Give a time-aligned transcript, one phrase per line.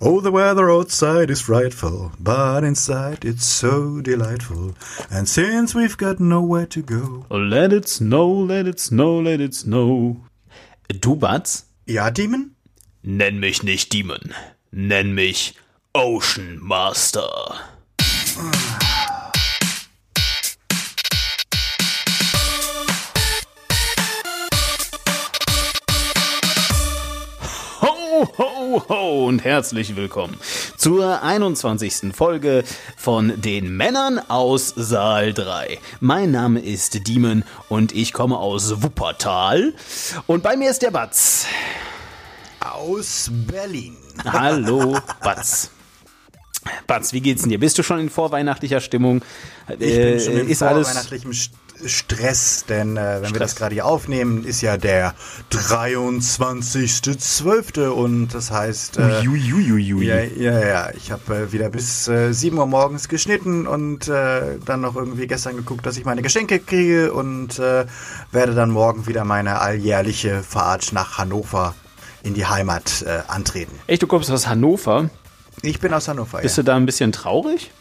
[0.00, 4.76] Oh, the weather outside is frightful, but inside it's so delightful.
[5.10, 7.26] And since we've got nowhere to go.
[7.30, 10.18] Let it snow, let it snow, let it snow.
[11.00, 11.64] Du, Batz?
[11.84, 12.52] Ja, Demon?
[13.02, 14.34] Nenn mich nicht Demon.
[14.70, 15.54] Nenn mich
[15.94, 17.56] Ocean Master.
[28.70, 30.36] Ho, und herzlich willkommen
[30.76, 32.14] zur 21.
[32.14, 32.64] Folge
[32.98, 35.78] von den Männern aus Saal 3.
[36.00, 39.72] Mein Name ist Diemen und ich komme aus Wuppertal
[40.26, 41.46] und bei mir ist der Batz.
[42.60, 43.96] Aus Berlin.
[44.24, 45.70] Hallo, Batz.
[46.86, 47.60] Batz, wie geht's denn dir?
[47.60, 49.22] Bist du schon in vorweihnachtlicher Stimmung?
[49.70, 51.52] Ich bin schon in vorweihnachtlichem St
[51.84, 53.32] Stress, denn äh, wenn Stress.
[53.32, 55.14] wir das gerade hier aufnehmen, ist ja der
[55.50, 57.88] 23.12.
[57.88, 60.06] und das heißt, äh, Uiuiuiui.
[60.06, 64.58] ja, ja, ja, ich habe äh, wieder bis äh, 7 Uhr morgens geschnitten und äh,
[64.64, 67.86] dann noch irgendwie gestern geguckt, dass ich meine Geschenke kriege und äh,
[68.32, 71.74] werde dann morgen wieder meine alljährliche Fahrt nach Hannover
[72.22, 73.78] in die Heimat äh, antreten.
[73.86, 75.10] Echt, du kommst aus Hannover?
[75.62, 76.62] Ich bin aus Hannover, Bist ja.
[76.62, 77.70] du da ein bisschen traurig?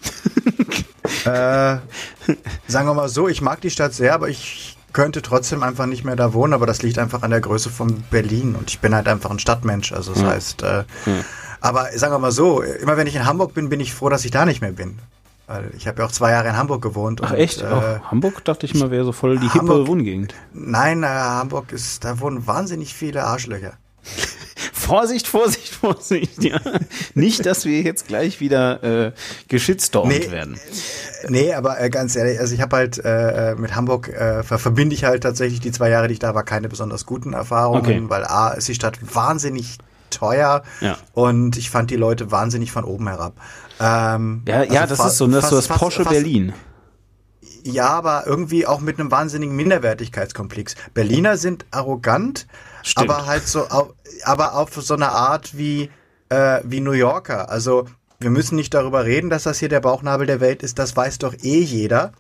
[1.26, 1.78] Äh,
[2.68, 6.04] sagen wir mal so, ich mag die Stadt sehr, aber ich könnte trotzdem einfach nicht
[6.06, 8.96] mehr da wohnen, aber das liegt einfach an der Größe von Berlin und ich bin
[8.96, 10.84] halt einfach ein Stadtmensch, also das heißt, äh,
[11.62, 14.26] aber sagen wir mal so, immer wenn ich in Hamburg bin, bin ich froh, dass
[14.26, 15.00] ich da nicht mehr bin.
[15.48, 17.22] Weil ich habe ja auch zwei Jahre in Hamburg gewohnt.
[17.24, 17.62] Ach und, echt?
[17.62, 20.34] Äh, oh, Hamburg dachte ich mal wäre so voll die hippe Hamburg- Wohngegend.
[20.54, 23.74] Nein, äh, Hamburg ist, da wohnen wahnsinnig viele Arschlöcher.
[24.74, 26.44] Vorsicht, Vorsicht, Vorsicht.
[26.44, 26.60] Ja.
[27.14, 29.12] Nicht, dass wir jetzt gleich wieder äh,
[29.48, 30.32] geschitstormt Nee.
[30.32, 30.60] werden.
[31.30, 34.60] Nee, aber äh, ganz ehrlich, also ich habe halt äh, äh, mit Hamburg äh, ver
[34.60, 37.82] verbinde ich halt tatsächlich die zwei Jahre, die ich da war, keine besonders guten Erfahrungen,
[37.82, 38.04] Okay.
[38.08, 39.78] weil A ist die Stadt wahnsinnig
[40.10, 40.98] teuer Ja.
[41.14, 43.34] und ich fand die Leute wahnsinnig von oben herab.
[43.80, 46.14] Ähm, Ja, ja, also das fa- ist so, das ist so das fast- Porsche fast-
[46.16, 46.54] Berlin.
[47.68, 50.76] Ja, aber irgendwie auch mit einem wahnsinnigen Minderwertigkeitskomplex.
[50.94, 52.48] Berliner sind arrogant,
[52.82, 53.10] Stimmt.
[53.10, 53.68] aber halt so,
[54.24, 55.90] aber auf so eine Art wie,
[56.30, 57.50] äh, wie New Yorker.
[57.50, 57.86] Also,
[58.20, 61.20] wir müssen nicht darüber reden, dass das hier der Bauchnabel der Welt ist, das weiß
[61.20, 62.14] doch eh jeder.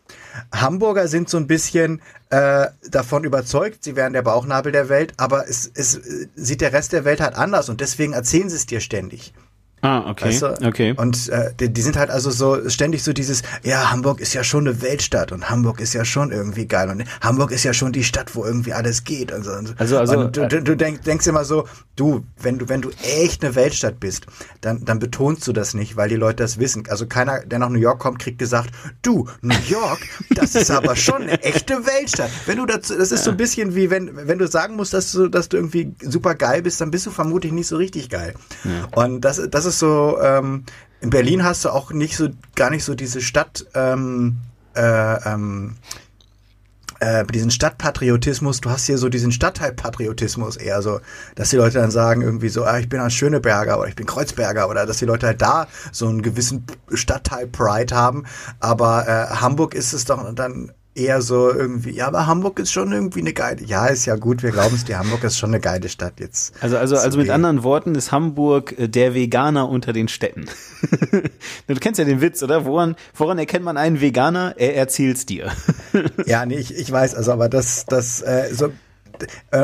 [0.54, 5.48] Hamburger sind so ein bisschen äh, davon überzeugt, sie wären der Bauchnabel der Welt, aber
[5.48, 8.66] es, es äh, sieht der Rest der Welt halt anders und deswegen erzählen sie es
[8.66, 9.34] dir ständig.
[9.82, 10.26] Ah, okay.
[10.30, 10.68] Weißt du?
[10.68, 10.94] Okay.
[10.98, 14.44] Und äh, die, die sind halt also so ständig so dieses, ja, Hamburg ist ja
[14.44, 17.92] schon eine Weltstadt und Hamburg ist ja schon irgendwie geil und Hamburg ist ja schon
[17.92, 19.52] die Stadt, wo irgendwie alles geht und so.
[19.52, 19.74] Und so.
[19.78, 22.90] Also- also, und du, du, du denk, denkst immer so, du, wenn du wenn du
[23.20, 24.26] echt eine Weltstadt bist,
[24.62, 26.84] dann dann betonst du das nicht, weil die Leute das wissen.
[26.90, 28.72] Also keiner, der nach New York kommt, kriegt gesagt,
[29.04, 30.00] du, New York,
[30.32, 32.32] das ist aber schon eine echte Weltstadt.
[32.48, 35.12] Wenn du dazu, das ist so ein bisschen wie wenn wenn du sagen musst, dass
[35.12, 38.34] du dass du irgendwie super geil bist, dann bist du vermutlich nicht so richtig geil.
[38.96, 40.64] Und das das ist so ähm,
[41.00, 44.38] in Berlin hast du auch nicht so gar nicht so diese Stadt ähm,
[44.76, 45.76] äh, ähm,
[47.00, 51.00] äh, diesen Stadtpatriotismus, du hast hier so diesen Stadtteilpatriotismus eher so,
[51.36, 54.08] dass die Leute dann sagen irgendwie so, ah, ich bin ein Schöneberger oder ich bin
[54.08, 58.26] Kreuzberger oder dass die Leute halt da so einen gewissen Stadtteil-Pride haben,
[58.60, 62.92] aber äh, Hamburg ist es doch dann eher so irgendwie, ja, aber Hamburg ist schon
[62.92, 65.60] irgendwie eine geile, ja, ist ja gut, wir glauben es dir, Hamburg ist schon eine
[65.60, 66.54] geile Stadt jetzt.
[66.62, 70.46] Also, also, also mit anderen Worten ist Hamburg äh, der Veganer unter den Städten.
[71.68, 72.66] du kennst ja den Witz, oder?
[72.66, 74.56] Woran, woran erkennt man einen Veganer?
[74.58, 75.52] Er erzählt's dir.
[76.26, 78.72] Ja, nee, ich, ich weiß, also aber das, das, äh, so,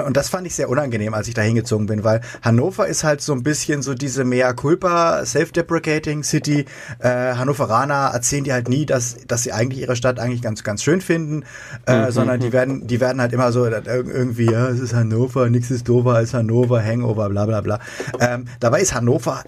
[0.06, 3.22] und das fand ich sehr unangenehm, als ich da hingezogen bin, weil Hannover ist halt
[3.22, 6.66] so ein bisschen so diese mea culpa, self-deprecating City.
[7.00, 10.84] Äh, Hannoveraner erzählen die halt nie, dass, dass sie eigentlich ihre Stadt eigentlich ganz, ganz
[10.84, 11.44] schön finden,
[11.86, 15.50] äh, sondern die werden, die werden halt immer so äh, irgendwie, ja, es ist Hannover,
[15.50, 17.80] nichts ist doofer als Hannover, Hangover, bla, bla, bla.
[18.20, 19.44] Ähm, dabei ist Hannover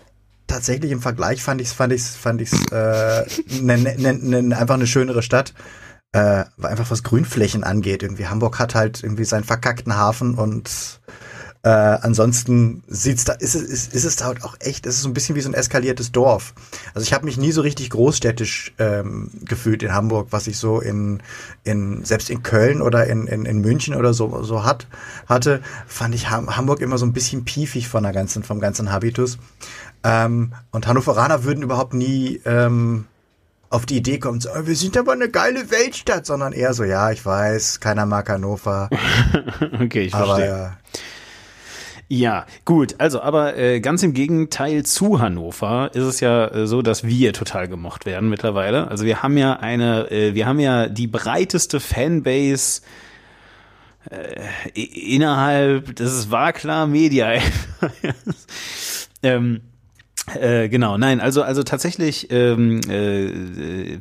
[0.47, 3.25] tatsächlich im Vergleich fand ich's, fand ich's, fand ich's, äh,
[3.61, 5.53] ne, ne, ne, ne, einfach eine schönere Stadt
[6.15, 8.01] äh, einfach was Grünflächen angeht.
[8.01, 11.01] Irgendwie Hamburg hat halt irgendwie seinen verkackten Hafen und
[11.63, 15.01] äh, ansonsten sieht's da, ist es, ist, ist es da halt auch echt, es ist
[15.01, 16.53] so ein bisschen wie so ein eskaliertes Dorf.
[16.93, 20.79] Also ich habe mich nie so richtig großstädtisch ähm, gefühlt in Hamburg, was ich so
[20.79, 21.21] in,
[21.65, 24.87] in selbst in Köln oder in, in, in München oder so, so hat,
[25.27, 28.89] hatte, fand ich Ham Hamburg immer so ein bisschen piefig von der ganzen, vom ganzen
[28.89, 29.37] Habitus.
[30.05, 33.05] Ähm, und Hannoveraner würden überhaupt nie ähm,
[33.69, 36.83] auf die Idee kommen, so, "Oh, wir sind aber eine geile Weltstadt, sondern eher so,
[36.83, 38.89] ja, ich weiß, keiner mag Hannover,
[39.81, 40.47] okay, ich aber verstehe.
[40.47, 40.77] ja.
[42.07, 46.83] Ja, gut, also aber äh, ganz im Gegenteil zu Hannover ist es ja äh, so,
[46.83, 48.89] dass wir total gemocht werden mittlerweile.
[48.89, 52.83] Also wir haben ja eine, äh, wir haben ja die breiteste Fanbase
[54.11, 57.41] äh, innerhalb des Waklar Media.
[59.23, 59.61] ähm,
[60.33, 63.99] Äh, genau, nein, also also tatsächlich ähm, äh, äh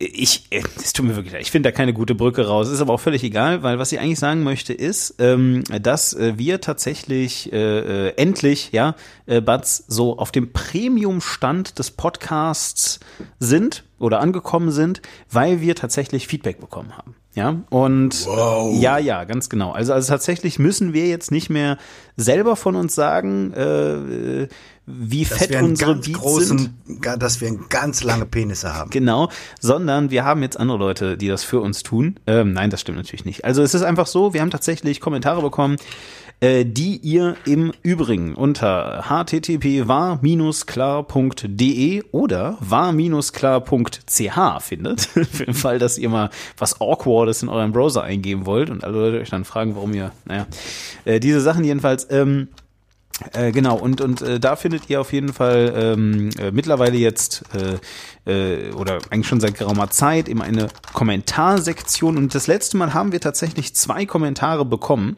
[0.00, 2.70] ich, äh, es tut mir wirklich leid, ich finde da keine gute Brücke raus.
[2.70, 6.38] Ist aber auch völlig egal, weil was ich eigentlich sagen möchte ist, ähm, dass äh,
[6.38, 8.94] wir tatsächlich äh, endlich, ja,
[9.26, 12.98] äh, Batz, so auf dem Premium-Stand des Podcasts
[13.38, 17.14] sind oder angekommen sind, weil wir tatsächlich Feedback bekommen haben.
[17.34, 18.76] Ja, und wow.
[18.76, 19.70] ja, ja, ganz genau.
[19.70, 21.78] Also, also tatsächlich müssen wir jetzt nicht mehr
[22.16, 24.48] selber von uns sagen, äh,
[24.84, 27.22] wie dass fett unsere Beats großen, sind.
[27.22, 28.90] Dass wir ganz lange Penisse haben.
[28.90, 29.30] Genau,
[29.60, 32.18] sondern wir haben jetzt andere Leute, die das für uns tun.
[32.26, 33.44] Ähm, nein, das stimmt natürlich nicht.
[33.44, 35.76] Also es ist einfach so, wir haben tatsächlich Kommentare bekommen,
[36.40, 40.22] äh, die ihr im Übrigen unter http war-klar.de
[42.12, 45.00] oder war-klar.ch findet.
[45.30, 48.98] Für den Fall, dass ihr mal was Awkwardes in eurem Browser eingeben wollt und alle
[48.98, 50.46] Leute euch dann fragen, warum ihr, naja,
[51.04, 52.06] äh, diese Sachen jedenfalls.
[52.10, 52.48] Ähm,
[53.32, 57.42] äh, genau, und, und äh, da findet ihr auf jeden Fall ähm, äh, mittlerweile jetzt
[57.54, 57.78] äh,
[58.26, 62.16] äh, oder eigentlich schon seit geraumer Zeit eben eine Kommentarsektion.
[62.16, 65.16] Und das letzte Mal haben wir tatsächlich zwei Kommentare bekommen.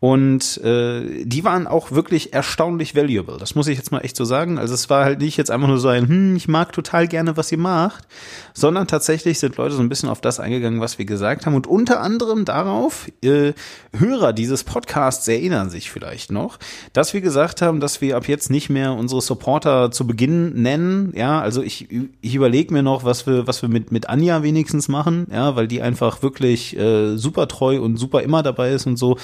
[0.00, 3.38] Und äh, die waren auch wirklich erstaunlich valuable.
[3.38, 4.58] Das muss ich jetzt mal echt so sagen.
[4.58, 7.36] Also es war halt nicht jetzt einfach nur so ein, hm, ich mag total gerne,
[7.36, 8.08] was ihr macht,
[8.52, 11.54] sondern tatsächlich sind Leute so ein bisschen auf das eingegangen, was wir gesagt haben.
[11.54, 13.52] Und unter anderem darauf, äh,
[13.96, 16.58] Hörer dieses Podcasts erinnern sich vielleicht noch,
[16.92, 21.12] dass wir gesagt haben, dass wir ab jetzt nicht mehr unsere Supporter zu Beginn nennen.
[21.16, 21.88] Ja, also ich,
[22.20, 25.68] ich überlege mir noch, was wir, was wir mit, mit Anja wenigstens machen, ja, weil
[25.68, 29.16] die einfach wirklich äh, super treu und super immer dabei ist und so.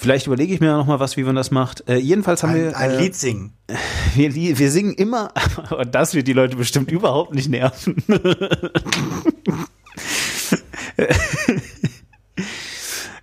[0.00, 1.86] Vielleicht überlege ich mir noch mal was, wie man das macht.
[1.86, 3.52] Äh, jedenfalls haben ein, wir ein äh, Lied singen.
[4.16, 5.32] Wir, wir singen immer,
[5.78, 8.02] und das wird die Leute bestimmt überhaupt nicht nerven.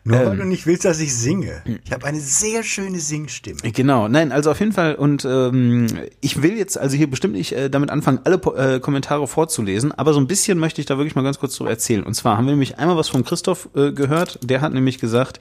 [0.07, 1.61] Nur weil ähm, du nicht willst, dass ich singe.
[1.83, 3.59] Ich habe eine sehr schöne Singstimme.
[3.73, 4.95] Genau, nein, also auf jeden Fall.
[4.95, 5.87] Und ähm,
[6.21, 10.13] ich will jetzt also hier bestimmt nicht äh, damit anfangen, alle äh, Kommentare vorzulesen, aber
[10.13, 12.03] so ein bisschen möchte ich da wirklich mal ganz kurz drüber erzählen.
[12.03, 14.39] Und zwar haben wir nämlich einmal was von Christoph äh, gehört.
[14.43, 15.39] Der hat nämlich gesagt,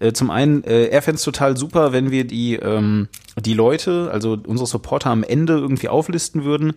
[0.00, 3.08] äh, zum einen, äh, er fände es total super, wenn wir die, ähm,
[3.40, 6.74] die Leute, also unsere Supporter am Ende irgendwie auflisten würden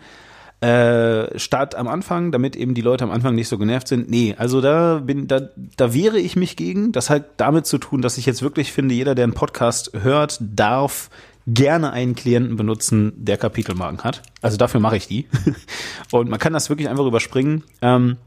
[0.61, 4.09] äh, statt am Anfang, damit eben die Leute am Anfang nicht so genervt sind.
[4.09, 6.91] Nee, also da bin, da, da wehre ich mich gegen.
[6.91, 10.39] Das hat damit zu tun, dass ich jetzt wirklich finde, jeder, der einen Podcast hört,
[10.41, 11.09] darf
[11.45, 14.23] gerne einen Klienten benutzen, der Kapitelmarken hat.
[14.41, 15.27] Also dafür mache ich die.
[16.11, 17.63] Und man kann das wirklich einfach überspringen.
[17.81, 18.17] Ähm,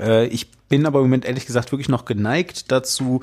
[0.00, 3.20] äh, ich bin aber im Moment ehrlich gesagt wirklich noch geneigt dazu,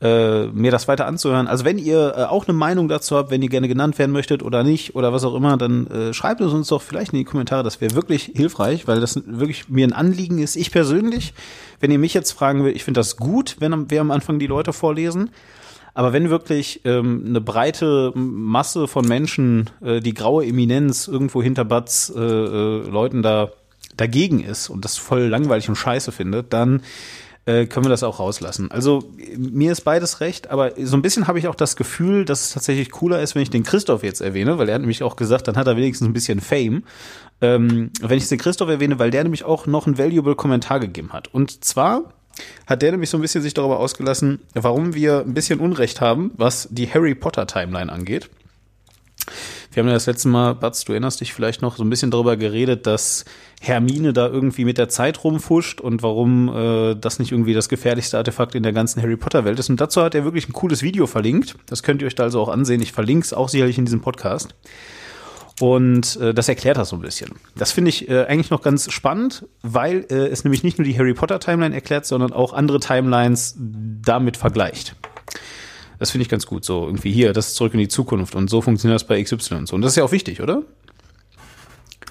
[0.00, 1.46] äh, mir das weiter anzuhören.
[1.46, 4.42] Also wenn ihr äh, auch eine Meinung dazu habt, wenn ihr gerne genannt werden möchtet
[4.42, 7.24] oder nicht oder was auch immer, dann äh, schreibt es uns doch vielleicht in die
[7.24, 7.62] Kommentare.
[7.62, 10.56] Das wäre wirklich hilfreich, weil das wirklich mir ein Anliegen ist.
[10.56, 11.34] Ich persönlich,
[11.78, 14.48] wenn ihr mich jetzt fragen will, ich finde das gut, wenn wir am Anfang die
[14.48, 15.30] Leute vorlesen.
[15.92, 21.64] Aber wenn wirklich ähm, eine breite Masse von Menschen, äh, die graue Eminenz irgendwo hinter
[21.64, 23.50] Batz äh, äh, Leuten da
[23.96, 26.82] dagegen ist und das voll langweilig und scheiße findet, dann
[27.46, 28.70] äh, können wir das auch rauslassen.
[28.70, 32.42] Also mir ist beides recht, aber so ein bisschen habe ich auch das Gefühl, dass
[32.42, 35.16] es tatsächlich cooler ist, wenn ich den Christoph jetzt erwähne, weil er hat nämlich auch
[35.16, 36.82] gesagt, dann hat er wenigstens ein bisschen Fame.
[37.40, 41.12] Ähm, wenn ich den Christoph erwähne, weil der nämlich auch noch einen valuable Kommentar gegeben
[41.12, 41.32] hat.
[41.32, 42.12] Und zwar
[42.66, 46.32] hat der nämlich so ein bisschen sich darüber ausgelassen, warum wir ein bisschen Unrecht haben,
[46.36, 48.28] was die Harry Potter Timeline angeht.
[49.76, 52.10] Wir haben ja das letzte Mal, Batz, du erinnerst dich vielleicht noch, so ein bisschen
[52.10, 53.26] darüber geredet, dass
[53.60, 58.16] Hermine da irgendwie mit der Zeit rumfuscht und warum äh, das nicht irgendwie das gefährlichste
[58.16, 59.68] Artefakt in der ganzen Harry Potter Welt ist.
[59.68, 61.56] Und dazu hat er wirklich ein cooles Video verlinkt.
[61.66, 62.80] Das könnt ihr euch da also auch ansehen.
[62.80, 64.54] Ich verlinke es auch sicherlich in diesem Podcast.
[65.60, 67.32] Und äh, das erklärt das so ein bisschen.
[67.54, 70.98] Das finde ich äh, eigentlich noch ganz spannend, weil äh, es nämlich nicht nur die
[70.98, 74.96] Harry Potter Timeline erklärt, sondern auch andere Timelines damit vergleicht.
[75.98, 76.64] Das finde ich ganz gut.
[76.64, 79.54] So irgendwie hier, das ist zurück in die Zukunft und so funktioniert das bei XY
[79.54, 79.76] und so.
[79.76, 80.62] Und das ist ja auch wichtig, oder?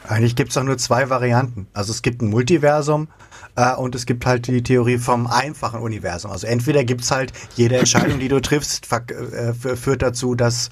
[0.07, 1.67] Eigentlich gibt es auch nur zwei Varianten.
[1.73, 3.07] Also es gibt ein Multiversum
[3.55, 6.31] äh, und es gibt halt die Theorie vom einfachen Universum.
[6.31, 10.69] Also entweder gibt es halt jede Entscheidung, die du triffst, äh, führt dazu, dass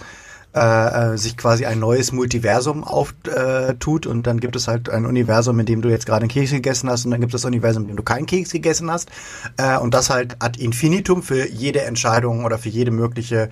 [0.55, 5.05] äh, äh, sich quasi ein neues Multiversum auftut äh, und dann gibt es halt ein
[5.05, 7.47] Universum, in dem du jetzt gerade einen Keks gegessen hast und dann gibt es das
[7.47, 9.09] Universum, in dem du keinen Keks gegessen hast
[9.57, 13.49] äh, und das halt ad infinitum für jede Entscheidung oder für jede mögliche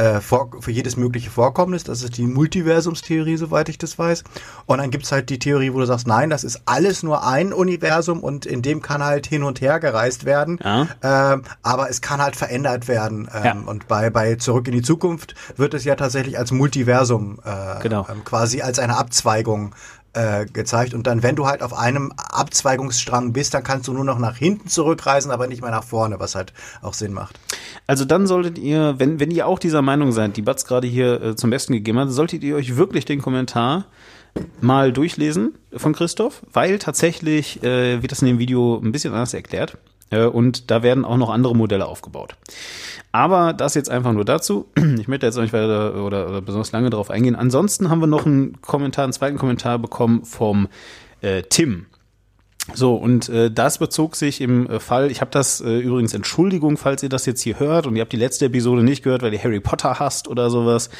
[0.00, 1.84] äh, vor, für jedes mögliche Vorkommnis.
[1.84, 4.24] Das ist die Multiversumstheorie, soweit ich das weiß.
[4.64, 7.52] Und dann gibt's halt die Theorie, wo du sagst, nein, das ist alles nur ein
[7.52, 10.58] Universum und in dem kann halt hin und her gereist werden.
[10.64, 10.88] Ja.
[11.02, 13.28] Ähm, aber es kann halt verändert werden.
[13.34, 13.56] Ähm, ja.
[13.66, 18.06] Und bei, bei Zurück in die Zukunft wird es ja tatsächlich als Multiversum äh, genau.
[18.10, 19.74] ähm, quasi als eine Abzweigung
[20.12, 20.94] äh, gezeigt.
[20.94, 24.36] Und dann, wenn du halt auf einem Abzweigungsstrang bist, dann kannst du nur noch nach
[24.36, 27.38] hinten zurückreisen, aber nicht mehr nach vorne, was halt auch Sinn macht.
[27.86, 31.22] Also dann solltet ihr, wenn, wenn ihr auch dieser Meinung seid, die Batz gerade hier
[31.22, 33.84] äh, zum Besten gegeben hat, solltet ihr euch wirklich den Kommentar
[34.60, 39.34] mal durchlesen von Christoph, weil tatsächlich äh, wird das in dem Video ein bisschen anders
[39.34, 39.76] erklärt.
[40.10, 42.36] Äh, und da werden auch noch andere Modelle aufgebaut.
[43.12, 44.66] Aber das jetzt einfach nur dazu.
[45.00, 47.36] Ich möchte jetzt auch nicht weiter oder, oder besonders lange darauf eingehen.
[47.36, 50.68] Ansonsten haben wir noch einen Kommentar, einen zweiten Kommentar bekommen vom
[51.22, 51.86] äh, Tim.
[52.74, 56.76] So, und äh, das bezog sich im äh, Fall, ich habe das äh, übrigens Entschuldigung,
[56.76, 59.32] falls ihr das jetzt hier hört und ihr habt die letzte Episode nicht gehört, weil
[59.32, 60.90] ihr Harry Potter hasst oder sowas.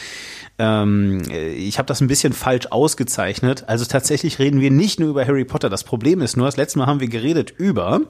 [0.62, 3.64] Ähm, ich habe das ein bisschen falsch ausgezeichnet.
[3.66, 5.70] Also tatsächlich reden wir nicht nur über Harry Potter.
[5.70, 8.02] Das Problem ist nur, das letzte Mal haben wir geredet über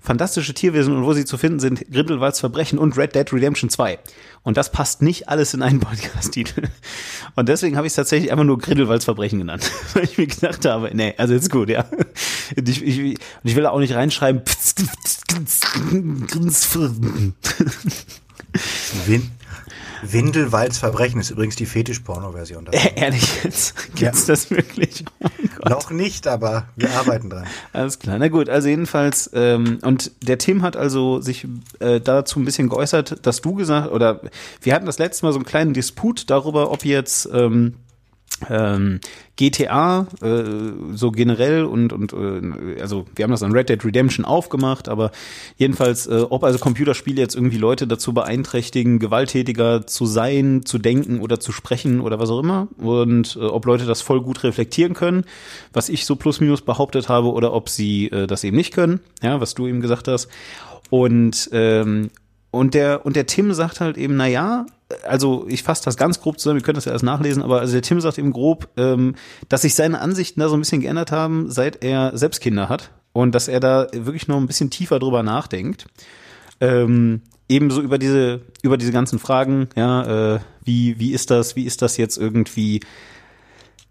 [0.00, 3.98] fantastische Tierwesen und wo sie zu finden sind, Grindelwalds Verbrechen und Red Dead Redemption 2.
[4.42, 6.62] Und das passt nicht alles in einen Podcast-Titel.
[7.36, 9.70] Und deswegen habe ich es tatsächlich einfach nur Grindelwalds Verbrechen genannt.
[9.92, 11.84] Weil ich mir gedacht habe, nee, also jetzt gut, ja.
[12.56, 14.40] Und ich, ich, ich will auch nicht reinschreiben.
[19.06, 19.30] Win
[20.02, 22.68] Windelwalds Verbrechen ist übrigens die Fetisch-Porno-Version.
[22.72, 23.74] Äh, ehrlich jetzt?
[23.94, 24.34] Gibt's ja.
[24.34, 25.04] das wirklich?
[25.64, 27.46] Oh Noch nicht, aber wir arbeiten dran.
[27.72, 28.18] Alles klar.
[28.18, 31.46] Na gut, also jedenfalls, ähm, und der Tim hat also sich
[31.80, 34.20] äh, dazu ein bisschen geäußert, dass du gesagt, oder
[34.62, 37.74] wir hatten das letzte Mal so einen kleinen Disput darüber, ob jetzt ähm,
[38.48, 39.00] ähm,
[39.36, 40.44] GTA äh,
[40.94, 45.10] so generell und und äh, also wir haben das an Red Dead Redemption aufgemacht, aber
[45.56, 51.20] jedenfalls äh, ob also Computerspiele jetzt irgendwie Leute dazu beeinträchtigen, gewalttätiger zu sein, zu denken
[51.20, 54.94] oder zu sprechen oder was auch immer und äh, ob Leute das voll gut reflektieren
[54.94, 55.24] können,
[55.72, 59.00] was ich so plus minus behauptet habe oder ob sie äh, das eben nicht können,
[59.22, 60.28] ja, was du eben gesagt hast.
[60.90, 62.10] Und ähm,
[62.50, 64.66] und der, und der Tim sagt halt eben, na ja,
[65.04, 67.72] also ich fasse das ganz grob zusammen, wir können das ja erst nachlesen, aber also
[67.72, 69.14] der Tim sagt eben grob, ähm,
[69.48, 72.90] dass sich seine Ansichten da so ein bisschen geändert haben, seit er selbst Kinder hat
[73.12, 75.86] und dass er da wirklich noch ein bisschen tiefer drüber nachdenkt.
[76.60, 81.64] Ähm, ebenso über diese, über diese ganzen Fragen, ja, äh, wie, wie ist das, wie
[81.64, 82.80] ist das jetzt irgendwie,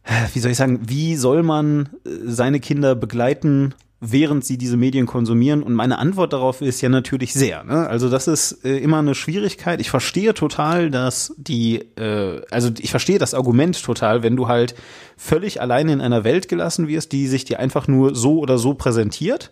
[0.03, 4.77] äh, wie soll ich sagen, wie soll man äh, seine Kinder begleiten während sie diese
[4.77, 5.63] Medien konsumieren?
[5.63, 7.63] Und meine Antwort darauf ist ja natürlich sehr.
[7.63, 7.87] Ne?
[7.87, 9.81] Also das ist äh, immer eine Schwierigkeit.
[9.81, 14.75] Ich verstehe total, dass die, äh, also ich verstehe das Argument total, wenn du halt
[15.17, 18.73] völlig alleine in einer Welt gelassen wirst, die sich dir einfach nur so oder so
[18.73, 19.51] präsentiert.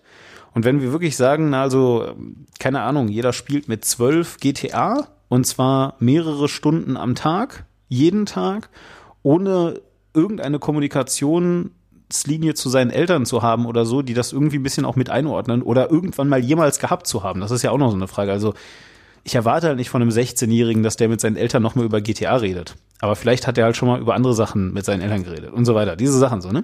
[0.54, 2.16] Und wenn wir wirklich sagen, na also,
[2.60, 8.70] keine Ahnung, jeder spielt mit zwölf GTA und zwar mehrere Stunden am Tag, jeden Tag,
[9.24, 9.82] ohne
[10.14, 11.72] irgendeine Kommunikation
[12.26, 15.10] Linie zu seinen Eltern zu haben oder so, die das irgendwie ein bisschen auch mit
[15.10, 17.42] einordnen oder irgendwann mal jemals gehabt zu haben.
[17.42, 18.32] Das ist ja auch noch so eine Frage.
[18.32, 18.54] Also
[19.24, 22.38] ich erwarte halt nicht von einem 16-Jährigen, dass der mit seinen Eltern nochmal über GTA
[22.38, 22.76] redet.
[23.00, 25.66] Aber vielleicht hat er halt schon mal über andere Sachen mit seinen Eltern geredet und
[25.66, 25.96] so weiter.
[25.96, 26.64] Diese Sachen so, ne?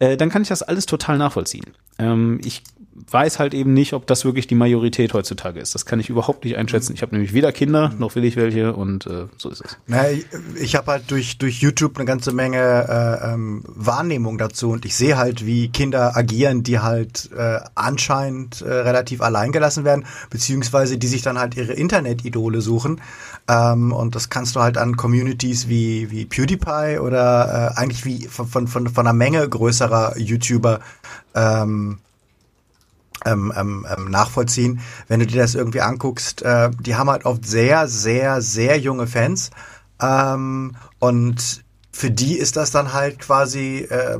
[0.00, 1.66] Äh, dann kann ich das alles total nachvollziehen.
[1.98, 2.64] Ähm, ich
[3.10, 5.74] weiß halt eben nicht, ob das wirklich die Majorität heutzutage ist.
[5.74, 6.94] Das kann ich überhaupt nicht einschätzen.
[6.94, 9.76] Ich habe nämlich weder Kinder, noch will ich welche und äh, so ist es.
[9.86, 10.26] Na, ich,
[10.60, 14.94] ich habe halt durch, durch YouTube eine ganze Menge äh, ähm, Wahrnehmung dazu und ich
[14.94, 20.96] sehe halt, wie Kinder agieren, die halt äh, anscheinend äh, relativ allein gelassen werden, beziehungsweise
[20.96, 23.00] die sich dann halt ihre Internet-Idole suchen.
[23.48, 28.28] Ähm, und das kannst du halt an Communities wie, wie PewDiePie oder äh, eigentlich wie
[28.28, 30.80] von, von, von, von einer Menge größerer YouTuber
[31.34, 31.98] ähm,
[33.24, 34.80] ähm, ähm, ähm, nachvollziehen.
[35.08, 39.06] Wenn du dir das irgendwie anguckst, äh, die haben halt oft sehr, sehr, sehr junge
[39.06, 39.50] Fans.
[40.00, 44.18] Ähm, und für die ist das dann halt quasi äh,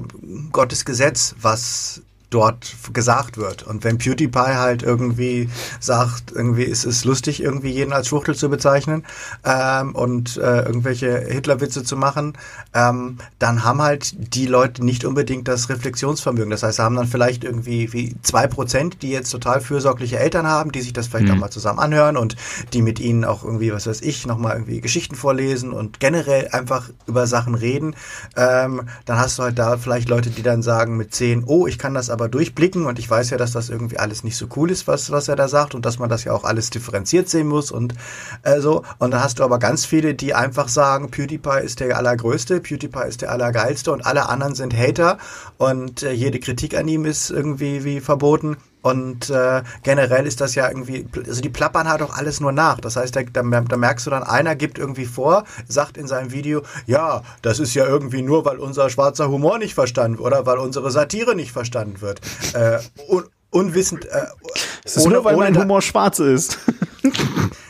[0.53, 2.03] Gottes Gesetz, was
[2.35, 3.63] dort gesagt wird.
[3.63, 5.49] Und wenn PewDiePie halt irgendwie
[5.79, 9.05] sagt, irgendwie ist es lustig, irgendwie jeden als Schwuchtel zu bezeichnen
[9.45, 12.37] ähm, und äh, irgendwelche Hitlerwitze zu machen,
[12.75, 16.51] ähm, dann haben halt die Leute nicht unbedingt das Reflexionsvermögen.
[16.51, 20.49] Das heißt, sie haben dann vielleicht irgendwie wie zwei Prozent, die jetzt total fürsorgliche Eltern
[20.49, 21.35] haben, die sich das vielleicht mhm.
[21.35, 22.35] auch mal zusammen anhören und
[22.73, 26.91] die mit ihnen auch irgendwie, was weiß ich, nochmal irgendwie Geschichten vorlesen und generell einfach
[27.07, 27.95] über Sachen reden.
[28.37, 31.79] Ähm, dann hast du halt da vielleicht Leute, die dann sagen mit zehn, oh, ich
[31.79, 34.47] kann das aber aber durchblicken und ich weiß ja, dass das irgendwie alles nicht so
[34.57, 37.29] cool ist, was, was er da sagt und dass man das ja auch alles differenziert
[37.29, 37.95] sehen muss und
[38.43, 38.83] äh, so.
[38.99, 43.07] Und dann hast du aber ganz viele, die einfach sagen, PewDiePie ist der allergrößte, PewDiePie
[43.07, 45.19] ist der allergeilste und alle anderen sind Hater
[45.59, 48.57] und äh, jede Kritik an ihm ist irgendwie wie verboten.
[48.85, 52.81] Und äh, generell ist das ja irgendwie, also die plappern halt auch alles nur nach.
[52.81, 56.33] Das heißt, da, da, da merkst du dann, einer gibt irgendwie vor, sagt in seinem
[56.33, 60.45] Video, ja, das ist ja irgendwie nur, weil unser schwarzer Humor nicht verstanden wird oder
[60.45, 62.21] weil unsere Satire nicht verstanden wird.
[62.53, 64.05] Äh, un, unwissend.
[64.05, 64.27] Äh,
[64.85, 66.59] es ist ohne, nur, weil mein Humor schwarz ist.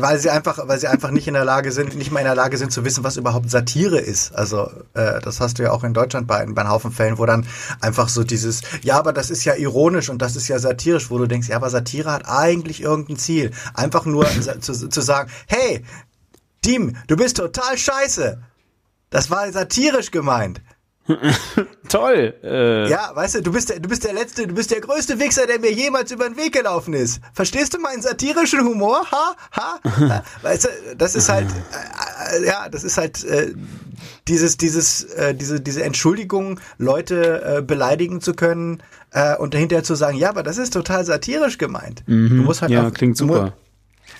[0.00, 2.34] weil sie einfach, weil sie einfach nicht in der Lage sind, nicht mal in der
[2.34, 4.34] Lage sind zu wissen, was überhaupt Satire ist.
[4.34, 7.26] Also äh, das hast du ja auch in Deutschland bei, bei einem Haufen Fällen, wo
[7.26, 7.46] dann
[7.80, 11.18] einfach so dieses, ja, aber das ist ja ironisch und das ist ja satirisch, wo
[11.18, 13.50] du denkst, ja, aber Satire hat eigentlich irgendein Ziel.
[13.74, 14.26] Einfach nur
[14.60, 15.84] zu, zu sagen, hey,
[16.62, 18.42] Team, du bist total scheiße.
[19.10, 20.60] Das war satirisch gemeint.
[21.88, 22.34] Toll.
[22.42, 22.88] Äh.
[22.88, 25.46] Ja, weißt du, du bist der, du bist der letzte, du bist der größte Wichser,
[25.46, 27.20] der mir jemals über den Weg gelaufen ist.
[27.34, 29.04] Verstehst du meinen satirischen Humor?
[29.10, 30.22] Ha, ha.
[30.42, 33.52] weißt du, das ist halt, äh, äh, ja, das ist halt äh,
[34.28, 39.94] dieses, dieses, äh, diese, diese Entschuldigung, Leute äh, beleidigen zu können äh, und dahinter zu
[39.94, 42.02] sagen, ja, aber das ist total satirisch gemeint.
[42.06, 42.28] Mhm.
[42.30, 43.52] Du musst halt ja, auch, klingt super.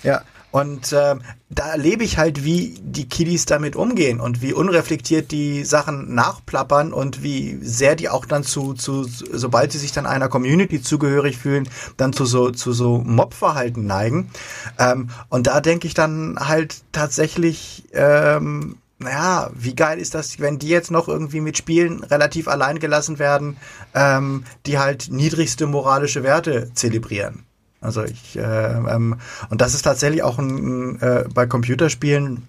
[0.03, 0.21] Ja,
[0.55, 1.15] und äh,
[1.49, 6.93] da erlebe ich halt, wie die Kiddies damit umgehen und wie unreflektiert die Sachen nachplappern
[6.93, 11.37] und wie sehr die auch dann zu, zu sobald sie sich dann einer Community zugehörig
[11.37, 14.31] fühlen, dann zu so, zu so Mobverhalten neigen.
[14.79, 20.57] Ähm, und da denke ich dann halt tatsächlich, ähm, naja, wie geil ist das, wenn
[20.57, 23.57] die jetzt noch irgendwie mit Spielen relativ allein gelassen werden,
[23.93, 27.44] ähm, die halt niedrigste moralische Werte zelebrieren.
[27.85, 29.17] Also ich, äh, ähm,
[29.49, 32.47] und das ist tatsächlich auch ein, äh, bei Computerspielen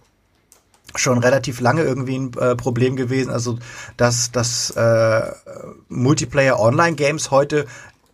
[0.94, 3.30] schon relativ lange irgendwie ein äh, Problem gewesen.
[3.30, 3.58] Also
[3.96, 5.32] dass, dass äh,
[5.88, 7.66] Multiplayer-Online-Games heute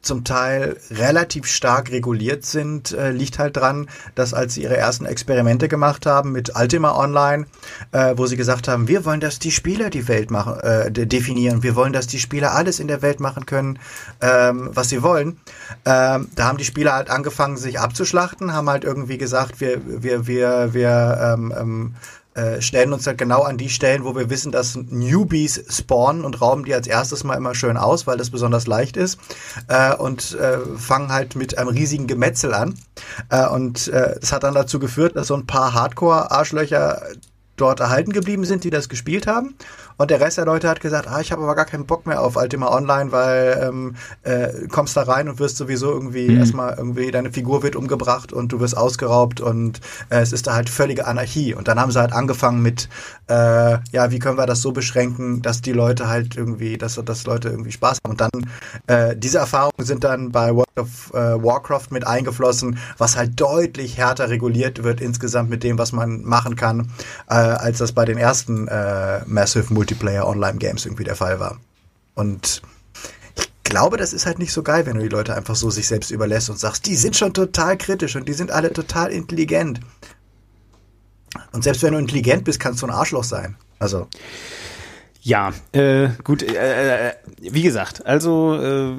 [0.03, 5.07] zum Teil relativ stark reguliert sind, äh, liegt halt dran, dass als sie ihre ersten
[5.07, 7.47] Experimente gemacht haben mit Ultima Online,
[7.93, 11.63] äh, wo sie gesagt haben, wir wollen, dass die Spieler die Welt machen, äh, definieren,
[11.63, 13.79] wir wollen, dass die Spieler alles in der Welt machen können,
[14.21, 15.39] ähm, was sie wollen.
[15.85, 20.27] Ähm, da haben die Spieler halt angefangen, sich abzuschlachten, haben halt irgendwie gesagt, wir, wir,
[20.27, 21.95] wir, wir ähm, ähm,
[22.35, 26.41] äh, stellen uns halt genau an die Stellen, wo wir wissen, dass Newbies spawnen und
[26.41, 29.19] rauben die als erstes mal immer schön aus, weil das besonders leicht ist
[29.69, 32.75] äh, und äh, fangen halt mit einem riesigen Gemetzel an.
[33.29, 37.03] Äh, und äh, hat dann dazu geführt, dass so ein paar Hardcore-Arschlöcher
[37.57, 39.55] dort erhalten geblieben sind, die das gespielt haben.
[39.97, 42.23] Und der Rest der Leute hat gesagt, ah, ich habe aber gar keinen Bock mehr
[42.23, 46.39] auf Ultima Online, weil ähm, äh, kommst da rein und wirst sowieso irgendwie mhm.
[46.39, 49.81] erstmal irgendwie, deine Figur wird umgebracht und du wirst ausgeraubt und
[50.11, 51.55] äh, es ist da halt völlige Anarchie.
[51.55, 52.89] Und dann haben sie halt angefangen mit,
[53.29, 57.27] äh, ja, wie können wir das so beschränken, dass die Leute halt irgendwie, dass, dass
[57.27, 58.13] Leute irgendwie Spaß haben.
[58.13, 58.31] Und dann,
[58.87, 63.99] äh, diese Erfahrungen sind dann bei World of äh, Warcraft mit eingeflossen, was halt deutlich
[63.99, 66.91] härter reguliert wird insgesamt mit dem, was man machen kann,
[67.29, 69.82] äh, als das bei den ersten äh, Massive Multiplayer
[70.27, 71.59] Online Games irgendwie der Fall war.
[72.15, 72.63] Und
[73.37, 75.87] ich glaube, das ist halt nicht so geil, wenn du die Leute einfach so sich
[75.87, 79.81] selbst überlässt und sagst, die sind schon total kritisch und die sind alle total intelligent.
[81.53, 83.57] Und selbst wenn du intelligent bist, kannst du ein Arschloch sein.
[83.79, 84.09] Also.
[85.25, 88.97] Ja, äh, gut, äh, äh, wie gesagt, also äh,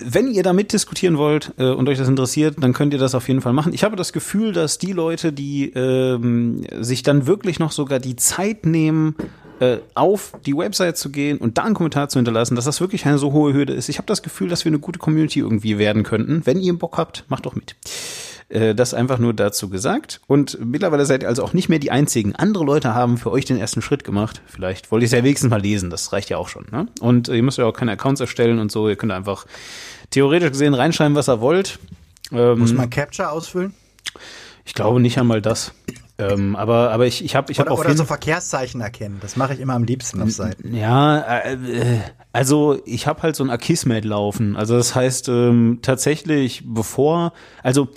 [0.00, 3.28] wenn ihr da mitdiskutieren wollt äh, und euch das interessiert, dann könnt ihr das auf
[3.28, 3.74] jeden Fall machen.
[3.74, 8.16] Ich habe das Gefühl, dass die Leute, die ähm, sich dann wirklich noch sogar die
[8.16, 9.14] Zeit nehmen,
[9.60, 13.06] äh, auf die Website zu gehen und da einen Kommentar zu hinterlassen, dass das wirklich
[13.06, 13.88] eine so hohe Hürde ist.
[13.88, 16.42] Ich habe das Gefühl, dass wir eine gute Community irgendwie werden könnten.
[16.44, 17.76] Wenn ihr Bock habt, macht doch mit.
[18.48, 20.20] Äh, das einfach nur dazu gesagt.
[20.26, 22.34] Und mittlerweile seid ihr also auch nicht mehr die Einzigen.
[22.34, 24.40] Andere Leute haben für euch den ersten Schritt gemacht.
[24.46, 25.90] Vielleicht wollt ihr es ja wenigstens mal lesen.
[25.90, 26.66] Das reicht ja auch schon.
[26.70, 26.86] Ne?
[27.00, 28.88] Und ihr müsst ja auch keine Accounts erstellen und so.
[28.88, 29.46] Ihr könnt einfach
[30.10, 31.78] theoretisch gesehen reinschreiben, was ihr wollt.
[32.32, 33.74] Ähm, Muss man Capture ausfüllen?
[34.64, 35.72] Ich glaube nicht einmal das.
[36.20, 37.78] Ähm, aber, aber ich, ich habe ich hab auch.
[37.78, 39.18] Oder so Verkehrszeichen erkennen.
[39.20, 40.74] Das mache ich immer am liebsten auf Seiten.
[40.74, 41.56] Ja, äh,
[42.32, 44.56] also ich habe halt so ein Akismet laufen.
[44.56, 47.88] Also das heißt ähm, tatsächlich, bevor, also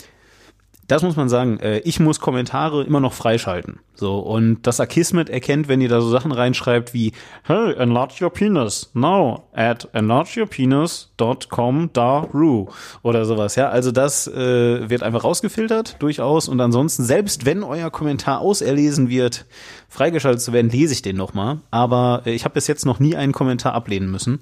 [0.91, 3.79] das muss man sagen, äh, ich muss Kommentare immer noch freischalten.
[3.93, 8.29] So, und das Akismet erkennt, wenn ihr da so Sachen reinschreibt wie, hey, enlarge your
[8.29, 12.67] penis, now, at enlargeyourpenis.com daru
[13.03, 13.69] oder sowas, ja.
[13.69, 16.49] Also das äh, wird einfach rausgefiltert, durchaus.
[16.49, 19.45] Und ansonsten, selbst wenn euer Kommentar auserlesen wird,
[19.87, 21.59] freigeschaltet zu werden, lese ich den nochmal.
[21.71, 24.41] Aber äh, ich habe bis jetzt noch nie einen Kommentar ablehnen müssen.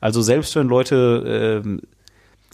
[0.00, 1.78] Also selbst wenn Leute äh,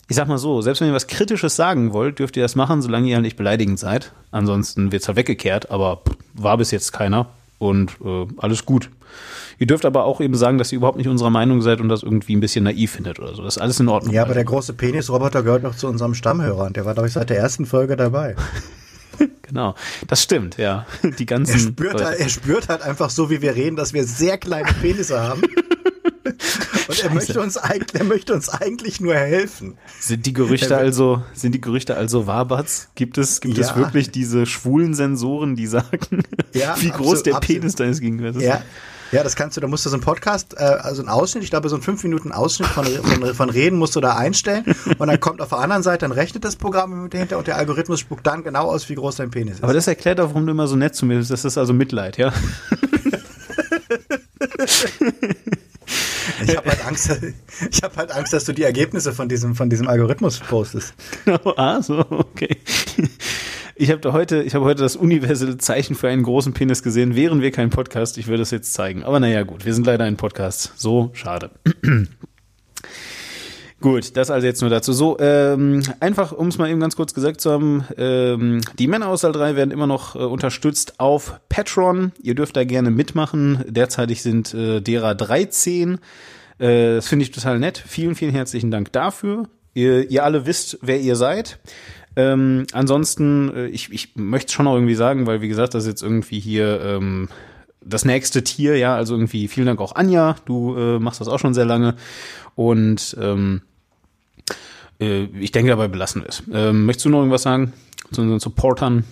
[0.09, 2.81] ich sag mal so, selbst wenn ihr was Kritisches sagen wollt, dürft ihr das machen,
[2.81, 4.13] solange ihr nicht beleidigend seid.
[4.31, 6.03] Ansonsten wird's halt weggekehrt, aber
[6.35, 7.27] war bis jetzt keiner
[7.59, 8.91] und äh, alles gut.
[9.59, 12.03] Ihr dürft aber auch eben sagen, dass ihr überhaupt nicht unserer Meinung seid und das
[12.03, 13.43] irgendwie ein bisschen naiv findet oder so.
[13.43, 14.15] Das ist alles in Ordnung.
[14.15, 17.15] Ja, aber der große Penisroboter gehört noch zu unserem Stammhörer und der war, glaube ich,
[17.15, 18.37] seit der ersten Folge dabei.
[19.43, 19.75] genau,
[20.07, 20.87] das stimmt, ja.
[21.19, 21.55] Die ganzen.
[21.55, 24.73] Er spürt, halt, er spürt halt einfach so, wie wir reden, dass wir sehr kleine
[24.81, 25.43] Penisse haben.
[26.89, 29.77] Und er möchte, uns eigentlich, er möchte uns eigentlich nur helfen.
[30.01, 32.89] Sind die Gerüchte also, sind die Gerüchte also Wabats?
[32.95, 33.65] Gibt es, gibt ja.
[33.65, 36.23] es wirklich diese schwulen Sensoren, die sagen,
[36.53, 38.41] ja, wie groß absolut, der Penis deines Gegenüber ist?
[38.41, 38.63] Ja.
[39.13, 41.51] Ja, das kannst du, da musst du so einen Podcast, äh, also einen Ausschnitt, ich
[41.51, 44.65] glaube so einen 5 Minuten Ausschnitt von, von, von Reden musst du da einstellen
[44.99, 48.01] und dann kommt auf der anderen Seite, dann rechnet das Programm dahinter und der Algorithmus
[48.01, 49.63] spuckt dann genau aus, wie groß dein Penis ist.
[49.63, 51.31] Aber das erklärt auch, warum du immer so nett zu mir bist.
[51.31, 52.33] Das ist also Mitleid, ja?
[56.45, 57.21] Ich habe halt Angst,
[57.71, 60.95] ich habe halt Angst, dass du die Ergebnisse von diesem, von diesem Algorithmus postest.
[61.57, 62.57] Ah, so, okay.
[63.77, 67.15] Ich habe heute, ich habe heute das universelle Zeichen für einen großen Penis gesehen.
[67.15, 69.05] Wären wir kein Podcast, ich würde es jetzt zeigen.
[69.05, 70.73] Aber naja, gut, wir sind leider ein Podcast.
[70.77, 71.51] So, schade.
[73.81, 74.95] Gut, das also jetzt nur dazu.
[74.95, 79.33] So, ähm, einfach, um es mal eben ganz kurz gesagt zu haben, ähm, die Männerauswahl
[79.33, 82.13] 3 werden immer noch äh, unterstützt auf Patreon.
[82.23, 83.65] Ihr dürft da gerne mitmachen.
[83.69, 85.99] Derzeitig sind äh, derer 13.
[86.59, 87.83] Äh, das finde ich total nett.
[87.87, 89.49] Vielen, vielen herzlichen Dank dafür.
[89.75, 91.59] Ihr, ihr alle wisst, wer ihr seid.
[92.17, 95.89] Ähm, ansonsten, äh, ich, ich möchte schon auch irgendwie sagen, weil wie gesagt, das ist
[95.89, 97.29] jetzt irgendwie hier ähm,
[97.87, 101.39] das nächste Tier, ja, also irgendwie vielen Dank auch Anja, du äh, machst das auch
[101.39, 101.95] schon sehr lange
[102.55, 103.63] und ähm,
[105.01, 106.43] äh, ich denke, dabei belassen wir es.
[106.53, 107.73] Ähm, möchtest du noch irgendwas sagen
[108.13, 109.05] zu unseren Supportern?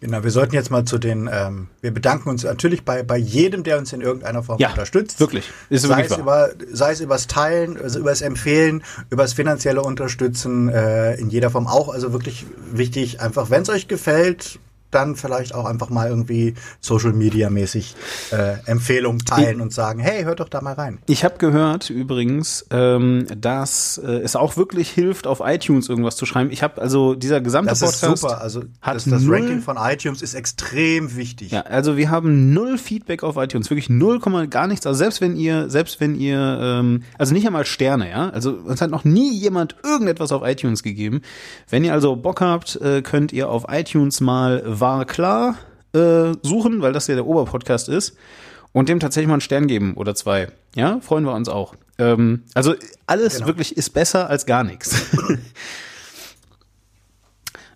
[0.00, 3.62] Genau, wir sollten jetzt mal zu den, ähm, wir bedanken uns natürlich bei, bei jedem,
[3.62, 5.20] der uns in irgendeiner Form Ja, unterstützt.
[5.20, 5.48] wirklich.
[5.70, 10.68] Ist sei, wirklich es über, sei es übers Teilen, also übers Empfehlen, übers finanzielle Unterstützen,
[10.70, 11.88] äh, in jeder Form auch.
[11.88, 14.58] Also wirklich wichtig, einfach, wenn es euch gefällt,
[14.94, 17.94] dann vielleicht auch einfach mal irgendwie Social Media mäßig
[18.30, 20.98] äh, Empfehlungen teilen und sagen, hey, hört doch da mal rein.
[21.06, 26.26] Ich habe gehört übrigens, ähm, dass äh, es auch wirklich hilft, auf iTunes irgendwas zu
[26.26, 26.50] schreiben.
[26.50, 28.40] Ich habe also dieser gesamte Das ist Podcast super.
[28.40, 31.52] Also hat das, das null- Ranking von iTunes ist extrem wichtig.
[31.52, 34.86] Ja, also wir haben null Feedback auf iTunes, wirklich null Komma gar nichts.
[34.86, 38.80] Also selbst wenn ihr, selbst wenn ihr, ähm, also nicht einmal Sterne, ja, also uns
[38.80, 41.22] hat noch nie jemand irgendetwas auf iTunes gegeben.
[41.68, 45.56] Wenn ihr also Bock habt, äh, könnt ihr auf iTunes mal war klar
[45.94, 48.14] äh, suchen, weil das ja der Oberpodcast ist
[48.72, 50.48] und dem tatsächlich mal einen Stern geben oder zwei.
[50.74, 51.74] Ja, freuen wir uns auch.
[51.98, 52.74] Ähm, also
[53.06, 53.46] alles Genau.
[53.46, 54.94] wirklich ist besser als gar nichts.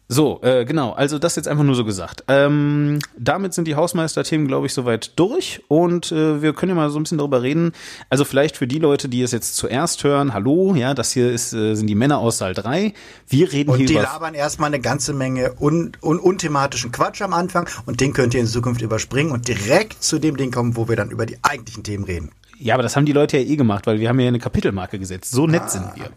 [0.08, 2.22] So, äh, genau, also das jetzt einfach nur so gesagt.
[2.28, 6.90] Ähm, damit sind die Hausmeister-Themen, glaube ich, soweit durch und äh, wir können ja mal
[6.90, 7.72] so ein bisschen darüber reden.
[8.08, 11.52] Also vielleicht für die Leute, die es jetzt zuerst hören, hallo, ja, das hier ist,
[11.52, 12.94] äh, sind die Männer aus Saal 3.
[13.28, 14.02] Wir reden Und hier die über...
[14.02, 18.40] labern erstmal eine ganze Menge un, un, unthematischen Quatsch am Anfang und den könnt ihr
[18.40, 21.82] in Zukunft überspringen und direkt zu dem Ding kommen, wo wir dann über die eigentlichen
[21.82, 22.30] Themen reden.
[22.58, 24.98] Ja, aber das haben die Leute ja eh gemacht, weil wir haben ja eine Kapitelmarke
[24.98, 25.30] gesetzt.
[25.32, 26.10] So nett sind wir.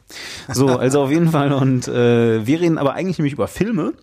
[0.53, 1.51] So, also auf jeden Fall.
[1.51, 3.93] Und äh, wir reden aber eigentlich nämlich über Filme.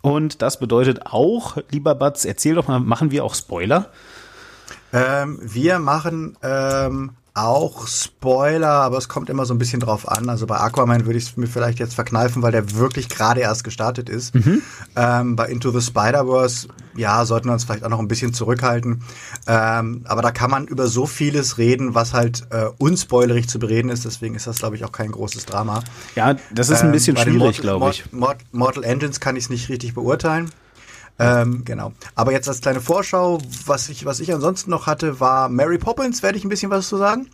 [0.00, 3.90] Und das bedeutet auch, lieber Batz, erzähl doch mal, machen wir auch Spoiler?
[4.92, 10.28] Ähm, wir machen ähm, auch Spoiler, aber es kommt immer so ein bisschen drauf an.
[10.28, 13.64] Also bei Aquaman würde ich es mir vielleicht jetzt verkneifen, weil der wirklich gerade erst
[13.64, 14.34] gestartet ist.
[14.96, 19.02] Ähm, bei Into the Spider-Verse, ja, sollten wir uns vielleicht auch noch ein bisschen zurückhalten.
[19.46, 23.88] Ähm, aber da kann man über so vieles reden, was halt äh, unspoilerig zu bereden
[23.88, 24.04] ist.
[24.04, 25.82] Deswegen ist das, glaube ich, auch kein großes Drama.
[26.14, 28.12] Ja, das ist ein Ähm, bisschen den schwierig, Mortal- glaube ich.
[28.12, 30.50] Mort- Mort- Mortal Engines kann ich es nicht richtig beurteilen.
[31.18, 31.92] Ähm, genau.
[32.14, 36.22] Aber jetzt als kleine Vorschau, was ich, was ich ansonsten noch hatte, war Mary Poppins,
[36.22, 37.28] werde ich ein bisschen was zu sagen.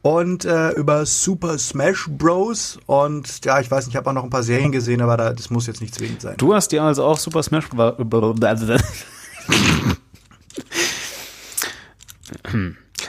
[0.00, 2.78] Und äh, über Super Smash Bros.
[2.86, 5.32] Und ja, ich weiß nicht, ich habe auch noch ein paar Serien gesehen, aber da,
[5.32, 6.36] das muss jetzt nicht zwingend sein.
[6.36, 7.96] Du hast dir also auch Super Smash Bros.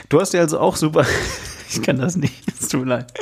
[0.08, 1.06] Du hast dir also auch Super.
[1.72, 3.12] Ich kann das nicht, es tut mir leid.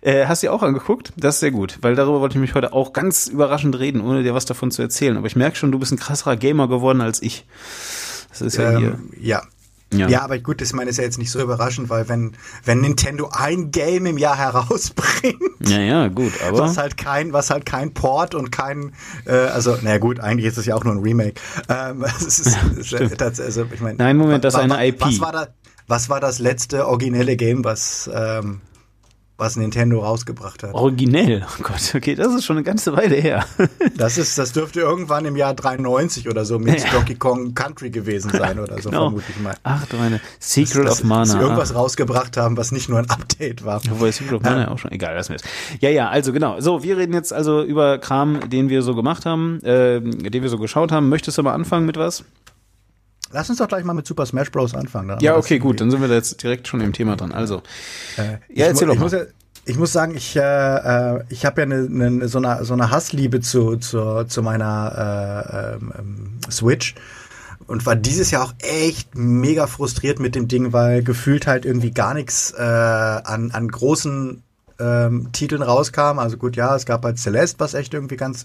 [0.00, 1.12] Äh, hast dir auch angeguckt?
[1.16, 4.22] Das ist sehr gut, weil darüber wollte ich mich heute auch ganz überraschend reden, ohne
[4.22, 5.16] dir was davon zu erzählen.
[5.16, 7.46] Aber ich merke schon, du bist ein krasserer Gamer geworden als ich.
[8.30, 8.88] Das ist ja hier.
[8.88, 9.42] Ähm, ja.
[9.94, 10.08] Ja.
[10.08, 10.22] Ja.
[10.22, 12.32] aber gut, das ich meine, ist ja jetzt nicht so überraschend, weil wenn,
[12.64, 16.58] wenn Nintendo ein Game im Jahr herausbringt, Ja, ja, gut, aber.
[16.58, 18.94] was halt kein, was halt kein Port und kein,
[19.26, 21.40] äh, also, naja gut, eigentlich ist es ja auch nur ein Remake.
[21.68, 25.00] Ähm, es ist, es ist, das, also, ich meine, Nein, Moment, das ist eine IP.
[25.02, 25.48] Was war da,
[25.86, 28.60] was war das letzte originelle Game, was, ähm,
[29.38, 30.72] was Nintendo rausgebracht hat?
[30.74, 31.44] Originell.
[31.58, 33.44] Oh Gott, okay, das ist schon eine ganze Weile her.
[33.96, 36.90] Das ist, das dürfte irgendwann im Jahr 93 oder so mit Ja.
[36.92, 39.04] Donkey Kong Country gewesen sein oder so, Genau.
[39.04, 39.54] vermute ich mal.
[39.62, 40.20] Ach du meine.
[40.38, 41.22] Secret dass, of Mana.
[41.22, 43.80] Dass sie irgendwas rausgebracht haben, was nicht nur ein Update war.
[43.88, 45.42] Wobei Secret of Mana ja auch schon, egal, wir es.
[45.80, 46.60] Ja, ja, also genau.
[46.60, 50.48] So, wir reden jetzt also über Kram, den wir so gemacht haben, äh, den wir
[50.50, 51.08] so geschaut haben.
[51.08, 52.24] Möchtest du mal anfangen mit was?
[53.32, 54.74] Lass uns doch gleich mal mit Super Smash Bros.
[54.74, 55.08] anfangen.
[55.08, 57.32] dann haben Ja, okay, gut, dann sind wir da jetzt direkt schon im Thema dran.
[57.32, 57.62] Also,
[58.16, 59.04] Äh, ich Ja, erzähl doch ich mal.
[59.04, 59.22] Muss ja,
[59.68, 62.90] ich muss sagen, ich, äh, äh, ich habe ja eine, eine, so, eine, so eine
[62.90, 66.94] Hassliebe zu, zu, zu meiner äh, ähm, ähm, Switch
[67.66, 71.90] und war dieses Jahr auch echt mega frustriert mit dem Ding, weil gefühlt halt irgendwie
[71.90, 74.44] gar nichts äh, an, an großen
[74.78, 76.18] ähm, Titeln rauskam.
[76.18, 78.44] Also gut, ja, es gab halt Celeste, was echt irgendwie ganz,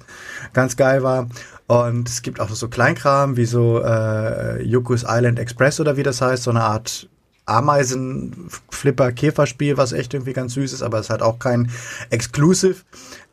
[0.54, 1.28] ganz geil war.
[1.68, 6.22] Und es gibt auch so Kleinkram wie so äh, Yoku's Island Express oder wie das
[6.22, 7.08] heißt, so eine Art
[7.46, 11.72] Ameisen-Flipper-Käferspiel, was echt irgendwie ganz süß ist, aber es hat auch kein
[12.10, 12.76] Exclusive.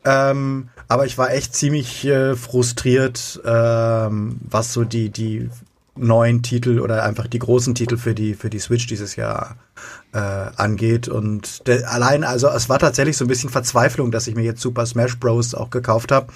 [0.03, 5.49] Ähm, aber ich war echt ziemlich äh, frustriert, ähm, was so die, die
[5.95, 9.57] neuen Titel oder einfach die großen Titel für die, für die Switch dieses Jahr
[10.13, 11.07] äh, angeht.
[11.07, 14.61] Und der, allein, also es war tatsächlich so ein bisschen Verzweiflung, dass ich mir jetzt
[14.61, 15.53] Super Smash Bros.
[15.53, 16.27] auch gekauft habe,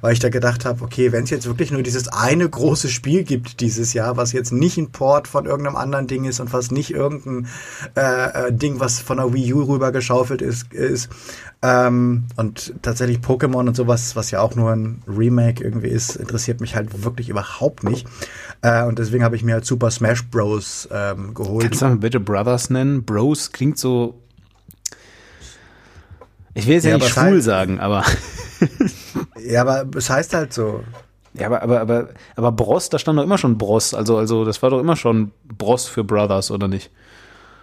[0.00, 3.24] weil ich da gedacht habe, okay, wenn es jetzt wirklich nur dieses eine große Spiel
[3.24, 6.70] gibt dieses Jahr, was jetzt nicht ein Port von irgendeinem anderen Ding ist und was
[6.70, 7.48] nicht irgendein
[7.96, 11.08] äh, äh Ding, was von der Wii U rübergeschaufelt ist, ist
[11.62, 16.60] ähm, und tatsächlich Pokémon und sowas, was ja auch nur ein Remake irgendwie ist, interessiert
[16.60, 18.06] mich halt wirklich überhaupt nicht.
[18.62, 20.88] Äh, und deswegen habe ich mir halt Super Smash Bros.
[20.90, 21.62] Ähm, geholt.
[21.64, 23.04] Kannst du mal bitte Brothers nennen?
[23.22, 24.20] Bros klingt so.
[26.54, 28.04] Ich will jetzt ja, ja nicht schwul heißt, sagen, aber.
[29.46, 30.82] ja, aber es heißt halt so.
[31.34, 33.94] Ja, aber, aber, aber, aber Bros, da stand doch immer schon Bros.
[33.94, 36.90] Also, also, das war doch immer schon Bros für Brothers, oder nicht?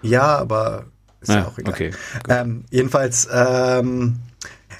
[0.02, 0.86] Ja, aber
[1.20, 1.74] ist ja, ja auch egal.
[1.74, 1.92] Okay,
[2.30, 4.20] ähm, jedenfalls, ähm,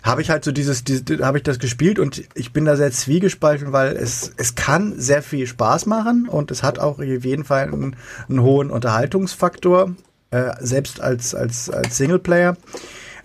[0.02, 2.92] habe ich halt so dieses, dieses habe ich das gespielt und ich bin da sehr
[2.92, 7.44] zwiegespalten, weil es, es kann sehr viel Spaß machen und es hat auch auf jeden
[7.44, 7.98] Fall einen,
[8.30, 9.94] einen hohen Unterhaltungsfaktor,
[10.32, 12.56] äh, selbst als, als, als Singleplayer.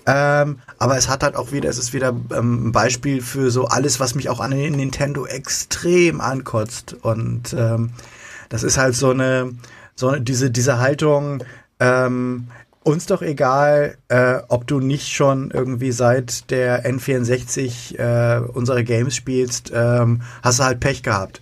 [0.06, 3.66] Ähm, aber es hat halt auch wieder, es ist wieder ähm, ein Beispiel für so
[3.66, 6.94] alles, was mich auch an Nintendo extrem ankotzt.
[7.02, 7.90] Und ähm,
[8.50, 9.52] das ist halt so eine,
[9.94, 11.42] so eine, diese, diese Haltung,
[11.80, 12.48] ähm,
[12.82, 19.16] uns doch egal, äh, ob du nicht schon irgendwie seit der N64 äh, unsere Games
[19.16, 21.40] spielst, ähm, hast du halt Pech gehabt.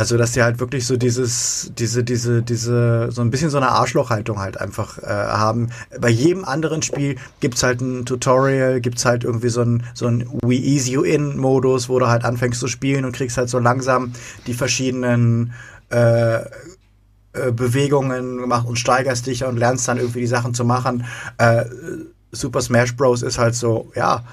[0.00, 3.68] Also, dass die halt wirklich so dieses, diese, diese, diese, so ein bisschen so eine
[3.68, 5.68] Arschlochhaltung halt einfach äh, haben.
[6.00, 10.26] Bei jedem anderen Spiel gibt's halt ein Tutorial, gibt's halt irgendwie so ein, so ein
[10.42, 14.14] We Ease You In-Modus, wo du halt anfängst zu spielen und kriegst halt so langsam
[14.46, 15.52] die verschiedenen
[15.90, 21.04] äh, äh, Bewegungen gemacht und steigerst dich und lernst dann irgendwie die Sachen zu machen.
[21.36, 21.66] Äh,
[22.32, 23.20] Super Smash Bros.
[23.20, 24.24] ist halt so, ja,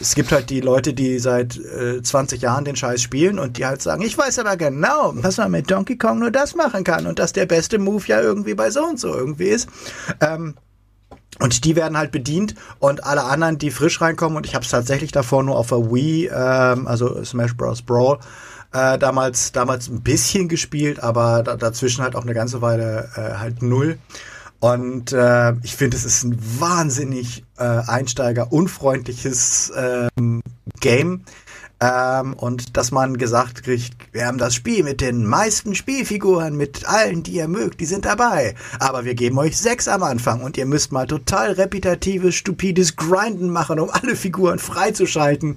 [0.00, 3.66] es gibt halt die Leute, die seit äh, 20 Jahren den Scheiß spielen und die
[3.66, 7.06] halt sagen, ich weiß aber genau, dass man mit Donkey Kong nur das machen kann
[7.06, 9.68] und dass der beste Move ja irgendwie bei so und so irgendwie ist.
[10.20, 10.54] Ähm,
[11.40, 14.70] und die werden halt bedient und alle anderen, die frisch reinkommen, und ich habe es
[14.70, 17.82] tatsächlich davor nur auf der Wii, ähm, also Smash Bros.
[17.82, 18.18] Brawl,
[18.72, 23.38] äh, damals, damals ein bisschen gespielt, aber da, dazwischen halt auch eine ganze Weile äh,
[23.38, 23.98] halt null.
[24.62, 30.40] Und äh, ich finde, es ist ein wahnsinnig äh, einsteigerunfreundliches ähm,
[30.78, 31.24] Game.
[31.80, 36.88] Ähm, und dass man gesagt kriegt, wir haben das Spiel mit den meisten Spielfiguren, mit
[36.88, 38.54] allen, die ihr mögt, die sind dabei.
[38.78, 43.50] Aber wir geben euch sechs am Anfang und ihr müsst mal total repetitives, stupides Grinden
[43.50, 45.56] machen, um alle Figuren freizuschalten.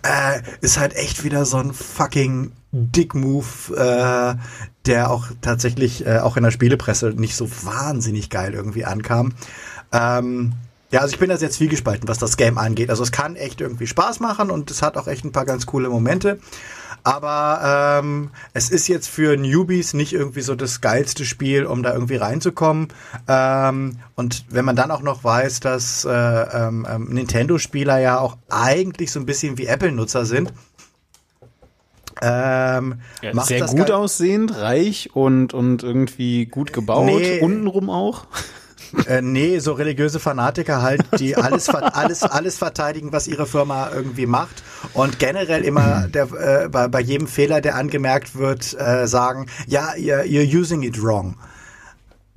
[0.00, 4.34] Äh, ist halt echt wieder so ein fucking Dick-Move, äh,
[4.86, 9.32] der auch tatsächlich äh, auch in der Spielepresse nicht so wahnsinnig geil irgendwie ankam.
[9.92, 10.52] Ähm,
[10.92, 12.90] ja, also ich bin da sehr zwiegespalten, was das Game angeht.
[12.90, 15.66] Also es kann echt irgendwie Spaß machen und es hat auch echt ein paar ganz
[15.66, 16.38] coole Momente.
[17.02, 21.92] Aber ähm, es ist jetzt für Newbies nicht irgendwie so das geilste Spiel, um da
[21.92, 22.88] irgendwie reinzukommen.
[23.28, 28.36] Ähm, und wenn man dann auch noch weiß, dass äh, ähm, ähm Nintendo-Spieler ja auch
[28.48, 30.52] eigentlich so ein bisschen wie Apple-Nutzer sind,
[32.22, 38.26] ähm, ja, sehr gut aussehend, reich und, und irgendwie gut gebaut, nee, untenrum auch.
[39.08, 44.26] Äh, nee, so religiöse Fanatiker halt, die alles, alles, alles verteidigen, was ihre Firma irgendwie
[44.26, 44.62] macht
[44.94, 49.90] und generell immer der, äh, bei, bei jedem Fehler, der angemerkt wird, äh, sagen, ja,
[49.94, 51.36] you're, you're using it wrong.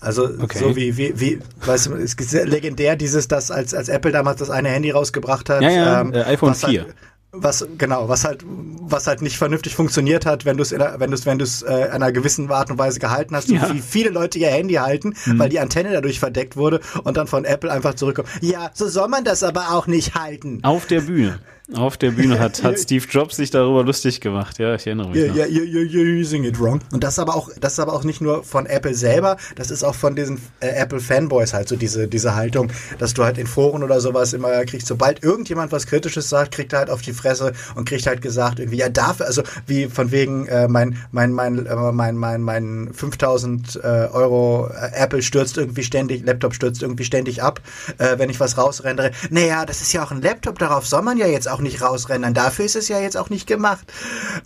[0.01, 0.59] Also okay.
[0.59, 4.39] so wie, wie, wie, weißt du, es ist legendär dieses, dass als, als Apple damals
[4.39, 5.61] das eine Handy rausgebracht hat.
[5.61, 6.83] Ja, ja, ähm, äh, iPhone 4.
[6.83, 6.95] Halt,
[7.31, 11.15] was genau, was halt, was halt nicht vernünftig funktioniert hat, wenn du es, wenn du
[11.15, 13.71] es, wenn du es äh, einer gewissen Art und Weise gehalten hast, ja.
[13.71, 15.39] wie viele Leute ihr Handy halten, mhm.
[15.39, 18.29] weil die Antenne dadurch verdeckt wurde und dann von Apple einfach zurückkommt.
[18.41, 20.59] Ja, so soll man das aber auch nicht halten.
[20.63, 21.39] Auf der Bühne.
[21.75, 24.57] Auf der Bühne hat, hat Steve Jobs sich darüber lustig gemacht.
[24.57, 25.17] Ja, ich erinnere mich.
[25.17, 26.79] Ja, ja, ja, you're using it wrong.
[26.91, 29.69] Und das ist aber auch, das ist aber auch nicht nur von Apple selber, das
[29.69, 33.37] ist auch von diesen äh, Apple Fanboys halt so diese, diese Haltung, dass du halt
[33.37, 37.01] in Foren oder sowas immer kriegst, sobald irgendjemand was Kritisches sagt, kriegt er halt auf
[37.01, 40.97] die Fresse und kriegt halt gesagt irgendwie, ja, dafür, also wie von wegen, äh, mein,
[41.11, 46.55] mein, mein, äh, mein, mein, mein 5000 äh, Euro äh, Apple stürzt irgendwie ständig, Laptop
[46.55, 47.61] stürzt irgendwie ständig ab,
[47.99, 49.11] äh, wenn ich was rausrendere.
[49.29, 51.81] Naja, das ist ja auch ein Laptop, darauf soll man ja jetzt auch auch nicht
[51.81, 52.33] rausrennen.
[52.33, 53.85] Dafür ist es ja jetzt auch nicht gemacht.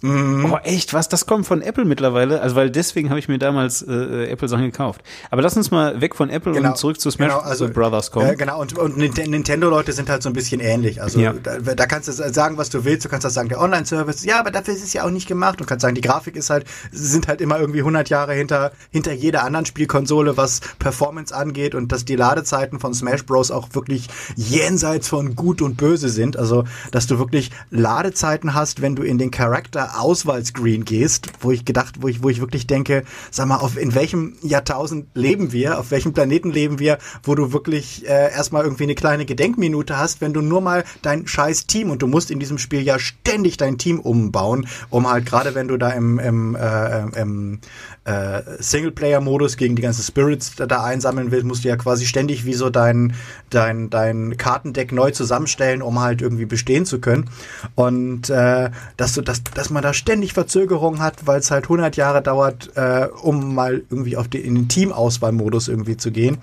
[0.01, 0.45] Mm.
[0.51, 0.93] Oh, echt?
[0.93, 1.09] Was?
[1.09, 2.41] Das kommt von Apple mittlerweile?
[2.41, 5.01] Also, weil deswegen habe ich mir damals äh, Apple-Sachen gekauft.
[5.29, 8.11] Aber lass uns mal weg von Apple genau, und zurück zu Smash genau, also, Brothers
[8.11, 8.29] kommen.
[8.29, 11.01] Äh, genau, und, und Nintendo-Leute sind halt so ein bisschen ähnlich.
[11.01, 11.33] Also, ja.
[11.33, 13.05] da, da, kannst du sagen, was du willst.
[13.05, 15.59] Du kannst auch sagen, der Online-Service, ja, aber dafür ist es ja auch nicht gemacht.
[15.59, 19.13] Du kannst sagen, die Grafik ist halt, sind halt immer irgendwie 100 Jahre hinter, hinter
[19.13, 23.51] jeder anderen Spielkonsole, was Performance angeht und dass die Ladezeiten von Smash Bros.
[23.51, 26.37] auch wirklich jenseits von gut und böse sind.
[26.37, 26.63] Also,
[27.03, 32.07] dass du wirklich Ladezeiten hast, wenn du in den Charakter-Auswahlscreen gehst, wo ich gedacht, wo
[32.07, 36.13] ich, wo ich wirklich denke, sag mal, auf in welchem Jahrtausend leben wir, auf welchem
[36.13, 40.39] Planeten leben wir, wo du wirklich äh, erstmal irgendwie eine kleine Gedenkminute hast, wenn du
[40.39, 43.99] nur mal dein scheiß Team und du musst in diesem Spiel ja ständig dein Team
[43.99, 47.59] umbauen, um halt gerade wenn du da im, im, äh, im
[48.05, 52.45] äh, Singleplayer-Modus gegen die ganzen Spirits da, da einsammeln willst, musst du ja quasi ständig
[52.45, 53.13] wie so dein,
[53.49, 57.29] dein, dein Kartendeck neu zusammenstellen, um halt irgendwie bestehen zu können.
[57.75, 61.95] Und äh, dass du, dass, dass man da ständig Verzögerungen hat, weil es halt 100
[61.95, 66.37] Jahre dauert, äh, um mal irgendwie auf die, in den Teamauswahlmodus irgendwie zu gehen.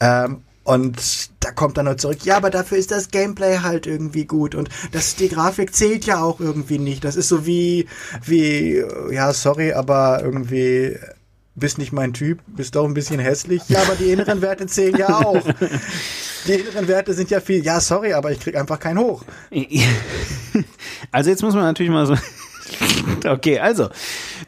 [0.00, 4.24] Ähm, und da kommt dann noch zurück, ja, aber dafür ist das Gameplay halt irgendwie
[4.24, 7.04] gut und das, die Grafik zählt ja auch irgendwie nicht.
[7.04, 7.86] Das ist so wie,
[8.24, 10.96] wie, ja, sorry, aber irgendwie
[11.54, 13.62] bist nicht mein Typ, bist doch ein bisschen hässlich.
[13.68, 15.42] Ja, aber die inneren Werte zählen ja auch.
[16.46, 19.24] Die inneren Werte sind ja viel, ja, sorry, aber ich krieg einfach keinen hoch.
[21.10, 22.16] Also jetzt muss man natürlich mal so
[23.26, 23.88] Okay, also,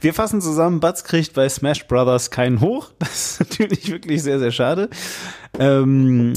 [0.01, 2.93] wir fassen zusammen, Butz kriegt bei Smash Brothers keinen Hoch.
[2.99, 4.91] Das ist natürlich wirklich sehr, sehr schade.
[5.59, 6.33] Ähm,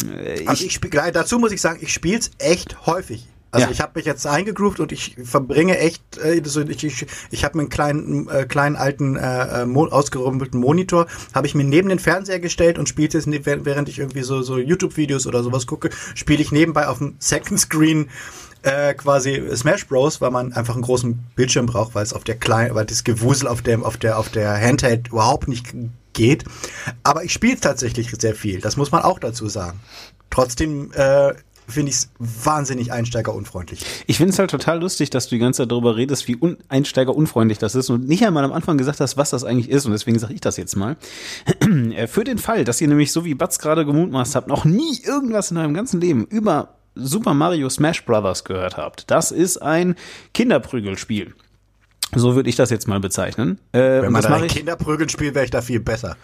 [0.45, 3.27] also ich, ich dazu muss ich sagen, ich spiele es echt häufig.
[3.51, 3.71] Also ja.
[3.71, 7.57] ich habe mich jetzt eingegroovt und ich verbringe echt, äh, so, ich, ich, ich habe
[7.57, 11.89] mir einen kleinen, äh, kleinen alten äh, äh mo ausgerümpelten Monitor, habe ich mir neben
[11.89, 15.65] den Fernseher gestellt und spiele jetzt, ne, während ich irgendwie so, so YouTube-Videos oder sowas
[15.65, 18.09] gucke, spiele ich nebenbei auf dem Second Screen
[18.61, 22.35] äh, quasi Smash Bros, weil man einfach einen großen Bildschirm braucht, weil es auf der
[22.35, 25.73] kleinen, weil das Gewusel auf dem, auf der, auf der Handheld überhaupt nicht
[26.13, 26.43] geht.
[27.03, 28.59] Aber ich spiele tatsächlich sehr viel.
[28.59, 29.79] Das muss man auch dazu sagen.
[30.29, 31.33] Trotzdem äh,
[31.69, 33.81] finde ich es wahnsinnig einsteigerunfreundlich.
[34.07, 36.57] Ich finde es halt total lustig, dass du die ganze Zeit darüber redest, wie un
[36.67, 39.91] einsteigerunfreundlich das ist und nicht einmal am Anfang gesagt hast, was das eigentlich ist und
[39.91, 40.97] deswegen sage ich das jetzt mal.
[42.07, 45.51] Für den Fall, dass ihr nämlich so wie Batz gerade gemutmaßt habt, noch nie irgendwas
[45.51, 49.09] in eurem ganzen Leben über Super Mario Smash Brothers gehört habt.
[49.09, 49.95] Das ist ein
[50.33, 51.33] Kinderprügelspiel.
[52.15, 53.59] So würde ich das jetzt mal bezeichnen.
[53.71, 56.17] Äh, Wenn man ein Kinderprügeln spielt, wäre ich da viel besser.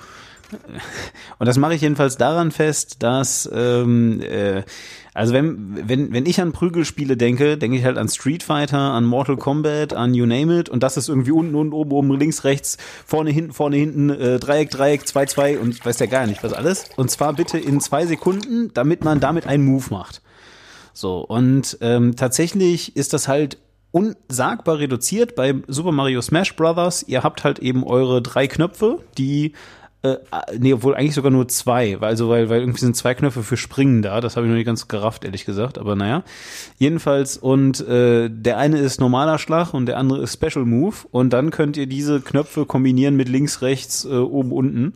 [1.39, 4.63] Und das mache ich jedenfalls daran fest, dass ähm, äh,
[5.15, 9.05] also wenn, wenn, wenn ich an Prügelspiele denke, denke ich halt an Street Fighter, an
[9.05, 12.43] Mortal Kombat, an You Name It und das ist irgendwie unten, unten, oben, oben, links,
[12.43, 16.43] rechts, vorne, hinten, vorne, hinten, äh, Dreieck, Dreieck, zwei, zwei und weiß ja gar nicht
[16.43, 16.89] was alles.
[16.97, 20.21] Und zwar bitte in zwei Sekunden, damit man damit einen Move macht.
[20.91, 23.57] So, und ähm, tatsächlich ist das halt
[23.91, 27.03] unsagbar reduziert bei Super Mario Smash Brothers.
[27.03, 29.53] Ihr habt halt eben eure drei Knöpfe, die
[30.05, 30.17] äh,
[30.59, 33.57] nee, obwohl eigentlich sogar nur zwei, weil, also weil, weil irgendwie sind zwei Knöpfe für
[33.57, 36.23] Springen da, das habe ich noch nicht ganz gerafft, ehrlich gesagt, aber naja.
[36.77, 41.31] Jedenfalls, und äh, der eine ist normaler Schlag und der andere ist Special Move und
[41.31, 44.93] dann könnt ihr diese Knöpfe kombinieren mit links, rechts, äh, oben, unten.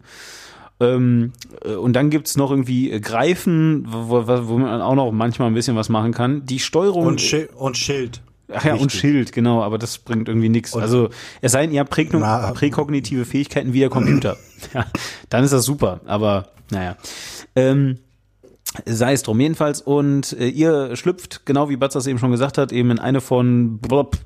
[0.80, 1.34] Ähm,
[1.66, 5.54] äh, und dann gibt's noch irgendwie äh, Greifen, wo, wo, man auch noch manchmal ein
[5.56, 6.46] bisschen was machen kann.
[6.46, 7.08] Die Steuerung.
[7.08, 7.50] Und, Schild.
[7.56, 8.22] Und Schild.
[8.52, 8.82] Ach ja, Richtig.
[8.82, 10.76] und Schild, genau, aber das bringt irgendwie nichts.
[10.76, 11.10] Also
[11.42, 14.38] es sei denn, ihr habt prä präkognitive Fähigkeiten wie der Computer.
[14.74, 14.86] ja,
[15.30, 16.98] dann ist das super, aber naja.
[17.56, 18.00] Ähm,
[18.86, 19.82] sei es drum jedenfalls.
[19.82, 23.22] Und äh, ihr schlüpft, genau wie Batz das eben schon gesagt hat, eben in eine
[23.22, 24.18] von blop,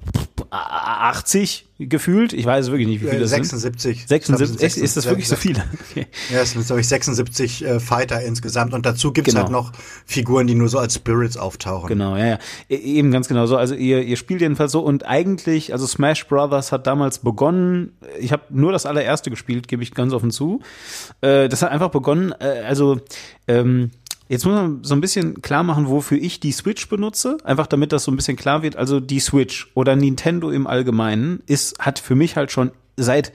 [0.53, 2.31] 80 gefühlt.
[2.33, 3.99] Ich weiß wirklich nicht, wie viele das 76.
[3.99, 4.07] sind.
[4.07, 4.59] 76.
[4.59, 4.83] 76.
[4.83, 5.63] Ist das wirklich so viele?
[5.89, 6.07] Okay.
[6.31, 8.73] Ja, es sind, glaube ich, 76 äh, Fighter insgesamt.
[8.73, 9.43] Und dazu gibt's genau.
[9.43, 9.71] halt noch
[10.05, 11.87] Figuren, die nur so als Spirits auftauchen.
[11.87, 12.39] Genau, ja, ja.
[12.69, 13.57] E eben ganz genau so.
[13.57, 14.81] Also ihr, ihr spielt jedenfalls so.
[14.81, 19.83] Und eigentlich, also Smash Brothers hat damals begonnen, ich habe nur das allererste gespielt, gebe
[19.83, 20.61] ich ganz offen zu.
[21.21, 22.99] Äh, das hat einfach begonnen, äh, also
[23.47, 23.91] ähm,
[24.29, 27.37] Jetzt muss man so ein bisschen klar machen, wofür ich die Switch benutze.
[27.43, 28.75] Einfach damit das so ein bisschen klar wird.
[28.75, 33.33] Also die Switch oder Nintendo im Allgemeinen ist, hat für mich halt schon seit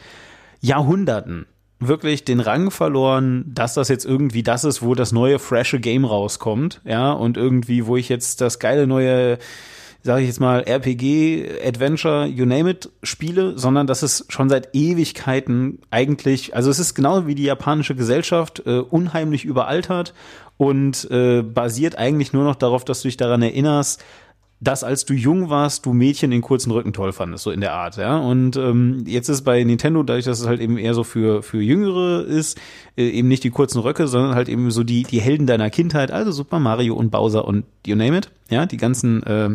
[0.60, 1.46] Jahrhunderten
[1.80, 6.04] wirklich den Rang verloren, dass das jetzt irgendwie das ist, wo das neue frische Game
[6.04, 9.38] rauskommt, ja, und irgendwie, wo ich jetzt das geile neue,
[10.02, 14.74] sage ich jetzt mal, RPG, Adventure, you name it, spiele, sondern das ist schon seit
[14.74, 20.14] Ewigkeiten eigentlich, also es ist genau wie die japanische Gesellschaft, äh, unheimlich überaltert
[20.56, 24.02] und äh, basiert eigentlich nur noch darauf, dass du dich daran erinnerst,
[24.60, 27.74] dass als du jung warst, du Mädchen in kurzen Rücken toll fandest, so in der
[27.74, 28.18] Art, ja.
[28.18, 31.62] Und ähm, jetzt ist bei Nintendo, dadurch, dass es halt eben eher so für für
[31.62, 32.58] Jüngere ist,
[32.96, 36.10] äh, eben nicht die kurzen Röcke, sondern halt eben so die die Helden deiner Kindheit,
[36.10, 39.50] also Super Mario und Bowser und you name it, ja, die ganzen äh,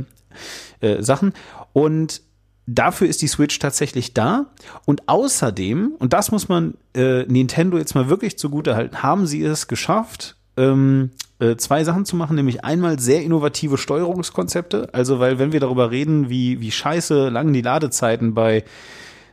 [0.82, 1.34] äh, Sachen.
[1.74, 2.22] Und
[2.66, 4.48] dafür ist die Switch tatsächlich da.
[4.86, 9.44] Und außerdem, und das muss man äh, Nintendo jetzt mal wirklich zugute halten, haben sie
[9.44, 14.90] es geschafft, ähm, äh, zwei Sachen zu machen, nämlich einmal sehr innovative Steuerungskonzepte.
[14.94, 18.64] Also, weil wenn wir darüber reden, wie, wie scheiße lang die Ladezeiten bei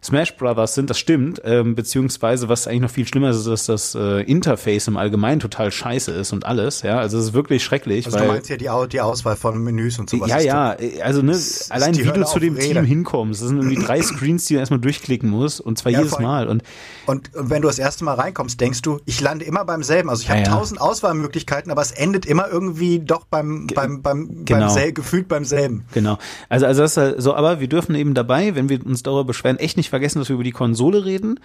[0.03, 3.67] Smash Brothers sind, das stimmt, ähm, beziehungsweise was eigentlich noch viel schlimmer ist, ist, dass
[3.67, 7.63] das äh, Interface im Allgemeinen total scheiße ist und alles, ja, also es ist wirklich
[7.63, 8.07] schrecklich.
[8.07, 10.29] Also weil, du meinst ja die, die Auswahl von Menüs und sowas.
[10.29, 11.39] ja, ja, also ne,
[11.69, 12.85] allein wie du Hölle zu auf dem Rädern.
[12.85, 15.99] Team hinkommst, das sind irgendwie drei Screens, die du erstmal durchklicken musst und zwar Ja,
[15.99, 16.63] jedes Mal und
[17.07, 20.09] Und wenn du das erste Mal reinkommst, denkst du, ich lande immer beim selben.
[20.09, 20.53] Also ich habe Ja, ja.
[20.53, 24.61] tausend Auswahlmöglichkeiten, aber es endet immer irgendwie doch beim, beim, beim, genau.
[24.61, 25.85] beim sel gefühlt beim selben.
[25.93, 26.19] Genau.
[26.49, 29.25] Also, also das ist halt so, aber wir dürfen eben dabei, wenn wir uns darüber
[29.25, 31.41] beschweren, echt nicht vergessen, dass wir über die Konsole reden,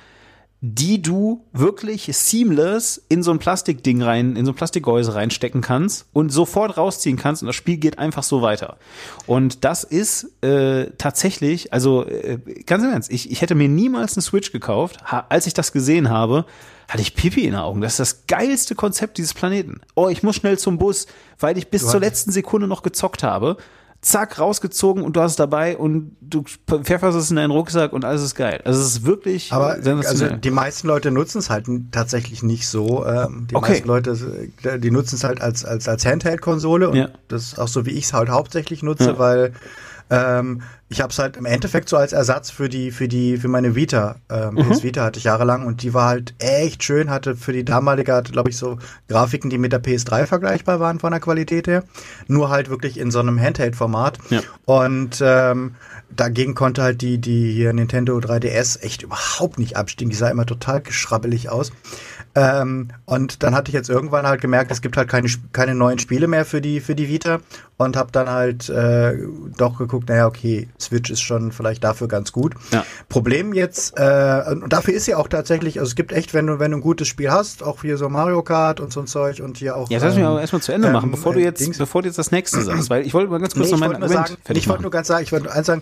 [0.61, 6.07] die du wirklich seamless in so ein Plastikding rein, in so ein Plastikgehäuse reinstecken kannst
[6.13, 8.77] und sofort rausziehen kannst und das Spiel geht einfach so weiter.
[9.27, 14.15] Und das ist äh, tatsächlich, also äh, ganz im Ernst, ich, ich hätte mir niemals
[14.15, 15.11] eine Switch gekauft.
[15.11, 16.45] Ha, als ich das gesehen habe,
[16.87, 17.81] hatte ich Pipi in den Augen.
[17.81, 19.81] Das ist das geilste Konzept dieses Planeten.
[19.93, 21.07] Oh, ich muss schnell zum Bus,
[21.39, 23.57] weil ich bis zur letzten Sekunde noch gezockt habe.
[24.05, 28.05] Zack, rausgezogen und du hast es dabei und du pfefferst es in deinen Rucksack und
[28.05, 28.61] alles ist geil.
[28.63, 33.03] Also es ist wirklich Aber also die meisten Leute nutzen es halt tatsächlich nicht so.
[33.03, 33.71] Ähm, die Okay.
[33.71, 34.11] meisten Leute,
[34.61, 37.09] äh, die nutzen es halt als, als, als Handheld-Konsole und Ja.
[37.29, 39.17] das ist auch so, wie ich es halt hauptsächlich nutze, Ja.
[39.17, 39.53] weil
[40.09, 43.47] ähm, ich habe es halt im Endeffekt so als Ersatz für die, für die, für
[43.47, 44.17] meine Vita.
[44.29, 44.69] Ähm, Mhm.
[44.69, 48.13] PS Vita hatte ich jahrelang und die war halt echt schön, hatte für die damalige,
[48.13, 48.77] hatte, glaube ich, so
[49.09, 51.83] Grafiken, die mit der PS3 vergleichbar waren von der Qualität her.
[52.27, 54.19] Nur halt wirklich in so einem Handheld-Format.
[54.29, 54.41] Ja.
[54.65, 55.75] Und ähm,
[56.15, 60.09] dagegen konnte halt die, die hier Nintendo 3DS echt überhaupt nicht abstehen.
[60.09, 61.71] Die sah immer total geschrabbelig aus.
[62.35, 65.99] Ähm, und dann hatte ich jetzt irgendwann halt gemerkt, es gibt halt keine, keine neuen
[65.99, 67.39] Spiele mehr für die, für die Vita
[67.77, 69.13] und habe dann halt äh,
[69.57, 72.53] doch geguckt, naja, okay, Switch ist schon vielleicht dafür ganz gut.
[72.71, 72.85] Ja.
[73.09, 76.59] Problem jetzt, äh, und dafür ist ja auch tatsächlich, also es gibt echt, wenn du,
[76.59, 79.41] wenn du ein gutes Spiel hast, auch hier so Mario Kart und so ein Zeug
[79.41, 79.89] und hier auch.
[79.89, 81.77] Ja, das lass mich ähm, aber erstmal zu Ende machen, ähm, bevor du jetzt, Dings-
[81.77, 83.79] bevor du jetzt das nächste sagst, weil ich wollte mal ganz kurz Nee, noch ich
[83.81, 84.81] mein wollte nur Argument sagen, fertig ich wollte machen.
[84.83, 85.81] nur ganz sagen, ich wollte nur eins sagen,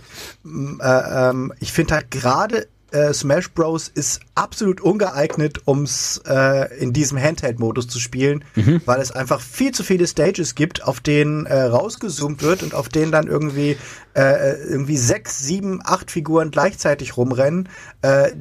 [0.82, 3.90] äh, ähm, ich finde halt gerade äh, Smash Bros.
[3.94, 8.82] ist absolut ungeeignet, ums äh, in diesem Handheld-Modus zu spielen, Mhm.
[8.86, 12.90] weil es einfach viel zu viele Stages gibt, auf denen äh, rausgezoomt wird und auf
[12.90, 13.78] denen dann irgendwie
[14.16, 17.68] äh, irgendwie sechs, sieben, acht Figuren gleichzeitig rumrennen.
[18.02, 18.32] Äh,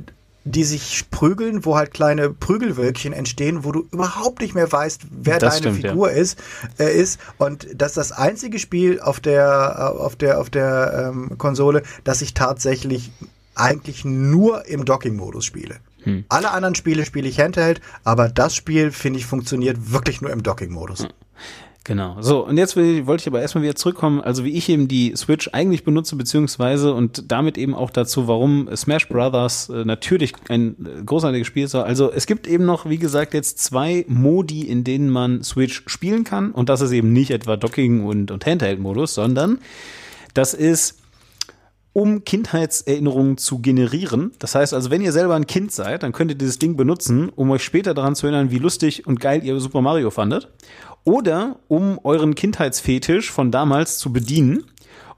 [0.44, 5.38] die sich prügeln, wo halt kleine Prügelwölkchen entstehen, wo du überhaupt nicht mehr weißt, wer
[5.38, 5.90] Das deine stimmt, ja.
[5.90, 6.36] Figur ist,
[6.80, 11.12] äh, ist und das ist das einzige Spiel auf der äh, auf der auf der
[11.14, 13.12] ähm, Konsole, das ich tatsächlich
[13.54, 15.76] eigentlich nur im Docking-Modus spiele.
[16.04, 16.24] Hm.
[16.28, 20.42] Alle anderen Spiele spiele ich Handheld, aber das Spiel finde ich funktioniert wirklich nur im
[20.42, 21.06] Docking-Modus.
[21.84, 22.16] Genau.
[22.20, 25.14] So, und jetzt will, wollte ich aber erstmal wieder zurückkommen, also wie ich eben die
[25.16, 30.76] Switch eigentlich benutze, beziehungsweise und damit eben auch dazu, warum Smash Brothers äh, natürlich ein
[30.86, 31.74] äh, großartiges Spiel ist.
[31.74, 36.22] Also es gibt eben noch, wie gesagt, jetzt zwei Modi, in denen man Switch spielen
[36.22, 36.52] kann.
[36.52, 39.58] Und das ist eben nicht etwa Docking und, und Handheld-Modus, sondern
[40.34, 41.01] das ist
[41.92, 44.32] um Kindheitserinnerungen zu generieren.
[44.38, 47.28] Das heißt also, wenn ihr selber ein Kind seid, dann könnt ihr dieses Ding benutzen,
[47.28, 50.48] um euch später daran zu erinnern, wie lustig und geil ihr Super Mario fandet.
[51.04, 54.64] Oder um euren Kindheitsfetisch von damals zu bedienen.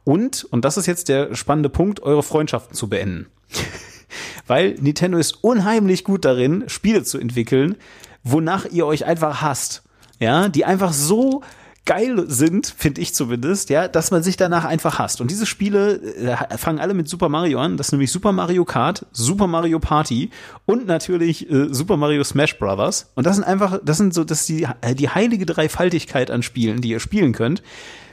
[0.02, 3.26] Und, und das ist jetzt der spannende Punkt, eure Freundschaften zu beenden.
[4.46, 7.76] Weil Nintendo ist unheimlich gut darin, Spiele zu entwickeln,
[8.22, 9.82] wonach ihr euch einfach hasst.
[10.20, 11.42] Ja, die einfach so
[11.84, 15.20] geil sind, finde ich zumindest, ja, dass man sich danach einfach hasst.
[15.20, 17.76] Und diese Spiele äh, fangen alle mit Super Mario an.
[17.76, 20.30] Das ist nämlich Super Mario Kart, Super Mario Party
[20.64, 23.10] und natürlich äh, Super Mario Smash Brothers.
[23.14, 26.42] Und das sind einfach, das sind so, das ist die, äh, die heilige Dreifaltigkeit an
[26.42, 27.62] Spielen, die ihr spielen könnt,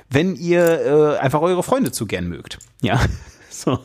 [0.10, 2.60] wenn ihr äh, einfach eure Freunde zu gern mögt.
[2.82, 3.00] Ja,
[3.50, 3.80] so.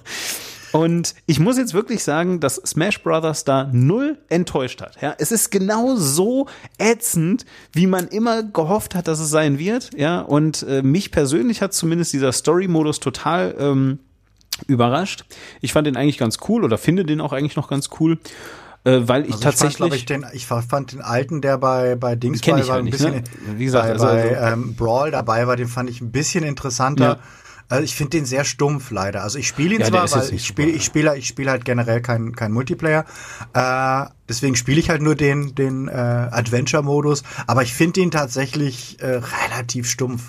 [0.78, 5.00] Und ich muss jetzt wirklich sagen, dass Smash Brothers da null enttäuscht hat.
[5.00, 6.46] Ja, es ist genau so
[6.78, 9.90] ätzend, wie man immer gehofft hat, dass es sein wird.
[9.96, 13.98] Ja, und äh, mich persönlich hat zumindest dieser Story-Modus total ähm,
[14.66, 15.24] überrascht.
[15.60, 18.18] Ich fand den eigentlich ganz cool oder finde den auch eigentlich noch ganz cool,
[18.84, 19.92] äh, weil ich Also tatsächlich.
[19.94, 22.74] ich fand, ich, den, ich fand den alten, der bei, bei Dings bei, ich war
[22.74, 23.24] halt ein nicht, bisschen, ne?
[23.56, 27.04] Wie gesagt, bei, also- bei ähm, Brawl dabei war, den fand ich ein bisschen interessanter.
[27.04, 27.18] Ja.
[27.68, 29.22] Also ich finde den sehr stumpf leider.
[29.22, 32.00] Also ich spiele ihn Ja, zwar, weil ich spiele, ich spiele, ich spiele halt generell
[32.00, 33.04] kein, kein Multiplayer.
[33.54, 37.24] Äh, deswegen spiele ich halt nur den, den äh, Adventure-Modus.
[37.46, 40.22] Aber ich finde ihn tatsächlich äh, relativ stumpf.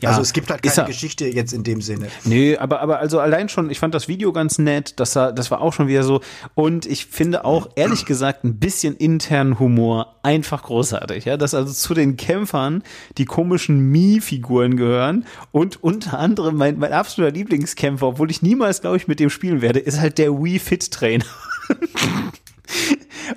[0.00, 2.08] Ja, also es gibt halt keine Geschichte jetzt in dem Sinne.
[2.24, 5.50] Nö, aber, aber also allein schon, ich fand das Video ganz nett, das, war, das
[5.50, 6.20] war auch schon wieder so.
[6.54, 11.24] Und ich finde auch, ehrlich gesagt, ein bisschen internen Humor einfach großartig.
[11.24, 12.82] Ja, dass also zu den Kämpfern
[13.18, 18.96] die komischen Mii-Figuren gehören und unter anderem mein, mein absoluter Lieblingskämpfer, obwohl ich niemals, glaube
[18.96, 21.24] ich, mit dem spielen werde, ist halt der Wii Fit Trainer.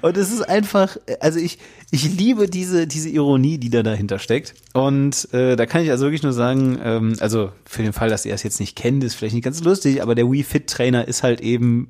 [0.01, 1.57] Und es ist einfach, also ich,
[1.91, 4.53] ich liebe diese, diese Ironie, die da dahinter steckt.
[4.73, 8.25] Und äh, da kann ich also wirklich nur sagen, ähm, also für den Fall, dass
[8.25, 11.07] ihr es jetzt nicht kennt, ist vielleicht nicht ganz lustig, aber der Wii Fit Trainer
[11.07, 11.89] ist halt eben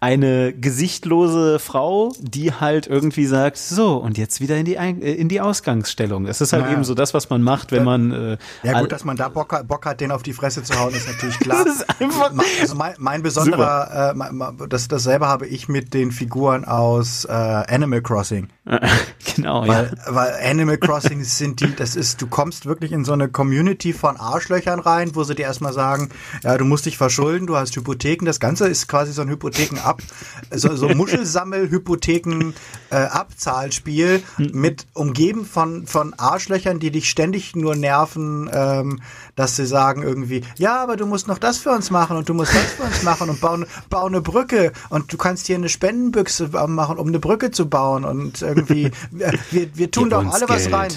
[0.00, 5.12] eine gesichtlose Frau, die halt irgendwie sagt, so, und jetzt wieder in die, Ein äh,
[5.12, 6.24] in die Ausgangsstellung.
[6.24, 6.72] Das ist halt ja.
[6.72, 8.10] eben so das, was man macht, wenn man.
[8.10, 10.78] Äh, ja, gut, dass man da Bock hat, Bock hat, den auf die Fresse zu
[10.78, 11.64] hauen, ist natürlich klar.
[11.64, 16.64] das ist einfach also mein, mein besonderer, äh, das, dasselbe habe ich mit den Figuren
[16.64, 18.48] aus äh, Animal Crossing.
[19.36, 20.14] genau, weil, ja.
[20.14, 24.16] Weil Animal Crossing sind die, das ist, du kommst wirklich in so eine Community von
[24.16, 26.08] Arschlöchern rein, wo sie dir erstmal sagen,
[26.42, 29.78] ja, du musst dich verschulden, du hast Hypotheken, das Ganze ist quasi so ein Hypotheken
[29.90, 30.02] ab,
[30.50, 32.54] so, so Muschelsammel-Hypotheken
[32.90, 39.00] äh, Abzahlspiel mit umgeben von, von Arschlöchern, die dich ständig nur nerven, ähm,
[39.36, 42.34] dass sie sagen irgendwie, ja, aber du musst noch das für uns machen und du
[42.34, 45.68] musst das für uns machen und bauen, bau eine Brücke und du kannst hier eine
[45.68, 50.46] Spendenbüchse machen, um eine Brücke zu bauen und irgendwie, wir, wir tun Gib doch alle
[50.46, 50.48] Geld.
[50.48, 50.90] was rein.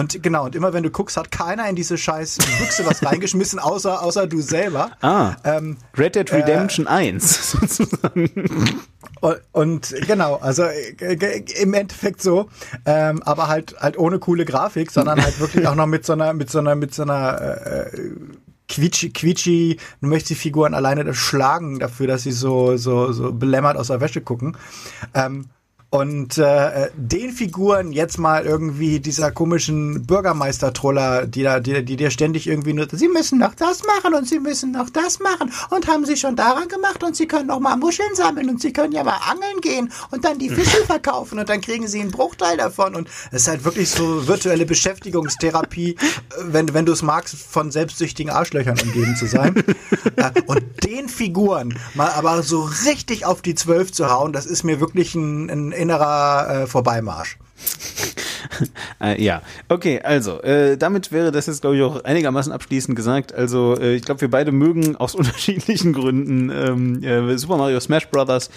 [0.00, 3.58] Und genau, und immer wenn du guckst, hat keiner in diese scheiß Büchse was reingeschmissen,
[3.58, 4.92] außer, außer du selber.
[5.02, 5.36] Ah.
[5.44, 8.80] Ähm, Red Dead Redemption äh, 1 sozusagen.
[9.20, 12.48] Und, und genau, also äh, im Endeffekt so,
[12.86, 16.32] ähm, aber halt halt ohne coole Grafik, sondern halt wirklich auch noch mit so einer,
[16.32, 17.90] mit so einer, mit so einer äh,
[18.68, 23.76] quietschi, quietschi, du möchtest die Figuren alleine schlagen dafür, dass sie so, so, so belämmert
[23.76, 24.56] aus der Wäsche gucken.
[25.12, 25.50] Ähm,
[25.90, 32.12] und äh, den Figuren jetzt mal irgendwie dieser komischen Bürgermeister-Troller, die da, die, die dir
[32.12, 35.88] ständig irgendwie nur, sie müssen noch das machen und sie müssen noch das machen und
[35.88, 38.92] haben sie schon daran gemacht und sie können noch mal Muscheln sammeln und sie können
[38.92, 42.56] ja mal angeln gehen und dann die Fische verkaufen und dann kriegen sie einen Bruchteil
[42.56, 45.96] davon und es ist halt wirklich so virtuelle Beschäftigungstherapie,
[46.38, 49.56] wenn, wenn du es magst, von selbstsüchtigen Arschlöchern umgeben zu sein.
[50.16, 54.62] Äh, und den Figuren mal aber so richtig auf die Zwölf zu hauen, das ist
[54.62, 57.38] mir wirklich ein, ein innerer äh, Vorbeimarsch.
[59.00, 63.34] äh, ja, okay, also, äh, damit wäre das jetzt, glaube ich, auch einigermaßen abschließend gesagt.
[63.34, 68.08] Also, äh, ich glaube, wir beide mögen aus unterschiedlichen Gründen ähm, äh, Super Mario Smash
[68.08, 68.50] Brothers.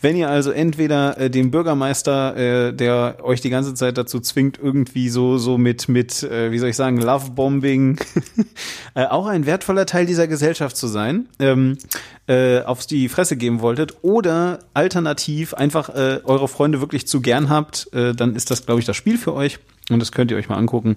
[0.00, 4.58] Wenn ihr also entweder äh, den Bürgermeister, äh, der euch die ganze Zeit dazu zwingt,
[4.62, 7.98] irgendwie so, so mit, mit wie soll ich sagen, Lovebombing,
[8.94, 11.78] auch ein wertvoller Teil dieser Gesellschaft zu sein, ähm,
[12.26, 17.88] äh, auf die Fresse geben wolltet, oder alternativ einfach eure Freunde wirklich zu gern habt,
[17.92, 19.58] dann ist das, glaube ich, das Spiel für euch.
[19.90, 20.96] Und das könnt ihr euch mal angucken.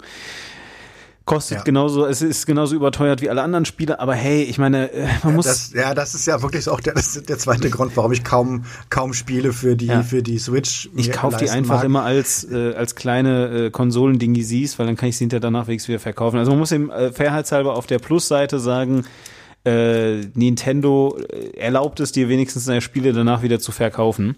[1.24, 1.62] Kostet ja.
[1.62, 5.36] genauso, es ist genauso überteuert wie alle anderen Spiele, aber hey, ich meine, äh, man
[5.36, 5.46] muss.
[5.46, 8.64] Das, ja, das ist ja wirklich auch der, ist der zweite Grund, warum ich kaum,
[8.90, 10.02] kaum Spiele für die, ja.
[10.02, 10.90] für die Switch.
[10.96, 11.84] Ich kaufe die einfach mag.
[11.84, 15.68] immer als, äh, als kleine äh, Konsolen-Dingi siehst, weil dann kann ich sie hinterher danach
[15.68, 16.38] wegs wieder verkaufen.
[16.38, 19.04] Also man muss eben äh, fairheitshalber auf der Plus-Seite sagen,
[19.64, 24.36] äh, Nintendo äh, erlaubt es dir wenigstens seine Spiele danach wieder zu verkaufen.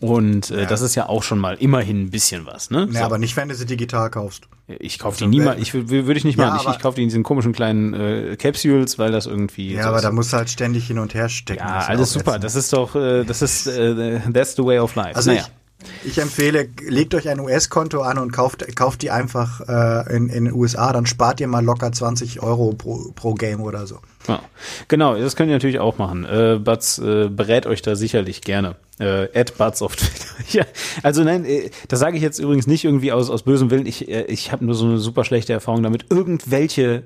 [0.00, 0.66] Und äh, ja.
[0.66, 2.88] das ist ja auch schon mal immerhin ein bisschen was, ne?
[2.92, 3.04] Ja, so.
[3.04, 4.44] aber nicht, wenn du sie digital kaufst.
[4.68, 6.68] Ich kaufe die niemals, ich würde ich nicht ja, machen.
[6.68, 9.74] Ich, ich kaufe die in diesen komischen kleinen äh, Capsules, weil das irgendwie.
[9.74, 11.64] Ja, aber da musst du halt ständig hin und her stecken.
[11.66, 12.38] Ja, alles super.
[12.38, 15.16] Das ist doch, äh, das ist, äh, that's the way of life.
[15.16, 15.42] Also naja.
[15.42, 15.61] ich,
[16.04, 20.46] ich empfehle, legt euch ein US-Konto an und kauft, kauft die einfach äh, in, in
[20.46, 23.98] den USA, dann spart ihr mal locker 20 Euro pro, pro Game oder so.
[24.28, 24.40] Ja,
[24.88, 26.24] genau, das könnt ihr natürlich auch machen.
[26.24, 28.76] Äh, Batz äh, berät euch da sicherlich gerne.
[29.00, 30.26] Äh, at Batz auf Twitter.
[30.50, 30.64] ja,
[31.02, 33.86] also nein, äh, das sage ich jetzt übrigens nicht irgendwie aus, aus bösem Willen.
[33.86, 36.06] Ich, äh, ich habe nur so eine super schlechte Erfahrung damit.
[36.10, 37.02] Irgendwelche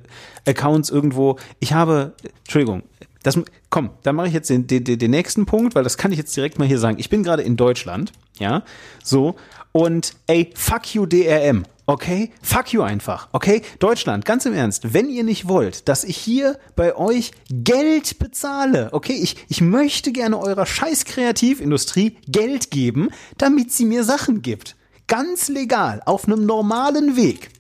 [0.47, 1.37] Accounts irgendwo.
[1.59, 2.13] Ich habe,
[2.45, 2.83] Entschuldigung,
[3.27, 3.39] das,
[3.71, 6.37] komm, dann mache ich jetzt den, den, den nächsten Punkt, weil das kann ich jetzt
[6.37, 6.99] direkt mal hier sagen.
[7.01, 8.63] Ich bin gerade in Deutschland, ja,
[9.03, 9.35] so,
[9.73, 11.65] und ey, fuck you DRM.
[11.89, 12.31] Okay?
[12.41, 13.29] Fuck you einfach.
[13.33, 13.63] Okay?
[13.81, 18.91] Deutschland, ganz im Ernst, wenn ihr nicht wollt, dass ich hier bei euch Geld bezahle,
[18.93, 19.15] okay?
[19.15, 24.77] Ich, ich möchte gerne eurer scheiß Kreativindustrie Geld geben, damit sie mir Sachen gibt.
[25.07, 27.51] Ganz legal, auf einem normalen Weg.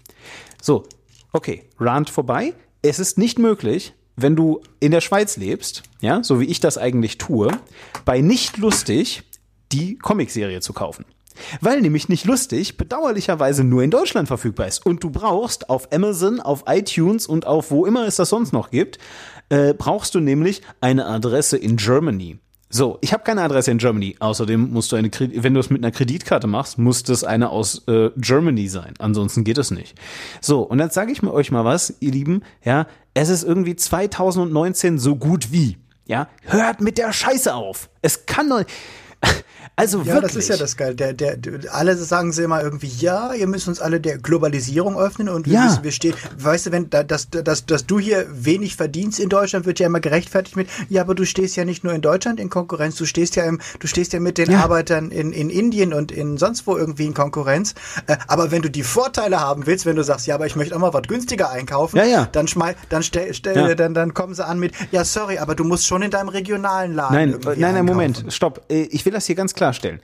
[0.60, 0.84] So,
[1.32, 2.54] okay, Rand vorbei.
[2.82, 6.78] Es ist nicht möglich, wenn du in der Schweiz lebst, ja, so wie ich das
[6.78, 7.50] eigentlich tue,
[8.04, 9.22] bei nicht lustig
[9.72, 11.04] die Comicserie zu kaufen.
[11.60, 14.86] Weil nämlich nicht lustig bedauerlicherweise nur in Deutschland verfügbar ist.
[14.86, 18.70] Und du brauchst auf Amazon, auf iTunes und auf wo immer es das sonst noch
[18.70, 18.98] gibt,
[19.50, 22.38] äh, brauchst du nämlich eine Adresse in Germany.
[22.68, 24.16] So, ich habe keine Adresse in Germany.
[24.18, 27.86] Außerdem musst du eine, wenn du es mit einer Kreditkarte machst, muss das eine aus
[27.86, 28.94] äh, Germany sein.
[28.98, 29.96] Ansonsten geht es nicht.
[30.40, 32.42] So, und jetzt sage ich mir euch mal was, ihr Lieben.
[32.64, 35.78] Ja, es ist irgendwie 2019 so gut wie.
[36.06, 37.88] Ja, hört mit der Scheiße auf.
[38.02, 38.64] Es kann doch.
[39.78, 40.22] Also ja, wirklich.
[40.32, 40.94] das ist ja das Geil.
[40.94, 44.96] Der, der, der, alle sagen sie immer irgendwie, ja, ihr müsst uns alle der Globalisierung
[44.98, 45.64] öffnen und wir Ja.
[45.66, 49.66] müssen, wir stehen, weißt du, wenn, da- dass, dass, du hier wenig verdienst in Deutschland,
[49.66, 52.48] wird ja immer gerechtfertigt mit, ja, aber du stehst ja nicht nur in Deutschland in
[52.48, 54.60] Konkurrenz, du stehst ja im, du stehst ja mit den Ja.
[54.60, 57.74] Arbeitern in, in Indien und in sonst wo irgendwie in Konkurrenz.
[58.06, 60.74] Äh, aber wenn du die Vorteile haben willst, wenn du sagst, ja, aber ich möchte
[60.74, 62.28] auch mal was günstiger einkaufen, Ja, ja.
[62.32, 63.74] dann schmei, dann stell, stell, Ja.
[63.74, 66.94] dann, dann kommen sie an mit, ja, sorry, aber du musst schon in deinem regionalen
[66.94, 67.86] Laden Nein, nein, nein, einkaufen.
[67.86, 68.62] Moment, stopp.
[68.70, 70.00] Äh, Ich will das hier ganz klarstellen.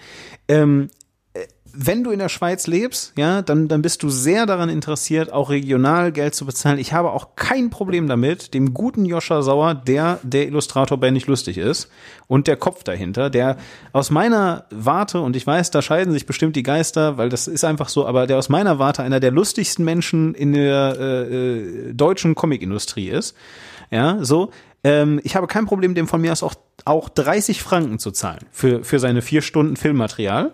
[0.48, 0.90] Ähm,
[1.34, 5.32] äh, wenn du in der Schweiz lebst, ja, dann, dann bist du sehr daran interessiert,
[5.32, 6.78] auch regional Geld zu bezahlen.
[6.78, 11.28] Ich habe auch kein Problem damit, dem guten Joscha Sauer, der der Illustrator bei nicht
[11.28, 11.88] lustig ist
[12.26, 13.56] und der Kopf dahinter, der
[13.92, 17.64] aus meiner Warte, und ich weiß, da scheiden sich bestimmt die Geister, weil das ist
[17.64, 21.94] einfach so, aber der aus meiner Warte einer der lustigsten Menschen in der äh, äh,
[21.94, 23.34] deutschen Comicindustrie ist.
[23.90, 24.50] Ja, so.
[24.84, 26.54] Ähm, ich habe kein Problem, dem von mir aus auch,
[26.84, 30.52] auch 30 Franken zu zahlen für, für seine vier Stunden Filmmaterial.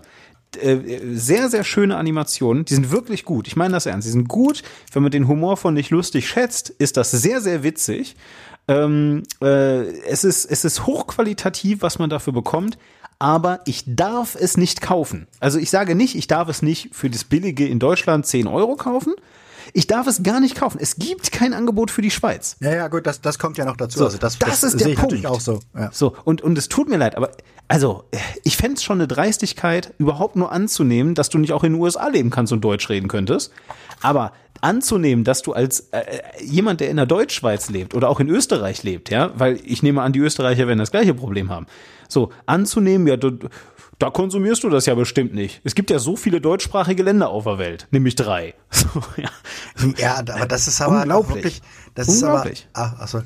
[0.61, 2.65] Äh, sehr, sehr schöne Animationen.
[2.65, 3.47] Die sind wirklich gut.
[3.47, 4.07] Ich meine das ernst.
[4.07, 4.63] Die sind gut.
[4.93, 8.17] Wenn man den Humor von nicht lustig schätzt, ist das sehr, sehr witzig.
[8.67, 12.79] Ähm, äh, es, ist, es ist hochqualitativ, was man dafür bekommt.
[13.19, 15.27] Aber ich darf es nicht kaufen.
[15.41, 18.77] Also ich sage nicht, ich darf es nicht für das Billige in Deutschland 10 Euro
[18.77, 19.15] kaufen.
[19.73, 20.79] Ich darf es gar nicht kaufen.
[20.81, 22.57] Es gibt kein Angebot für die Schweiz.
[22.61, 23.99] Ja, ja, gut, das, das kommt ja noch dazu.
[23.99, 25.27] So, also das, das ist der Punkt.
[25.27, 25.61] auch so.
[25.75, 25.91] Ja.
[25.93, 27.31] So, und, und es tut mir leid, aber
[27.69, 28.05] also,
[28.45, 31.83] ich fänd's es schon eine Dreistigkeit, überhaupt nur anzunehmen, dass du nicht auch in den
[31.83, 33.53] USA leben kannst und Deutsch reden könntest.
[34.01, 38.21] Aber anzunehmen, dass du als äh, äh, jemand, der in der Deutschschweiz lebt oder auch
[38.21, 41.67] in Österreich lebt, ja, weil ich nehme an, die Österreicher werden das gleiche Problem haben.
[42.09, 43.39] So, anzunehmen, ja, du,
[43.99, 45.61] da konsumierst du das ja bestimmt nicht.
[45.65, 48.55] Es gibt ja so viele deutschsprachige Länder auf der Welt, nämlich drei.
[48.71, 49.31] So, ja.
[49.97, 51.63] Ja, aber das ist aber wirklich,
[51.95, 52.61] das Unglaublich.
[52.61, 53.23] ist aber, ach, achso.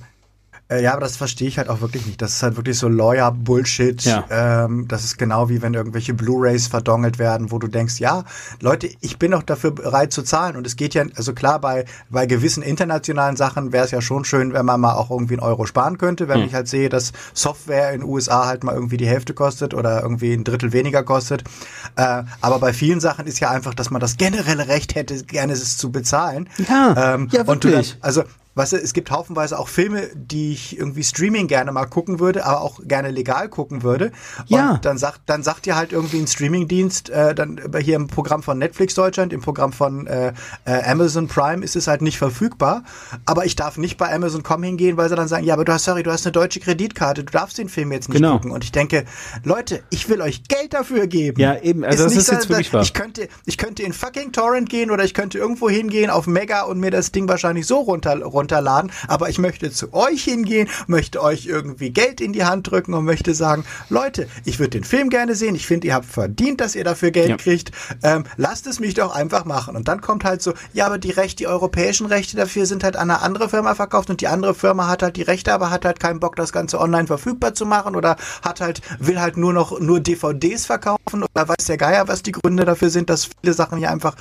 [0.68, 2.20] Äh, Ja, aber das verstehe ich halt auch wirklich nicht.
[2.22, 4.02] Das ist halt wirklich so Lawyer-Bullshit.
[4.04, 4.24] Ja.
[4.30, 8.24] Ähm, das ist genau wie wenn irgendwelche Blu-Rays verdongelt werden, wo du denkst, ja,
[8.60, 10.56] Leute, ich bin doch dafür bereit zu zahlen.
[10.56, 14.24] Und es geht ja, also klar, bei, bei gewissen internationalen Sachen wäre es ja schon
[14.24, 16.28] schön, wenn man mal auch irgendwie einen Euro sparen könnte.
[16.28, 19.74] Wenn ich halt sehe, dass Software in den USA halt mal irgendwie die Hälfte kostet
[19.74, 21.44] oder irgendwie ein Drittel weniger kostet.
[21.96, 25.52] Äh, aber bei vielen Sachen ist ja einfach, dass man das generelle Recht hätte, gerne
[25.52, 26.48] es zu bezahlen.
[26.68, 27.96] Ja, ähm, ja, und du wirklich.
[28.00, 28.24] also,
[28.54, 32.44] weißt du, es gibt haufenweise auch Filme, die ich irgendwie Streaming gerne mal gucken würde,
[32.44, 34.12] aber auch gerne legal gucken würde.
[34.40, 34.78] Und Ja.
[34.82, 38.58] dann sagt, dann sagt dir halt irgendwie ein Streamingdienst, äh, dann hier im Programm von
[38.58, 40.32] Netflix Deutschland, im Programm von äh,
[40.64, 42.84] äh, Amazon Prime ist es halt nicht verfügbar.
[43.26, 45.84] Aber ich darf nicht bei Amazon.com hingehen, weil sie dann sagen, ja, aber du hast,
[45.84, 48.34] sorry, du hast eine deutsche Kreditkarte, du darfst den Film jetzt nicht Genau.
[48.34, 48.50] gucken.
[48.50, 49.04] Und ich denke,
[49.44, 51.40] Leute, ich will euch Geld dafür geben.
[51.40, 52.82] Ja, eben, also das nicht ist jetzt wirklich wahr.
[52.82, 56.62] Ich könnte, ich könnte in fucking Torrent gehen oder ich könnte irgendwo hingehen auf Mega
[56.62, 58.90] und mir das Ding wahrscheinlich so runter, runterladen.
[59.08, 63.04] Aber ich möchte zu euch hingehen, möchte euch irgendwie Geld in die Hand drücken und
[63.04, 65.54] möchte sagen, Leute, ich würde den Film gerne sehen.
[65.54, 67.36] Ich finde, ihr habt verdient, dass ihr dafür Geld Ja.
[67.36, 67.70] kriegt.
[68.02, 69.76] Ähm, lasst es mich doch einfach machen.
[69.76, 72.96] Und dann kommt halt so, ja, aber die Rechte, die europäischen Rechte dafür sind halt
[72.96, 75.84] an eine andere Firma verkauft und die andere Firma hat halt die Rechte, aber hat
[75.84, 79.52] halt keinen Bock, das Ganze online verfügbar zu machen oder hat halt, will halt nur
[79.52, 83.54] noch nur DVDs verkaufen oder weiß der Geier, was die Gründe dafür sind, dass viele
[83.54, 84.14] Sachen hier einfach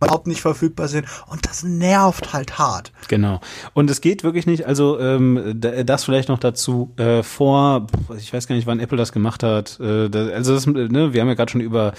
[0.00, 1.06] überhaupt nicht verfügbar sind.
[1.26, 2.92] Und das nervt halt hart.
[3.08, 3.40] Genau.
[3.72, 7.86] Und es geht wirklich nicht, also ähm, das vielleicht noch dazu, äh, vor,
[8.18, 11.20] ich weiß gar nicht, wann Apple das gemacht hat, äh, das, also das, ne, wir
[11.20, 11.94] haben ja gerade schon über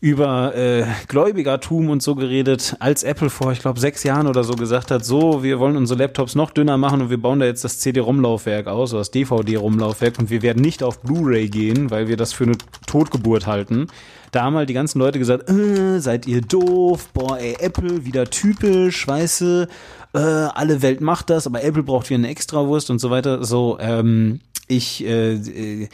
[0.00, 4.54] über äh, Gläubigertum und so geredet, als Apple vor, ich glaube, sechs Jahren oder so
[4.54, 7.64] gesagt hat, so, wir wollen unsere Laptops noch dünner machen und wir bauen da jetzt
[7.64, 12.16] das CD-ROM-Laufwerk aus, oder das DVD-ROM-Laufwerk und wir werden nicht auf Blu-ray gehen, weil wir
[12.16, 13.88] das für eine Totgeburt halten.
[14.32, 18.24] Da haben halt die ganzen Leute gesagt, äh, seid ihr doof, boah, ey, Apple, wieder
[18.24, 19.68] typisch, weißt du,
[20.12, 23.44] äh, alle Welt macht das, aber Apple braucht wieder eine Extrawurst und so weiter.
[23.44, 25.88] So, ähm, ich äh, äh,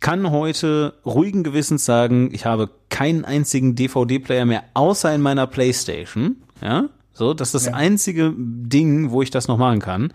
[0.00, 6.36] kann heute ruhigen Gewissens sagen, ich habe keinen einzigen DVD-Player mehr, außer in meiner Playstation.
[6.62, 7.72] Ja, so, das ist das Ja.
[7.74, 10.12] einzige Ding, wo ich das noch machen kann.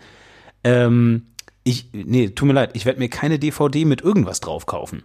[0.64, 1.22] Ähm,
[1.64, 5.02] ich, nee, tut mir leid, ich werde mir keine DVD mit irgendwas drauf kaufen.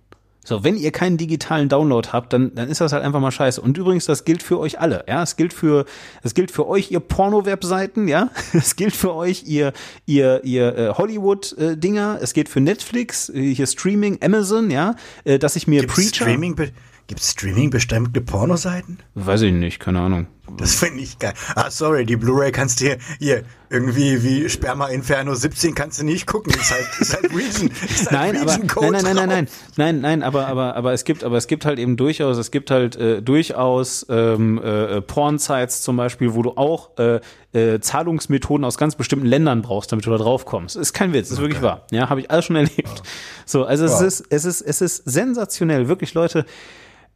[0.47, 3.59] So, wenn ihr keinen digitalen Download habt, dann, dann ist das halt einfach mal scheiße.
[3.59, 5.21] Und übrigens, das gilt für euch alle, ja.
[5.23, 5.85] Es gilt für,
[6.23, 8.29] es gilt für euch, ihr Porno-Webseiten, ja.
[8.53, 9.73] Es gilt für euch, ihr,
[10.05, 12.19] ihr, ihr äh, Hollywood-Dinger.
[12.21, 14.95] es gilt für Netflix, äh, hier Streaming, Amazon, ja.
[15.23, 16.25] Äh, dass ich mir Gibt's Preacher.
[16.25, 16.71] Streaming, be-
[17.07, 18.99] gibt's Streaming bestimmte Pornoseiten?
[19.15, 20.27] Weiß ich nicht, keine Ahnung.
[20.57, 21.33] Das finde ich geil.
[21.55, 26.05] Ah, sorry, die Blu-ray kannst du hier, hier irgendwie wie Sperma Inferno 17 kannst du
[26.05, 26.53] nicht gucken.
[26.53, 27.71] Ist halt, ist halt Region.
[27.71, 31.03] Ist halt nein, Region aber, nein, nein, nein, nein, nein, nein, aber, aber, aber es
[31.03, 35.81] gibt, aber es gibt halt eben durchaus, es gibt halt äh, durchaus ähm, äh, Porn-Sites
[35.81, 37.19] zum Beispiel, wo du auch äh,
[37.53, 40.75] äh, Zahlungsmethoden aus ganz bestimmten Ländern brauchst, damit du da drauf kommst.
[40.75, 41.41] Ist kein Witz, ist okay.
[41.43, 41.87] wirklich wahr.
[41.91, 43.03] Ja, habe ich alles schon erlebt.
[43.45, 44.01] So, also wow.
[44.01, 46.45] es ist, es ist, es ist sensationell, wirklich Leute.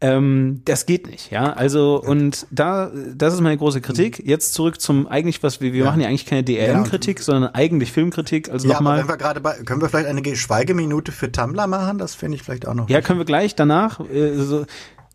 [0.01, 1.51] Ähm, das geht nicht, ja.
[1.51, 4.23] Also, und da, das ist meine große Kritik.
[4.25, 5.85] Jetzt zurück zum eigentlich, was wir, wir ja.
[5.87, 7.23] machen ja eigentlich keine DRM-Kritik, ja.
[7.23, 8.49] sondern eigentlich Filmkritik.
[8.49, 8.99] Also ja, nochmal.
[8.99, 11.97] wenn wir gerade bei, können wir vielleicht eine Schweigeminute für Tumblr machen?
[11.97, 12.87] Das finde ich vielleicht auch noch.
[12.87, 13.07] Ja, richtig.
[13.07, 13.99] können wir gleich danach.
[13.99, 14.65] Äh, so,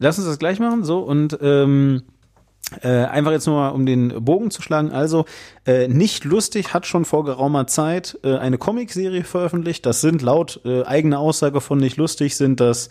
[0.00, 2.02] lass uns das gleich machen, so, und, ähm,
[2.82, 4.90] äh, einfach jetzt nur mal, um den Bogen zu schlagen.
[4.90, 5.24] Also,
[5.66, 9.86] äh, nicht lustig hat schon vor geraumer Zeit äh, eine Comicserie veröffentlicht.
[9.86, 12.88] Das sind laut äh, eigener Aussage von nicht lustig sind das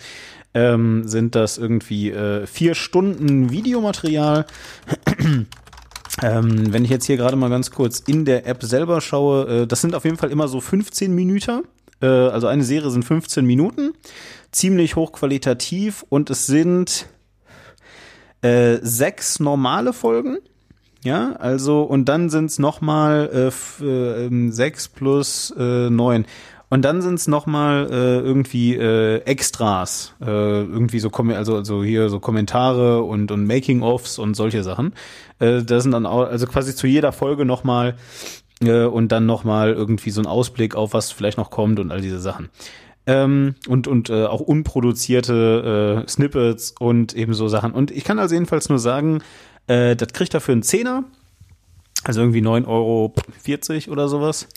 [0.54, 4.46] ähm, sind das irgendwie äh, vier Stunden Videomaterial.
[6.22, 9.68] ähm, wenn ich jetzt hier gerade mal ganz kurz in der App selber schaue, äh,
[9.68, 11.64] das sind auf jeden Fall immer so 15 Minuten.
[12.02, 13.94] Äh, also eine Serie sind 15 Minuten,
[14.52, 17.08] ziemlich hochqualitativ und es sind
[18.42, 20.38] äh, sechs normale Folgen.
[21.04, 26.26] Ja, also und dann sind es nochmal äh, äh, ähm, sechs plus äh, neun.
[26.74, 32.10] Und dann sind es nochmal äh, irgendwie äh, Extras, äh, irgendwie so also also hier
[32.10, 34.94] so Kommentare und und Making-ofs und solche Sachen.
[35.38, 37.94] Äh, das sind dann auch, also quasi zu jeder Folge nochmal
[38.64, 42.02] äh, und dann nochmal irgendwie so ein Ausblick auf was vielleicht noch kommt und all
[42.02, 42.50] diese Sachen.
[43.06, 47.72] Ähm, und und äh, auch unproduzierte äh, Snippets und eben so Sachen.
[47.72, 49.22] Und ich kann also jedenfalls nur sagen,
[49.68, 51.04] äh, das kriegt dafür einen Zehner,
[52.04, 53.14] also irgendwie 9,40 Euro
[53.92, 54.48] oder sowas.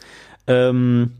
[0.46, 1.10] Ähm,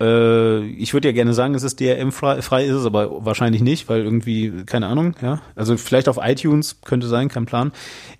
[0.00, 3.88] äh, ich würde ja gerne sagen, es ist DRM-frei, frei ist es aber wahrscheinlich nicht,
[3.88, 5.40] weil irgendwie, keine Ahnung, ja.
[5.54, 7.72] Also vielleicht auf iTunes könnte sein, kein Plan.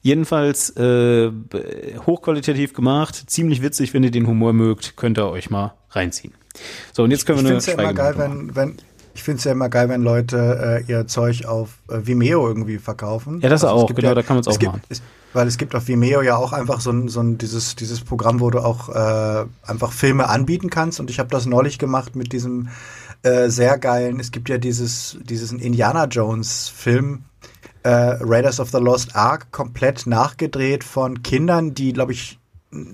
[0.03, 1.31] Jedenfalls äh,
[2.07, 6.33] hochqualitativ gemacht, ziemlich witzig, wenn ihr den Humor mögt, könnt ihr euch mal reinziehen.
[6.93, 8.77] So, und jetzt können wir ich eine ja immer geil, wenn, wenn,
[9.15, 12.79] ich finde es ja immer geil, wenn Leute äh, ihr Zeug auf äh, Vimeo irgendwie
[12.79, 13.41] verkaufen.
[13.41, 14.83] Ja, das also auch, genau, ja, da kann man es auch gibt, machen.
[14.89, 15.03] Es,
[15.37, 18.41] weil es gibt auf Vimeo ja auch einfach so ein, so ein dieses, dieses Programm,
[18.41, 20.99] wo du auch äh, einfach Filme anbieten kannst.
[20.99, 22.71] Und ich habe das neulich gemacht mit diesem
[23.23, 27.25] äh, sehr geilen, es gibt ja dieses, dieses Indiana Jones Film,
[27.83, 32.39] äh, Raiders of the Lost Ark, komplett nachgedreht von Kindern, die, glaube ich,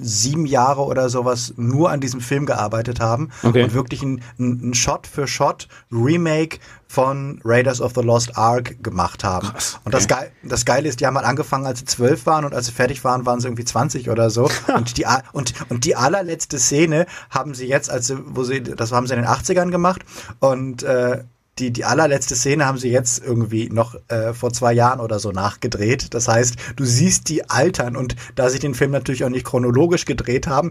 [0.01, 3.65] sieben Jahre oder sowas nur an diesem Film gearbeitet haben okay.
[3.65, 6.59] und wirklich ein, ein Shot für Shot Remake
[6.93, 9.49] von Raiders of the Lost Ark gemacht haben.
[9.49, 9.83] Krass, okay.
[9.85, 12.55] Und das, Ge das Geile ist, die haben halt angefangen, als sie zwölf waren und
[12.55, 14.51] als sie fertig waren, waren sie irgendwie 20 oder so.
[14.75, 18.93] und, die, und, und die allerletzte Szene haben sie jetzt, als sie, wo sie, das
[18.93, 20.03] haben sie in den 80ern gemacht
[20.41, 21.25] und äh,
[21.59, 25.33] die, die allerletzte Szene haben sie jetzt irgendwie noch äh, vor zwei Jahren oder so
[25.33, 26.15] nachgedreht.
[26.15, 30.07] Das heißt, du siehst die altern und da sie den Film natürlich auch nicht chronologisch
[30.07, 30.71] gedreht haben,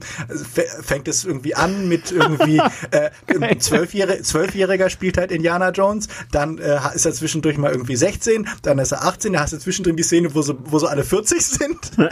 [0.82, 2.60] fängt es irgendwie an mit irgendwie
[2.92, 3.12] äh,
[3.60, 8.80] Zwölfjähriger, Zwölfjähriger spielt halt Indiana Jones, dann äh, ist er zwischendurch mal irgendwie 16, dann
[8.80, 11.46] ist er 18, da hast du zwischendrin die Szene, wo so, wo so alle 40
[11.46, 11.92] sind.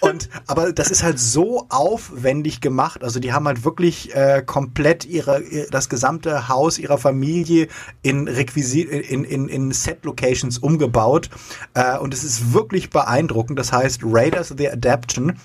[0.00, 3.02] und aber das ist halt so aufwendig gemacht.
[3.02, 7.68] Also die haben halt wirklich äh, komplett ihre, das gesamte Haus ihrer Familie
[8.02, 11.30] in Requisit, in, in, in Set-Locations umgebaut.
[11.74, 13.58] Äh, und es ist wirklich beeindruckend.
[13.58, 15.38] Das heißt, Raiders The Adaption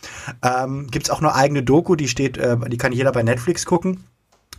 [0.43, 4.03] ähm, gibt auch eine eigene Doku, die steht, äh, die kann jeder bei Netflix gucken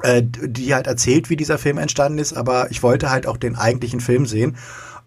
[0.03, 3.57] äh, die halt erzählt, wie dieser Film entstanden ist, aber ich wollte halt auch den
[3.57, 4.57] eigentlichen Film sehen.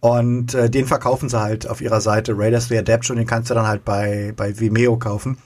[0.01, 3.53] Und äh, den verkaufen sie halt auf ihrer Seite, Raiders The Adaption, den kannst du
[3.53, 5.37] dann halt bei, bei Vimeo kaufen.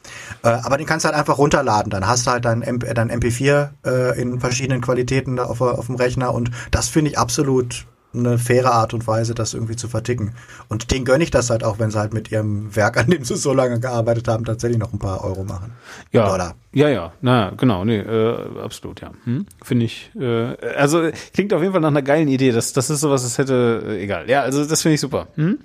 [0.43, 1.89] Äh, aber den kannst du halt einfach runterladen.
[1.89, 5.95] Dann hast du halt dein, MP, dein MP4 äh, in verschiedenen Qualitäten auf, auf dem
[5.95, 7.85] Rechner und das finde ich absolut
[8.19, 10.33] eine faire Art und Weise, das irgendwie zu verticken.
[10.69, 13.23] Und denen gönne ich das halt auch, wenn sie halt mit ihrem Werk, an dem
[13.23, 15.73] sie so lange gearbeitet haben, tatsächlich noch ein paar Euro machen.
[16.11, 16.55] Ja, Dollar.
[16.73, 19.11] ja, ja, na genau, nee, äh, absolut, ja.
[19.25, 19.45] Hm?
[19.63, 22.51] Finde ich, äh, also klingt auf jeden Fall nach einer geilen Idee.
[22.51, 24.29] Das, das ist sowas, das hätte, äh, egal.
[24.29, 25.27] Ja, also das finde ich super.
[25.35, 25.59] Hm?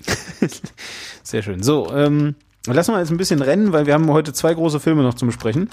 [1.22, 1.62] Sehr schön.
[1.62, 2.34] So, ähm,
[2.66, 5.26] lassen wir jetzt ein bisschen rennen, weil wir haben heute zwei große Filme noch zu
[5.26, 5.70] besprechen.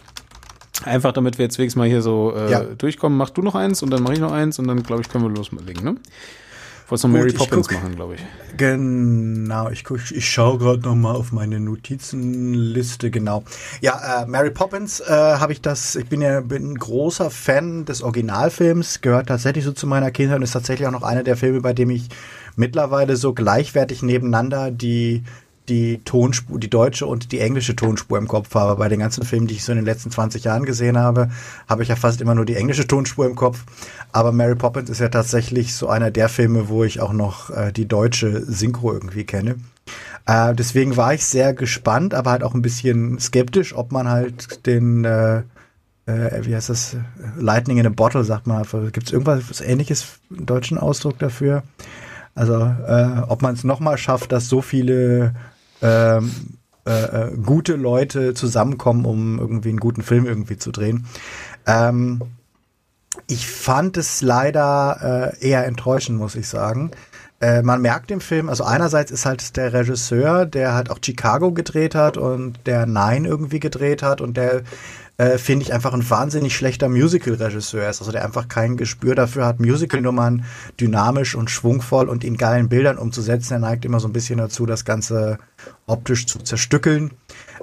[0.84, 2.64] Einfach damit wir jetzt wenigstens mal hier so äh, ja.
[2.64, 3.18] durchkommen.
[3.18, 5.24] Mach du noch eins und dann mache ich noch eins und dann, glaube ich, können
[5.24, 5.96] wir loslegen, ne?
[6.90, 8.22] Wolltest noch Mary Poppins guck, machen, glaube ich.
[8.56, 13.44] Genau, ich, guck, ich schaue gerade noch mal auf meine Notizenliste, genau.
[13.82, 17.84] Ja, äh, Mary Poppins äh, habe ich das, ich bin ja bin ein großer Fan
[17.84, 21.36] des Originalfilms, gehört tatsächlich so zu meiner Kindheit und ist tatsächlich auch noch einer der
[21.36, 22.08] Filme, bei dem ich
[22.56, 25.24] mittlerweile so gleichwertig nebeneinander die
[25.70, 28.78] die Tonspur, die deutsche und die englische Tonspur im Kopf habe.
[28.78, 31.30] Bei den ganzen Filmen, die ich so in den letzten 20 Jahren gesehen habe,
[31.68, 33.63] habe ich ja fast immer nur die englische Tonspur im Kopf.
[34.11, 37.72] Aber Mary Poppins ist ja tatsächlich so einer der Filme, wo ich auch noch äh,
[37.72, 39.55] die deutsche Synchro irgendwie kenne.
[40.26, 44.65] Äh, deswegen war ich sehr gespannt, aber halt auch ein bisschen skeptisch, ob man halt
[44.65, 45.43] den äh,
[46.07, 46.95] äh, wie heißt das,
[47.38, 48.65] Lightning in a Bottle, sagt man.
[48.91, 51.63] Gibt es irgendwas ähnliches, einen deutschen Ausdruck dafür?
[52.34, 55.34] Also, äh, ob man es nochmal schafft, dass so viele
[55.82, 56.58] ähm,
[56.88, 61.06] äh, äh, gute Leute zusammenkommen, um irgendwie einen guten Film irgendwie zu drehen.
[61.66, 62.22] Ähm,
[63.28, 66.92] ich fand es leider äh, eher enttäuschend, muss ich sagen.
[67.42, 71.52] Äh, man merkt im Film, also einerseits ist halt der Regisseur, der halt auch Chicago
[71.52, 74.64] gedreht hat und der Nine irgendwie gedreht hat und der
[75.18, 78.01] äh, finde ich einfach ein wahnsinnig schlechter Musical-Regisseur ist.
[78.01, 80.45] Also der einfach kein Gespür dafür hat, Musical-Nummern
[80.80, 83.53] dynamisch und schwungvoll und in geilen Bildern umzusetzen.
[83.53, 85.39] Er neigt immer so ein bisschen dazu, das Ganze
[85.88, 87.11] optisch zu zerstückeln.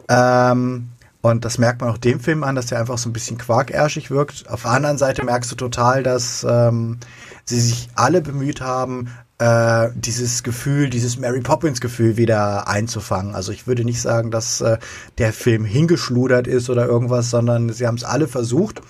[0.09, 0.88] Ähm,
[1.20, 4.11] und das merkt man auch dem Film an, dass der einfach so ein bisschen quarkärschig
[4.11, 4.50] wirkt.
[4.50, 6.98] Auf der anderen Seite merkst du total, dass ähm,
[7.44, 9.09] sie sich alle bemüht haben,
[9.39, 13.35] äh, dieses Gefühl, dieses Mary Poppins Gefühl wieder einzufangen.
[13.35, 14.78] Also ich würde nicht sagen, dass äh,
[15.18, 18.80] der Film hingeschludert ist oder irgendwas, sondern sie haben es alle versucht.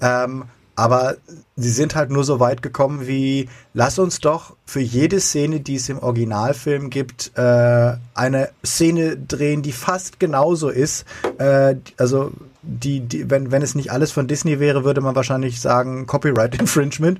[0.00, 0.44] Ähm,
[0.76, 1.16] aber
[1.54, 5.76] sie sind halt nur so weit gekommen wie, lass uns doch für jede Szene, die
[5.76, 11.04] es im Originalfilm gibt, äh, eine Szene drehen, die fast genauso ist.
[11.38, 12.32] Äh, also
[12.66, 16.54] die, die, wenn, wenn es nicht alles von Disney wäre, würde man wahrscheinlich sagen Copyright
[16.60, 17.18] Infringement,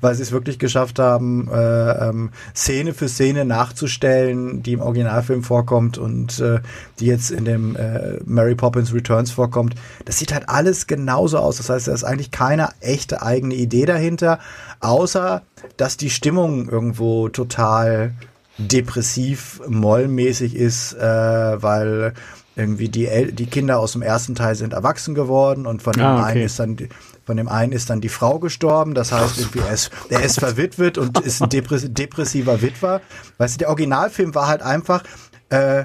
[0.00, 5.42] weil sie es wirklich geschafft haben, äh, ähm, Szene für Szene nachzustellen, die im Originalfilm
[5.42, 6.60] vorkommt und äh,
[7.00, 9.74] die jetzt in dem äh, Mary Poppins Returns vorkommt.
[10.04, 11.56] Das sieht halt alles genauso aus.
[11.56, 14.38] Das heißt, da ist eigentlich keine echte eigene Idee dahinter,
[14.80, 15.42] außer
[15.76, 18.12] dass die Stimmung irgendwo total
[18.58, 22.14] depressiv, mollmäßig ist, äh, weil
[22.56, 26.04] irgendwie die, El die Kinder aus dem ersten Teil sind erwachsen geworden und von dem
[26.04, 26.30] ah, okay.
[26.30, 26.88] einen ist dann die,
[27.24, 28.94] von dem einen ist dann die Frau gestorben.
[28.94, 33.00] Das heißt, irgendwie er ist, er ist verwitwet und ist ein depressiver Witwer.
[33.38, 35.02] Weißt du, der Originalfilm war halt einfach
[35.48, 35.84] äh,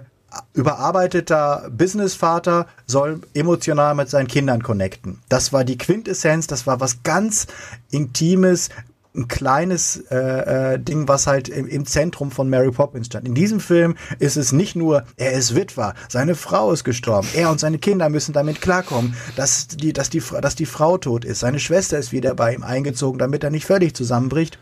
[0.54, 5.22] überarbeiteter Businessvater soll emotional mit seinen Kindern connecten.
[5.30, 7.48] Das war die Quintessenz, das war was ganz
[7.92, 8.70] Intimes,
[9.18, 13.28] ein kleines äh, äh, Ding, was halt im, im Zentrum von Mary Poppins stand.
[13.28, 17.50] In diesem Film ist es nicht nur, er ist Witwer, seine Frau ist gestorben, er
[17.50, 21.40] und seine Kinder müssen damit klarkommen, dass die, dass die, dass die Frau tot ist.
[21.40, 24.60] Seine Schwester ist wieder bei ihm eingezogen, damit er nicht völlig zusammenbricht.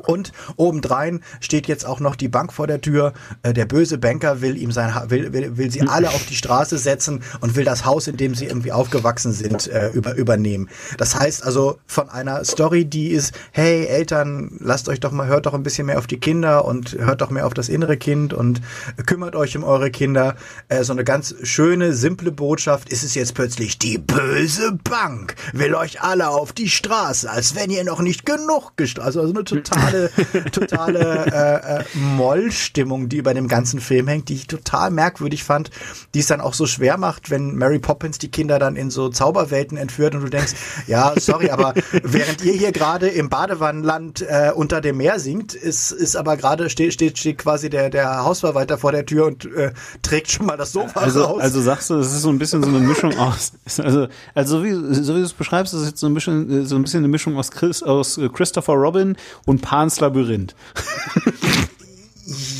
[0.00, 3.12] Und obendrein steht jetzt auch noch die Bank vor der Tür.
[3.42, 6.78] Äh, der böse Banker will ihm sein will, will, will sie alle auf die Straße
[6.78, 10.68] setzen und will das Haus, in dem sie irgendwie aufgewachsen sind, äh, über, übernehmen.
[10.98, 15.46] Das heißt also von einer Story, die ist, hey Eltern, lasst euch doch mal, hört
[15.46, 18.32] doch ein bisschen mehr auf die Kinder und hört doch mehr auf das innere Kind
[18.34, 18.60] und
[19.06, 20.36] kümmert euch um eure Kinder.
[20.68, 25.74] Äh, so eine ganz schöne, simple Botschaft ist es jetzt plötzlich, die böse Bank will
[25.74, 29.06] euch alle auf die Straße, als wenn ihr noch nicht genug gestraft.
[29.06, 30.10] Also, eine total totale,
[30.52, 35.70] totale äh, äh, Mollstimmung, die über dem ganzen Film hängt, die ich total merkwürdig fand,
[36.14, 39.08] die es dann auch so schwer macht, wenn Mary Poppins die Kinder dann in so
[39.08, 40.52] Zauberwelten entführt und du denkst,
[40.86, 45.90] ja, sorry, aber während ihr hier gerade im Badewannenland äh, unter dem Meer singt, ist,
[45.90, 49.72] ist aber gerade steht, steht, steht quasi der, der Hausverwalter vor der Tür und äh,
[50.02, 51.40] trägt schon mal das Sofa also, raus.
[51.40, 54.64] Also sagst du, es ist so ein bisschen so eine Mischung aus, also, also so
[54.64, 56.98] wie, so wie du es beschreibst, ist es jetzt so ein bisschen, so ein bisschen
[56.98, 60.54] eine Mischung aus, Chris, aus Christopher Robin und Pans Labyrinth.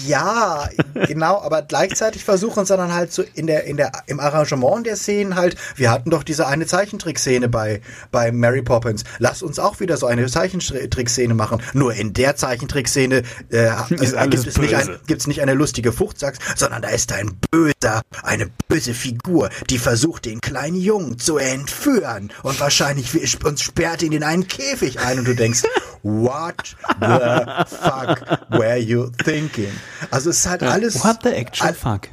[0.06, 0.68] Ja,
[1.08, 4.96] genau, aber gleichzeitig versuchen sie dann halt so in der, in der, im Arrangement der
[4.96, 7.80] Szenen halt, wir hatten doch diese eine Zeichentrickszene bei,
[8.12, 9.02] bei Mary Poppins.
[9.18, 11.60] Lass uns auch wieder so eine Zeichentrickszene machen.
[11.72, 16.38] Nur in der Zeichentrickszene äh, äh, gibt, es nicht ein, gibt's nicht eine lustige Fuchtsachs,
[16.54, 22.30] sondern da ist ein böser, eine böse Figur, die versucht, den kleinen Jungen zu entführen.
[22.44, 25.64] Und wahrscheinlich uns sperrt ihn in einen Käfig ein und du denkst,
[26.06, 29.72] what the fuck were you thinking?
[30.10, 31.04] Also es ist halt alles.
[31.04, 32.08] What the actual fuck?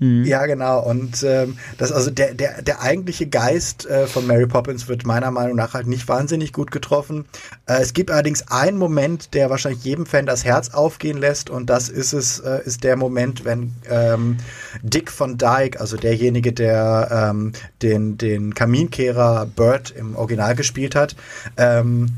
[0.00, 0.24] Mhm.
[0.24, 0.80] Ja, genau.
[0.80, 5.30] Und ähm, das also der der der eigentliche Geist äh, von Mary Poppins wird meiner
[5.30, 7.26] Meinung nach halt nicht wahnsinnig gut getroffen.
[7.66, 11.68] Äh, es gibt allerdings einen Moment, der wahrscheinlich jedem Fan das Herz aufgehen lässt, und
[11.68, 14.38] das ist es äh, ist der Moment, wenn ähm,
[14.82, 21.14] Dick von Dyke, also derjenige, der ähm, den den Kaminkehrer Bird im Original gespielt hat,
[21.58, 22.08] ähm,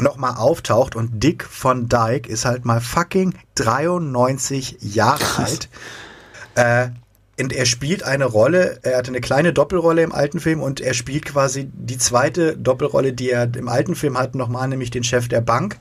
[0.00, 5.68] nochmal auftaucht und Dick von Dyke ist halt mal fucking 93 Jahre alt.
[6.54, 6.88] Äh,
[7.38, 10.94] und er spielt eine Rolle, er hatte eine kleine Doppelrolle im alten Film und er
[10.94, 15.28] spielt quasi die zweite Doppelrolle, die er im alten Film hat, nochmal, nämlich den Chef
[15.28, 15.78] der Bank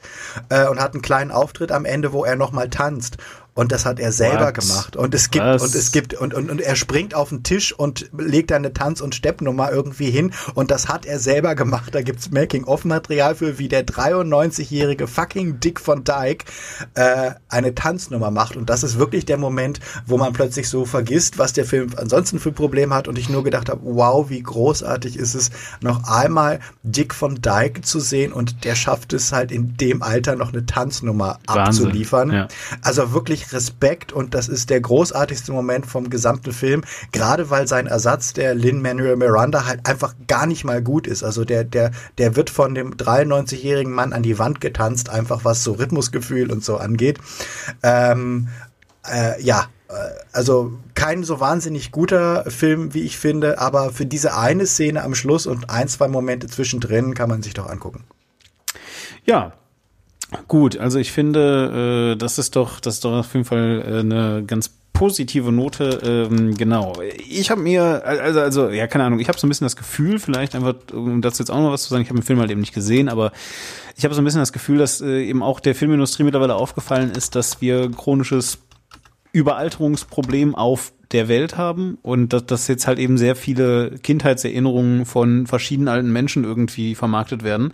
[0.49, 3.18] äh, und hat einen kleinen Auftritt am Ende, wo er nochmal tanzt.
[3.58, 4.53] Und das hat er selber What?
[4.56, 4.95] gemacht.
[4.97, 5.62] Und es gibt, Was?
[5.64, 8.99] und es gibt, und, und, und er springt auf den Tisch und legt eine Tanz-
[8.99, 10.34] und Steppnummer irgendwie hin.
[10.56, 11.95] Und das hat er selber gemacht.
[11.95, 16.43] Da gibt's Making-of-Material für, wie der 93-jährige fucking Dick von Dyke
[16.95, 18.58] äh, eine Tanznummer macht.
[18.58, 22.39] Und das ist wirklich der Moment, wo man plötzlich so vergisst, was der Film ansonsten
[22.39, 23.08] für Probleme hat.
[23.08, 27.84] Und ich nur gedacht habe, wow, wie großartig ist es, noch einmal Dick von Dyke
[27.84, 28.34] zu sehen.
[28.34, 32.32] Und der schafft es halt in dem Alter noch eine Tanznummer Wahnsinn, abzuliefern.
[32.34, 32.47] ja.
[32.82, 37.88] Also wirklich Respekt und das ist der großartigste Moment vom gesamten Film, gerade weil sein
[37.88, 41.24] Ersatz, der Lin-Manuel Miranda, halt einfach gar nicht mal gut ist.
[41.24, 45.64] Also der, der, der wird von dem 93-jährigen Mann an die Wand getanzt, einfach was
[45.64, 47.20] so Rhythmusgefühl und so angeht.
[47.84, 48.50] Ähm,
[49.08, 49.93] äh, ja, äh,
[50.32, 55.16] also kein so wahnsinnig guter Film, wie ich finde, aber für diese eine Szene am
[55.16, 58.06] Schluss und ein, zwei Momente zwischendrin kann man sich doch angucken.
[59.26, 59.54] Ja.
[60.48, 64.00] Gut, also ich finde, äh, das ist doch, das ist doch auf jeden Fall äh,
[64.00, 66.28] eine ganz positive Note.
[66.32, 66.94] Ähm, genau.
[67.30, 70.20] Ich habe mir, also, also, ja, keine Ahnung, ich habe so ein bisschen das Gefühl,
[70.20, 72.50] vielleicht einfach, um dazu jetzt auch noch was zu sagen, ich habe den Film halt
[72.50, 73.32] eben nicht gesehen, aber
[73.96, 77.12] ich habe so ein bisschen das Gefühl, dass äh, eben auch der Filmindustrie mittlerweile aufgefallen
[77.12, 78.60] ist, dass wir chronisches
[79.32, 85.46] Überalterungsproblem auf der Welt haben und dass, dass jetzt halt eben sehr viele Kindheitserinnerungen von
[85.46, 87.74] verschiedenen alten Menschen irgendwie vermarktet werden.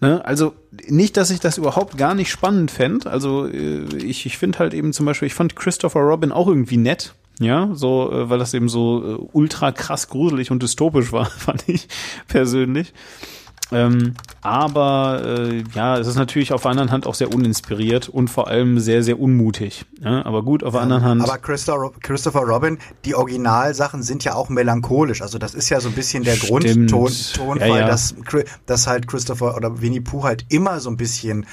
[0.00, 0.24] Ne?
[0.24, 0.54] Also
[0.86, 3.10] nicht, dass ich das überhaupt gar nicht spannend fände.
[3.10, 6.76] Also äh, ich, ich finde halt eben zum Beispiel, ich fand Christopher Robin auch irgendwie
[6.76, 7.14] nett.
[7.40, 11.68] Ja, so, äh, weil das eben so äh, ultra krass gruselig und dystopisch war, fand
[11.68, 11.88] ich
[12.26, 12.92] persönlich.
[13.70, 18.28] Ähm, aber äh, ja, es ist natürlich auf der anderen Hand auch sehr uninspiriert und
[18.28, 19.84] vor allem sehr, sehr unmutig.
[20.00, 21.22] Ja, aber gut, auf der anderen Hand.
[21.22, 25.20] Aber Christopher, Christopher Robin, die Originalsachen sind ja auch melancholisch.
[25.20, 26.90] Also das ist ja so ein bisschen der Stimmt.
[26.90, 27.86] Grundton, Ton, Ja, weil ja.
[27.86, 28.14] Das,
[28.66, 31.46] dass halt Christopher oder Winnie Pooh halt immer so ein bisschen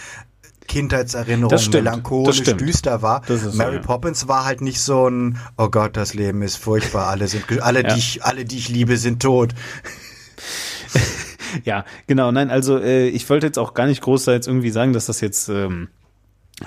[0.68, 3.22] Kindheitserinnerung Das melancholisch Das düster war.
[3.28, 3.82] Das so, Mary ja.
[3.82, 7.84] Poppins war halt nicht so ein Oh Gott, das Leben ist furchtbar, alle sind alle
[7.84, 7.94] Ja.
[7.94, 9.54] die ich alle die ich liebe sind tot.
[11.64, 12.32] Ja, genau.
[12.32, 15.50] Nein, also äh, ich wollte jetzt auch gar nicht groß irgendwie sagen, dass das jetzt
[15.50, 15.90] ähm,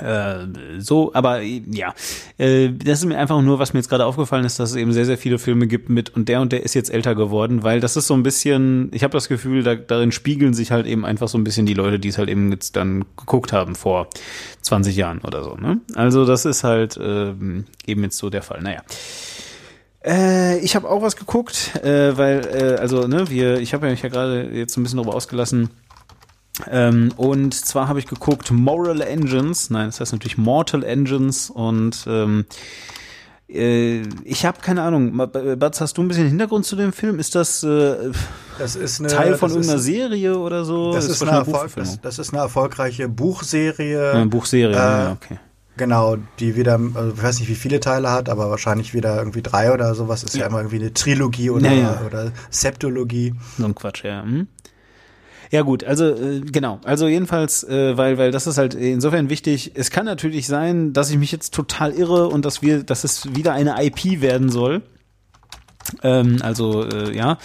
[0.03, 0.47] äh,
[0.79, 1.95] so, aber äh, ja,
[2.37, 4.93] äh, das ist mir einfach nur, was mir jetzt gerade aufgefallen ist, dass es eben
[4.93, 7.81] sehr, sehr viele Filme gibt mit und der und der ist jetzt älter geworden, weil
[7.81, 11.07] das ist so ein bisschen, ich habe das Gefühl, da, darin spiegeln sich halt eben
[11.07, 14.09] einfach so ein bisschen die Leute, die es halt eben jetzt dann geguckt haben vor
[14.61, 15.57] 20 Jahren oder so.
[15.57, 15.81] Ne?
[15.95, 18.61] Also das ist halt ähm, eben jetzt so der Fall.
[18.61, 18.83] Naja.
[20.05, 23.93] Äh, ich habe auch was geguckt, äh, weil, äh, also, ne, wir, ich habe ja
[23.93, 25.71] mich ja gerade jetzt ein bisschen darüber ausgelassen.
[26.71, 32.05] Ähm, und zwar habe ich geguckt Moral Engines, nein, das heißt natürlich Mortal Engines und
[32.09, 32.47] ähm,
[33.49, 37.19] äh, ich habe keine Ahnung, Batz, hast du ein bisschen Hintergrund zu dem Film?
[37.19, 38.11] Ist das äh,
[38.59, 40.93] Das ist eine Teil von das irgendeiner ist, Serie oder so?
[40.93, 44.03] das ist, eine Erfolg, das, das ist eine erfolgreiche Buchserie.
[44.03, 45.39] Ja, eine Buchserie, äh, ja, okay.
[45.79, 49.41] Genau, die wieder, also ich weiß nicht, wie viele Teile hat, aber wahrscheinlich wieder irgendwie
[49.43, 50.23] drei oder sowas.
[50.25, 50.47] Ist ja, Ja.
[50.49, 52.03] immer irgendwie eine Trilogie oder, Ja, ja.
[52.05, 53.35] oder Septologie.
[53.57, 54.23] So ein Quatsch, ja.
[54.23, 54.49] Hm?
[55.51, 59.73] Ja gut, also äh, genau, also jedenfalls, äh, weil weil das ist halt insofern wichtig.
[59.77, 63.35] Es kann natürlich sein, dass ich mich jetzt total irre und dass wir, dass es
[63.35, 64.83] wieder eine IP werden soll.
[66.03, 67.39] Ähm, also äh, ja.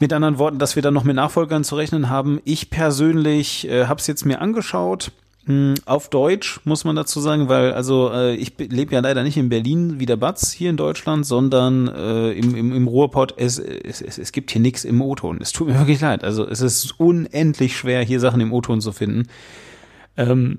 [0.00, 2.40] Mit anderen Worten, dass wir dann noch mit Nachfolgern zu rechnen haben.
[2.44, 5.12] Ich persönlich äh, habe es jetzt mir angeschaut.
[5.46, 9.36] Hm, Auf Deutsch muss man dazu sagen, weil also äh, ich lebe ja leider nicht
[9.36, 13.34] in Berlin wie der Batz hier in Deutschland, sondern äh, im, im, im Ruhrpott.
[13.36, 15.38] Es, es, es, es gibt hier nichts im O-Ton.
[15.40, 16.22] Es tut mir wirklich leid.
[16.22, 19.28] Also es ist unendlich schwer, hier Sachen im O-Ton zu finden.
[20.16, 20.58] Ähm,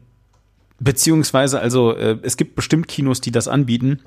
[0.80, 4.00] beziehungsweise, also äh, es gibt bestimmt Kinos, die das anbieten.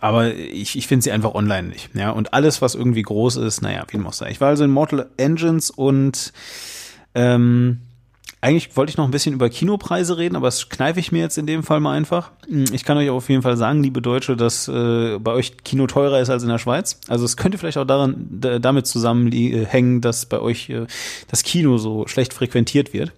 [0.00, 1.90] Aber ich, ich finde sie einfach online nicht.
[1.94, 4.30] Ja, und alles, was irgendwie groß ist, naja, wie dem auch sei.
[4.30, 6.32] Ich war also in Mortal Engines und
[7.14, 7.80] ähm,
[8.44, 11.38] eigentlich wollte ich noch ein bisschen über Kinopreise reden, aber das kneife ich mir jetzt
[11.38, 12.30] in dem Fall mal einfach.
[12.72, 16.20] Ich kann euch auf jeden Fall sagen, liebe Deutsche, dass äh, bei euch Kino teurer
[16.20, 17.00] ist als in der Schweiz.
[17.08, 18.26] Also es könnte vielleicht auch daran
[18.60, 20.86] damit zusammenhängen, dass bei euch äh,
[21.30, 23.12] das Kino so schlecht frequentiert wird.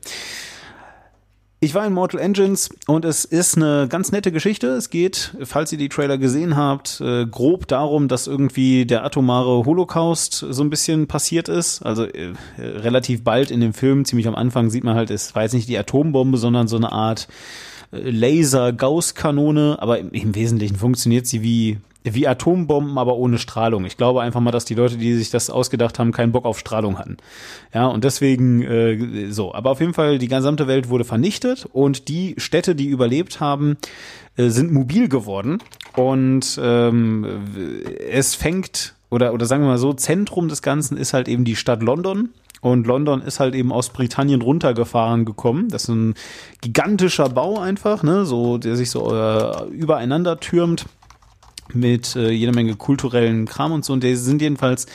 [1.67, 4.69] Ich war in Mortal Engines und es ist eine ganz nette Geschichte.
[4.69, 9.67] Es geht, falls ihr die Trailer gesehen habt, äh, grob darum, dass irgendwie der atomare
[9.67, 11.83] Holocaust so ein bisschen passiert ist.
[11.83, 15.43] Also äh, relativ bald in dem Film, ziemlich am Anfang, sieht man halt, es war
[15.43, 17.27] jetzt nicht die Atombombe, sondern so eine Art
[17.91, 21.79] äh, Laser-Gauss-Kanone, aber im, im Wesentlichen funktioniert sie wie
[22.15, 23.85] wie Atombomben, aber ohne Strahlung.
[23.85, 26.59] Ich glaube einfach mal, dass die Leute, die sich das ausgedacht haben, keinen Bock auf
[26.59, 27.17] Strahlung hatten.
[27.75, 29.55] Ja, und deswegen äh, so.
[29.55, 33.77] Aber auf jeden Fall, die gesamte Welt wurde vernichtet und die Städte, die überlebt haben,
[34.37, 35.59] äh, sind mobil geworden.
[35.97, 37.27] Und ähm,
[38.11, 41.57] es fängt, oder, oder sagen wir mal so, Zentrum des Ganzen ist halt eben die
[41.57, 42.31] Stadt London.
[42.61, 45.69] Und London ist halt eben aus Britannien runtergefahren gekommen.
[45.69, 46.15] Das ist ein
[46.63, 50.87] gigantischer Bau einfach, ne, so, der sich so äh, übereinander türmt
[51.75, 53.93] mit äh, jeder Menge kulturellen Kram und so.
[53.93, 54.87] Und die sind jedenfalls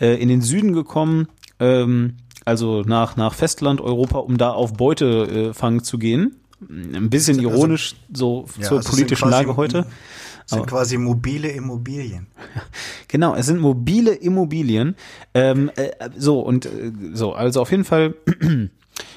[0.00, 1.28] äh, in den Süden gekommen,
[1.60, 6.36] ähm, also nach, nach Festland Europa, um da auf Beutefang äh, zu gehen.
[6.60, 9.86] Ein bisschen also, ironisch so ja, zur also politischen Lage heute.
[10.46, 12.28] sind Aber, quasi mobile Immobilien.
[13.08, 14.96] Genau, es sind mobile Immobilien.
[15.34, 18.14] Ähm, äh, so und äh, so, also auf jeden Fall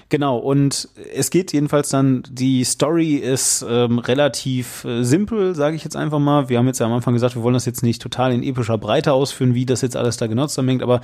[0.10, 5.84] Genau, und es geht jedenfalls dann, die Story ist ähm, relativ äh, simpel, sage ich
[5.84, 6.50] jetzt einfach mal.
[6.50, 8.80] Wir haben jetzt ja am Anfang gesagt, wir wollen das jetzt nicht total in epischer
[8.80, 11.02] Breite ausführen, wie das jetzt alles da genau zusammenhängt, aber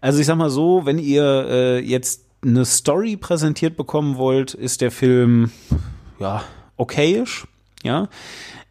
[0.00, 4.80] also ich sag mal so, wenn ihr äh, jetzt eine Story präsentiert bekommen wollt, ist
[4.80, 5.50] der Film
[6.18, 6.42] ja
[6.78, 7.46] okayisch,
[7.82, 8.08] ja.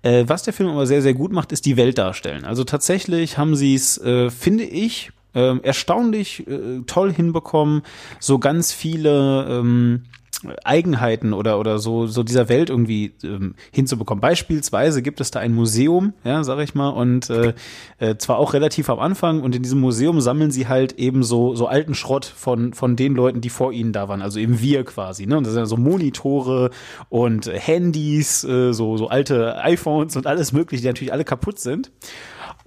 [0.01, 2.45] Äh, was der Film aber sehr, sehr gut macht, ist die Welt darstellen.
[2.45, 7.83] Also tatsächlich haben sie es, äh, finde ich, äh, erstaunlich äh, toll hinbekommen,
[8.19, 10.03] so ganz viele ähm,
[10.63, 14.21] Eigenheiten oder oder so so dieser Welt irgendwie ähm, hinzubekommen.
[14.21, 17.53] Beispielsweise gibt es da ein Museum, ja, sag ich mal, und äh,
[17.97, 21.55] äh, zwar auch relativ am Anfang und in diesem Museum sammeln sie halt eben so
[21.55, 24.85] so alten Schrott von von den Leuten, die vor ihnen da waren, also eben wir
[24.85, 25.37] quasi, ne?
[25.37, 26.69] Und das sind so Monitore
[27.09, 31.91] und Handys, äh, so so alte iPhones und alles mögliche, die natürlich alle kaputt sind.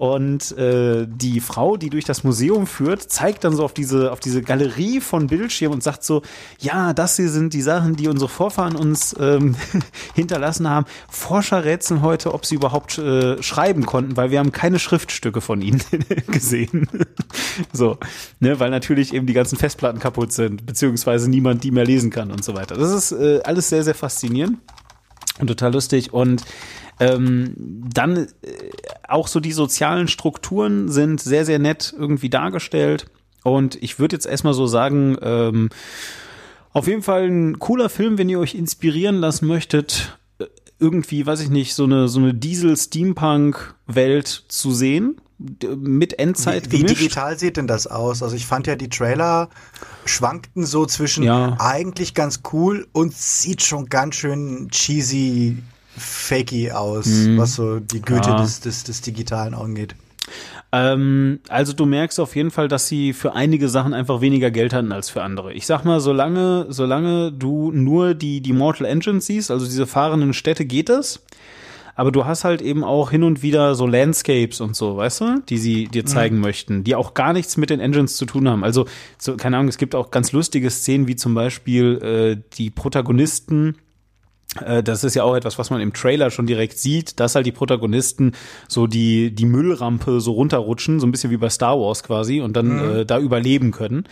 [0.03, 4.18] Und äh, die Frau, die durch das Museum führt, zeigt dann so auf diese, auf
[4.18, 6.22] diese Galerie von Bildschirmen und sagt so,
[6.59, 9.55] ja, das hier sind die Sachen, die unsere Vorfahren uns ähm,
[10.16, 10.86] hinterlassen haben.
[11.09, 15.62] Forscher rätseln heute, ob sie überhaupt äh, schreiben konnten, weil wir haben keine Schriftstücke von
[15.62, 15.80] ihnen
[16.26, 16.88] gesehen.
[17.72, 17.96] so,
[18.40, 22.32] ne, weil natürlich eben die ganzen Festplatten kaputt sind, beziehungsweise niemand die mehr lesen kann
[22.32, 22.74] und so weiter.
[22.74, 24.59] Das ist äh, alles sehr, sehr faszinierend
[25.38, 26.44] und total lustig und
[27.01, 27.55] ähm,
[27.93, 28.26] dann äh,
[29.09, 33.07] auch so die sozialen Strukturen sind sehr, sehr nett irgendwie dargestellt.
[33.43, 35.70] Und ich würde jetzt erstmal so sagen, ähm,
[36.72, 40.47] auf jeden Fall ein cooler Film, wenn ihr euch inspirieren lassen möchtet, äh,
[40.78, 45.20] irgendwie, weiß ich nicht, so eine, so eine Diesel-Steampunk-Welt zu sehen
[45.76, 48.22] mit Endzeit wie, wie digital sieht denn das aus?
[48.22, 49.49] Also ich fand ja die Trailer
[50.05, 51.57] schwankten so zwischen ja.
[51.59, 55.59] eigentlich ganz cool und sieht schon ganz schön cheesy
[55.97, 57.38] fakey aus, mhm.
[57.38, 58.40] was so die Güte ja.
[58.40, 59.95] des, des, des Digitalen angeht.
[60.72, 64.72] Ähm, also du merkst auf jeden Fall, dass sie für einige Sachen einfach weniger Geld
[64.72, 65.53] hatten als für andere.
[65.53, 70.32] Ich sag mal, solange, solange du nur die, die Mortal Engines siehst, also diese fahrenden
[70.32, 71.22] Städte, geht es.
[71.95, 75.43] Aber du hast halt eben auch hin und wieder so Landscapes und so, weißt du,
[75.47, 76.43] die sie dir zeigen mhm.
[76.43, 78.64] möchten, die auch gar nichts mit den Engines zu tun haben.
[78.64, 78.86] Also,
[79.18, 83.76] so, keine Ahnung, es gibt auch ganz lustige Szenen, wie zum Beispiel äh, die Protagonisten
[84.84, 87.53] das ist ja auch etwas, was man im Trailer schon direkt sieht, dass halt die
[87.53, 88.32] Protagonisten
[88.68, 92.55] so die, die Müllrampe so runterrutschen, so ein bisschen wie bei Star Wars quasi, und
[92.55, 92.96] dann mhm.
[92.96, 94.05] äh, da überleben können.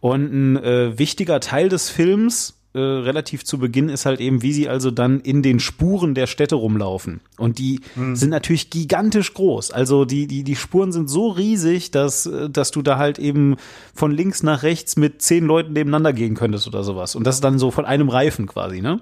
[0.00, 4.52] Und ein äh, wichtiger Teil des Films, äh, relativ zu Beginn, ist halt eben, wie
[4.52, 7.20] sie also dann in den Spuren der Städte rumlaufen.
[7.36, 8.14] Und die mhm.
[8.14, 9.72] sind natürlich gigantisch groß.
[9.72, 13.56] Also die, die, die Spuren sind so riesig, dass, äh, dass du da halt eben
[13.92, 17.16] von links nach rechts mit zehn Leuten nebeneinander gehen könntest oder sowas.
[17.16, 19.00] Und das ist dann so von einem Reifen quasi, ne?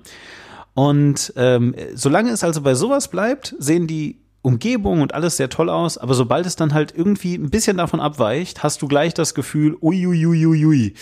[0.78, 5.70] Und ähm, solange es also bei sowas bleibt, sehen die Umgebung und alles sehr toll
[5.70, 9.34] aus, aber sobald es dann halt irgendwie ein bisschen davon abweicht, hast du gleich das
[9.34, 10.94] Gefühl, uiuiuiui.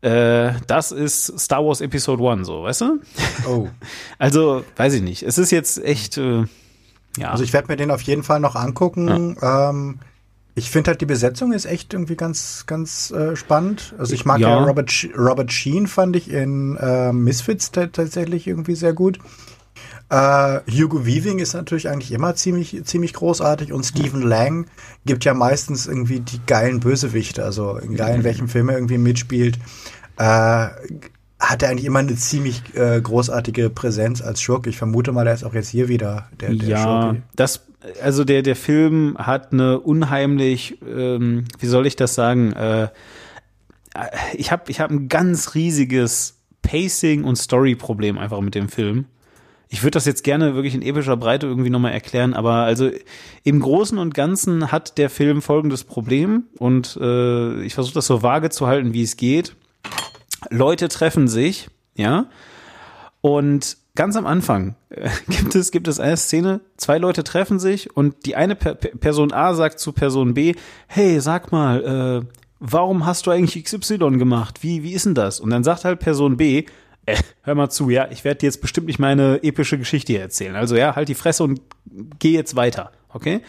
[0.00, 3.00] Äh, das ist Star Wars Episode 1, so, weißt du?
[3.46, 3.68] Oh.
[4.18, 5.22] also, weiß ich nicht.
[5.22, 6.46] Es ist jetzt echt, äh,
[7.16, 7.30] ja.
[7.30, 9.36] Also ich werde mir den auf jeden Fall noch angucken.
[9.40, 9.70] Ja.
[9.70, 10.00] Ähm,
[10.54, 13.94] ich finde halt die Besetzung ist echt irgendwie ganz, ganz äh, spannend.
[13.98, 18.74] Also ich mag ja, ja Robert, Robert Sheen fand ich in äh, Misfits tatsächlich irgendwie
[18.74, 19.18] sehr gut.
[20.12, 24.66] Uh, Hugo Weaving ist natürlich eigentlich immer ziemlich, ziemlich großartig und Stephen Lang
[25.06, 29.56] gibt ja meistens irgendwie die geilen Bösewichte, also egal in welchem Film er irgendwie mitspielt,
[30.18, 30.66] uh,
[31.38, 34.68] hat er eigentlich immer eine ziemlich uh, großartige Präsenz als Schurke.
[34.68, 37.22] Ich vermute mal, er ist auch jetzt hier wieder der, der ja, Schurke.
[37.36, 37.60] Das
[38.02, 42.88] also der, der Film hat eine unheimlich, ähm, wie soll ich das sagen, äh,
[44.34, 49.06] ich habe ich hab ein ganz riesiges Pacing- und Story-Problem einfach mit dem Film.
[49.68, 52.90] Ich würde das jetzt gerne wirklich in epischer Breite irgendwie nochmal erklären, aber also
[53.44, 58.22] im Großen und Ganzen hat der Film folgendes Problem und äh, ich versuche das so
[58.22, 59.54] vage zu halten, wie es geht.
[60.50, 62.26] Leute treffen sich, ja,
[63.20, 67.96] und ganz am Anfang äh, gibt es, gibt es eine Szene, zwei Leute treffen sich
[67.96, 70.54] und die eine per Person A sagt zu Person B,
[70.86, 74.62] hey, sag mal, äh, warum hast du eigentlich XY gemacht?
[74.62, 75.40] Wie, wie ist denn das?
[75.40, 76.64] Und dann sagt halt Person B,
[77.06, 80.56] äh, hör mal zu, ja, ich werde dir jetzt bestimmt nicht meine epische Geschichte erzählen.
[80.56, 81.60] Also ja, halt die Fresse und
[82.18, 83.40] geh jetzt weiter, okay?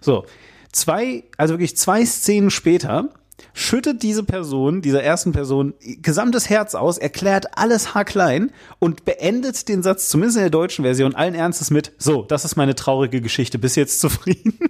[0.00, 0.26] So,
[0.72, 3.10] zwei, also wirklich zwei Szenen später
[3.58, 9.82] schüttet diese Person, dieser ersten Person, gesamtes Herz aus, erklärt alles haarklein und beendet den
[9.82, 13.58] Satz, zumindest in der deutschen Version, allen Ernstes mit, so, das ist meine traurige Geschichte,
[13.58, 14.58] bis jetzt zufrieden.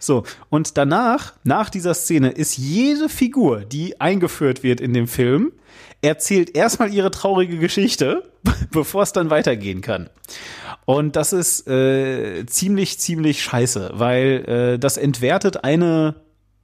[0.00, 5.52] So, und danach, nach dieser Szene, ist jede Figur, die eingeführt wird in dem Film,
[6.00, 8.28] erzählt erstmal ihre traurige Geschichte,
[8.72, 10.10] bevor es dann weitergehen kann.
[10.86, 14.44] Und das ist äh, ziemlich, ziemlich scheiße, weil
[14.74, 16.16] äh, das entwertet eine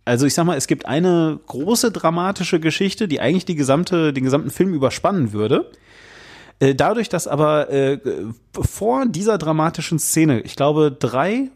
[0.09, 4.25] also ich sag mal, es gibt eine große dramatische Geschichte, die eigentlich die gesamte, den
[4.25, 5.71] gesamten Film überspannen würde.
[6.61, 7.99] Äh, dadurch, dass aber äh,
[8.59, 11.51] vor dieser dramatischen Szene, ich glaube, drei,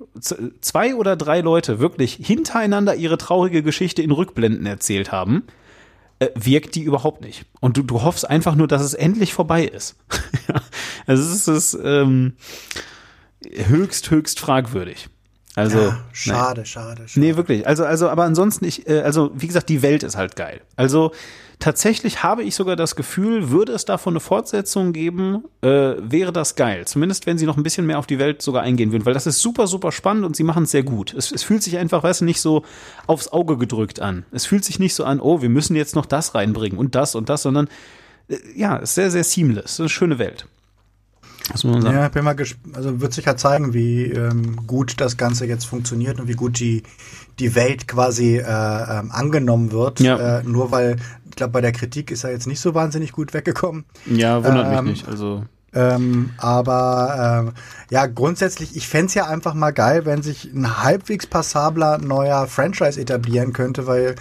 [0.60, 5.44] zwei oder drei Leute wirklich hintereinander ihre traurige Geschichte in Rückblenden erzählt haben,
[6.18, 7.46] äh, wirkt die überhaupt nicht.
[7.60, 9.96] Und du, du hoffst einfach nur, dass es endlich vorbei ist.
[11.06, 12.34] also es ist ähm,
[13.50, 15.08] höchst, höchst fragwürdig.
[15.54, 16.66] Also ja, schade, nee.
[16.66, 17.20] schade, schade.
[17.20, 17.66] Nee, wirklich.
[17.66, 20.62] Also also aber ansonsten ich äh, also wie gesagt, die Welt ist halt geil.
[20.76, 21.12] Also
[21.58, 26.56] tatsächlich habe ich sogar das Gefühl, würde es davon eine Fortsetzung geben, äh, wäre das
[26.56, 26.86] geil.
[26.86, 29.26] Zumindest wenn sie noch ein bisschen mehr auf die Welt sogar eingehen würden, weil das
[29.26, 31.12] ist super super spannend und sie machen es sehr gut.
[31.12, 32.64] Es, es fühlt sich einfach, weißt du, nicht so
[33.06, 34.24] aufs Auge gedrückt an.
[34.32, 37.14] Es fühlt sich nicht so an, oh, wir müssen jetzt noch das reinbringen und das
[37.14, 37.68] und das, sondern
[38.28, 39.80] äh, ja, ist sehr sehr seamless.
[39.80, 40.46] Eine schöne Welt.
[41.50, 41.96] Was muss man sagen?
[41.96, 42.36] Ja, bin mal.
[42.72, 46.60] Also wird sich ja zeigen, wie ähm, gut das Ganze jetzt funktioniert und wie gut
[46.60, 46.82] die,
[47.38, 50.00] die Welt quasi äh, ähm, angenommen wird.
[50.00, 50.38] Ja.
[50.38, 50.96] Äh, nur weil,
[51.28, 53.84] ich glaube, bei der Kritik ist er jetzt nicht so wahnsinnig gut weggekommen.
[54.06, 55.08] Ja, wundert ähm, mich nicht.
[55.08, 55.44] Also.
[55.74, 57.52] Ähm, aber ähm,
[57.90, 63.00] ja, grundsätzlich, ich fände ja einfach mal geil, wenn sich ein halbwegs passabler neuer Franchise
[63.00, 64.16] etablieren könnte, weil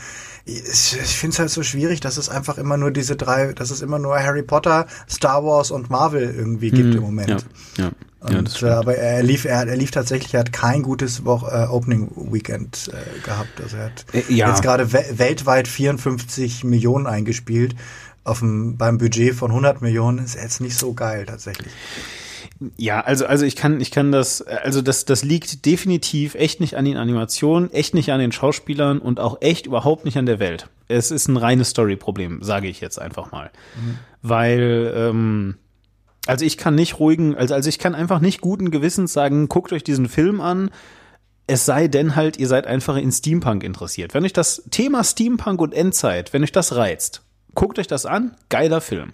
[0.45, 3.71] ich, ich finde es halt so schwierig, dass es einfach immer nur diese drei, dass
[3.71, 7.45] es immer nur Harry Potter, Star Wars und Marvel irgendwie gibt mhm, im Moment.
[7.77, 7.91] Ja, ja.
[8.21, 11.37] Und, ja, äh, aber er lief, er, er lief tatsächlich, er hat kein gutes Wo
[11.51, 13.59] äh, Opening Weekend äh, gehabt.
[13.61, 14.49] Also er hat äh, ja.
[14.49, 17.75] jetzt gerade we weltweit 54 Millionen eingespielt.
[18.23, 21.73] Auf dem, beim Budget von 100 Millionen ist jetzt nicht so geil tatsächlich.
[22.77, 26.75] Ja, also, also ich kann, ich kann das, also das, das liegt definitiv echt nicht
[26.75, 30.39] an den Animationen, echt nicht an den Schauspielern und auch echt überhaupt nicht an der
[30.39, 30.67] Welt.
[30.87, 33.49] Es ist ein reines Story-Problem, sage ich jetzt einfach mal.
[33.75, 33.97] Mhm.
[34.21, 35.55] Weil, ähm,
[36.27, 39.73] also ich kann nicht ruhigen, also, also ich kann einfach nicht guten Gewissens sagen, guckt
[39.73, 40.69] euch diesen Film an,
[41.47, 44.13] es sei denn halt, ihr seid einfach in Steampunk interessiert.
[44.13, 47.23] Wenn euch das Thema Steampunk und Endzeit, wenn euch das reizt,
[47.55, 49.13] guckt euch das an, geiler Film.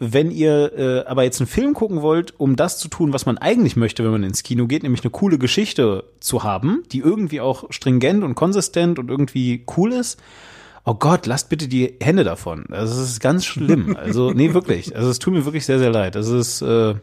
[0.00, 3.36] Wenn ihr äh, aber jetzt einen Film gucken wollt, um das zu tun, was man
[3.38, 7.40] eigentlich möchte, wenn man ins Kino geht, nämlich eine coole Geschichte zu haben, die irgendwie
[7.40, 10.20] auch stringent und konsistent und irgendwie cool ist,
[10.84, 12.64] oh Gott, lasst bitte die Hände davon.
[12.68, 13.96] Das ist ganz schlimm.
[13.98, 14.94] Also, nee, wirklich.
[14.96, 16.14] Also, es tut mir wirklich sehr, sehr leid.
[16.14, 16.94] Das ist, äh,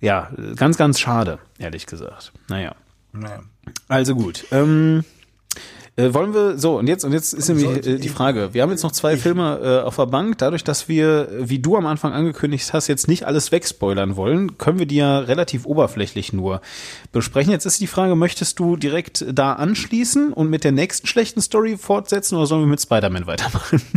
[0.00, 2.32] ja, ganz, ganz schade, ehrlich gesagt.
[2.48, 2.74] Naja.
[3.12, 3.40] naja.
[3.88, 4.44] Also gut.
[4.50, 5.04] Ähm,
[5.96, 8.52] äh, wollen wir, so, und jetzt, und jetzt ist nämlich äh, die Frage.
[8.52, 10.38] Wir haben jetzt noch zwei Filme äh, auf der Bank.
[10.38, 14.80] Dadurch, dass wir, wie du am Anfang angekündigt hast, jetzt nicht alles wegspoilern wollen, können
[14.80, 16.60] wir die ja relativ oberflächlich nur
[17.12, 17.52] besprechen.
[17.52, 21.76] Jetzt ist die Frage, möchtest du direkt da anschließen und mit der nächsten schlechten Story
[21.76, 23.80] fortsetzen oder sollen wir mit Spider-Man weitermachen?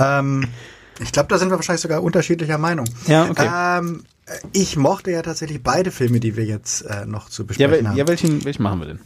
[0.00, 0.46] Ähm,
[1.00, 2.88] ich glaube, da sind wir wahrscheinlich sogar unterschiedlicher Meinung.
[3.06, 3.78] Ja, okay.
[3.80, 4.04] Ähm,
[4.52, 7.96] ich mochte ja tatsächlich beide Filme, die wir jetzt äh, noch zu besprechen ja, haben.
[7.96, 9.00] Ja, welchen, welchen machen wir denn?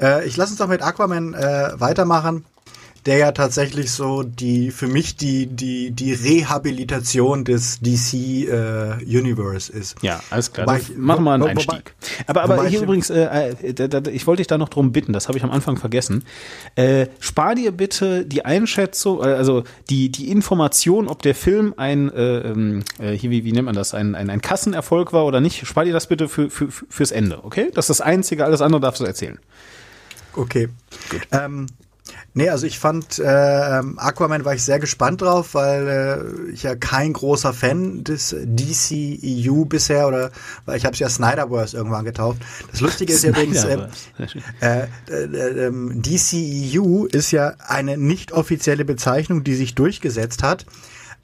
[0.00, 2.44] Äh, ich lasse uns doch mit Aquaman äh, weitermachen
[3.06, 9.72] der ja tatsächlich so die für mich die die die Rehabilitation des DC äh, Universe
[9.72, 9.96] ist.
[10.02, 10.76] Ja, alles klar.
[10.76, 11.94] Ich, Machen wir einen Einstieg.
[12.26, 15.38] aber aber hier übrigens, äh, äh, ich wollte dich da noch drum bitten, das habe
[15.38, 16.24] ich am Anfang vergessen.
[16.74, 22.12] Äh, spar dir bitte die Einschätzung, äh, also die die Information, ob der Film ein
[22.12, 25.40] äh, ähm, äh, hier wie wie nennt man das ein, ein ein Kassenerfolg war oder
[25.40, 25.66] nicht.
[25.66, 27.70] Spar dir das bitte für, für fürs Ende, okay?
[27.74, 29.38] Das ist das Einzige, alles andere darfst du erzählen.
[30.40, 30.68] Okay.
[31.10, 31.20] Gut.
[31.32, 31.66] Ähm,
[32.32, 35.88] Nee, also ich fand äh, Aquaman war ich sehr gespannt drauf, weil
[36.48, 40.30] äh, ich ja kein großer Fan des DCEU bisher oder
[40.64, 42.38] weil ich habe es ja Snyderverse irgendwann getauft.
[42.70, 43.78] Das Lustige ist ja übrigens äh,
[44.60, 50.66] äh, äh, äh, DCEU ist ja eine nicht offizielle Bezeichnung, die sich durchgesetzt hat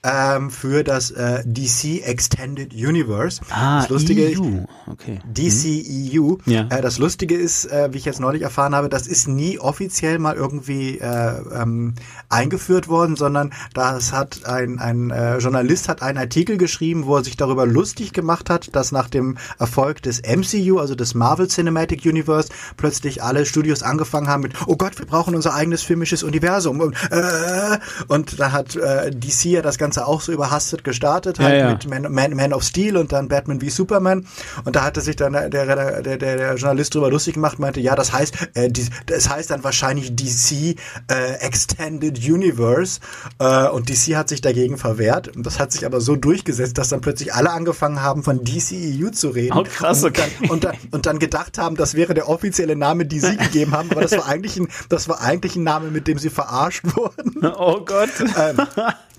[0.03, 3.41] ähm, für das äh, DC Extended Universe.
[3.51, 4.65] Ah, das Lustige, EU.
[4.91, 5.21] Okay.
[5.25, 5.85] DC
[6.17, 6.37] EU.
[6.47, 6.67] Ja.
[6.69, 10.19] Äh, das Lustige ist, äh, wie ich jetzt neulich erfahren habe, das ist nie offiziell
[10.19, 11.95] mal irgendwie äh, ähm,
[12.29, 17.25] eingeführt worden, sondern das hat ein, ein äh, Journalist hat einen Artikel geschrieben, wo er
[17.25, 22.05] sich darüber lustig gemacht hat, dass nach dem Erfolg des MCU, also des Marvel Cinematic
[22.05, 26.81] Universe, plötzlich alle Studios angefangen haben mit, oh Gott, wir brauchen unser eigenes filmisches Universum.
[26.81, 27.79] Und, äh,
[28.09, 31.71] und da hat DC ja das Ganze Ganze auch so überhastet gestartet, halt Ja, ja.
[31.71, 34.27] mit Man, Man, Man of Steel und dann Batman wie Superman.
[34.65, 37.95] Und da hatte sich dann der, der, der, der Journalist drüber lustig gemacht, meinte, ja,
[37.95, 40.77] das heißt, äh, die, das heißt dann wahrscheinlich DC
[41.09, 42.99] äh, Extended Universe.
[43.39, 45.37] Äh, und DC hat sich dagegen verwehrt.
[45.37, 49.11] Und das hat sich aber so durchgesetzt, dass dann plötzlich alle angefangen haben, von DCEU
[49.11, 49.57] zu reden.
[49.57, 50.29] Oh, krass, und, okay.
[50.41, 53.71] dann, und, dann, und dann gedacht haben, das wäre der offizielle Name, die sie gegeben
[53.71, 53.89] haben.
[53.93, 57.47] Aber das war eigentlich ein, das war eigentlich ein Name, mit dem sie verarscht wurden.
[57.57, 58.11] Oh Gott.
[58.37, 58.57] Ähm.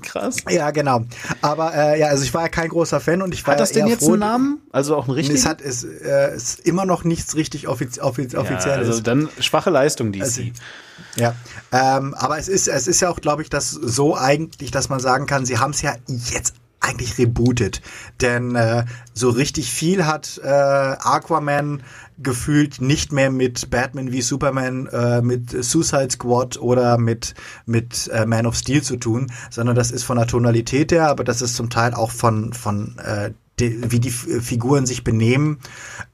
[0.02, 0.38] Krass.
[0.50, 1.06] Ja, genau.
[1.42, 3.72] Aber äh, ja, also ich war ja kein großer Fan und ich war Hat das
[3.72, 4.62] denn jetzt froh, einen Namen?
[4.72, 5.38] Also auch einen richtigen?
[5.38, 9.30] Es hat es äh, ist immer noch nichts richtig offiz offiz ja, offiziell also dann
[9.40, 10.22] schwache Leistung, DC.
[10.22, 10.42] Also,
[11.16, 11.36] Ja,
[11.72, 15.00] ähm, aber es ist es ist ja auch, glaube ich, das so eigentlich, dass man
[15.00, 17.82] sagen kann, sie haben es ja jetzt eigentlich rebootet,
[18.22, 21.84] denn äh, so richtig viel hat äh, Aquaman
[22.20, 27.36] gefühlt nicht mehr mit Batman wie Superman, äh, mit Suicide Squad oder mit
[27.66, 31.24] mit äh, Man of Steel zu tun, sondern das ist von der Tonalität her, aber
[31.24, 35.60] das ist zum Teil auch von von äh, die, wie die Figuren sich benehmen,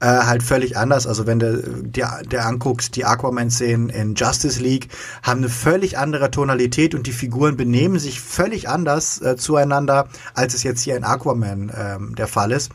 [0.00, 1.06] äh, halt völlig anders.
[1.06, 4.88] Also wenn du dir, dir anguckst, die Aquaman-Szenen in Justice League
[5.22, 10.54] haben eine völlig andere Tonalität und die Figuren benehmen sich völlig anders äh, zueinander, als
[10.54, 12.70] es jetzt hier in Aquaman ähm, der Fall ist.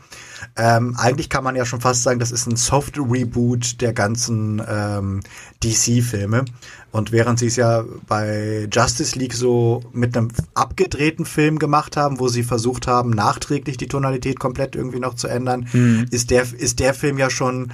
[0.56, 5.20] Ähm, eigentlich kann man ja schon fast sagen, das ist ein Soft-Reboot der ganzen ähm,
[5.62, 6.44] DC-Filme.
[6.92, 12.18] Und während sie es ja bei Justice League so mit einem abgedrehten Film gemacht haben,
[12.18, 15.68] wo sie versucht haben, nachträglich die Tonalität komplett irgendwie noch zu ändern,
[16.10, 17.72] ist, der, ist der Film ja schon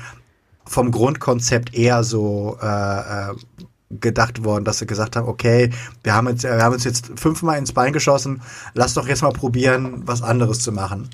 [0.66, 3.34] vom Grundkonzept eher so äh, äh,
[3.90, 5.70] gedacht worden, dass sie gesagt haben, okay,
[6.02, 8.42] wir haben, jetzt, wir haben uns jetzt fünfmal ins Bein geschossen,
[8.74, 11.08] lass doch jetzt mal probieren, was anderes zu machen.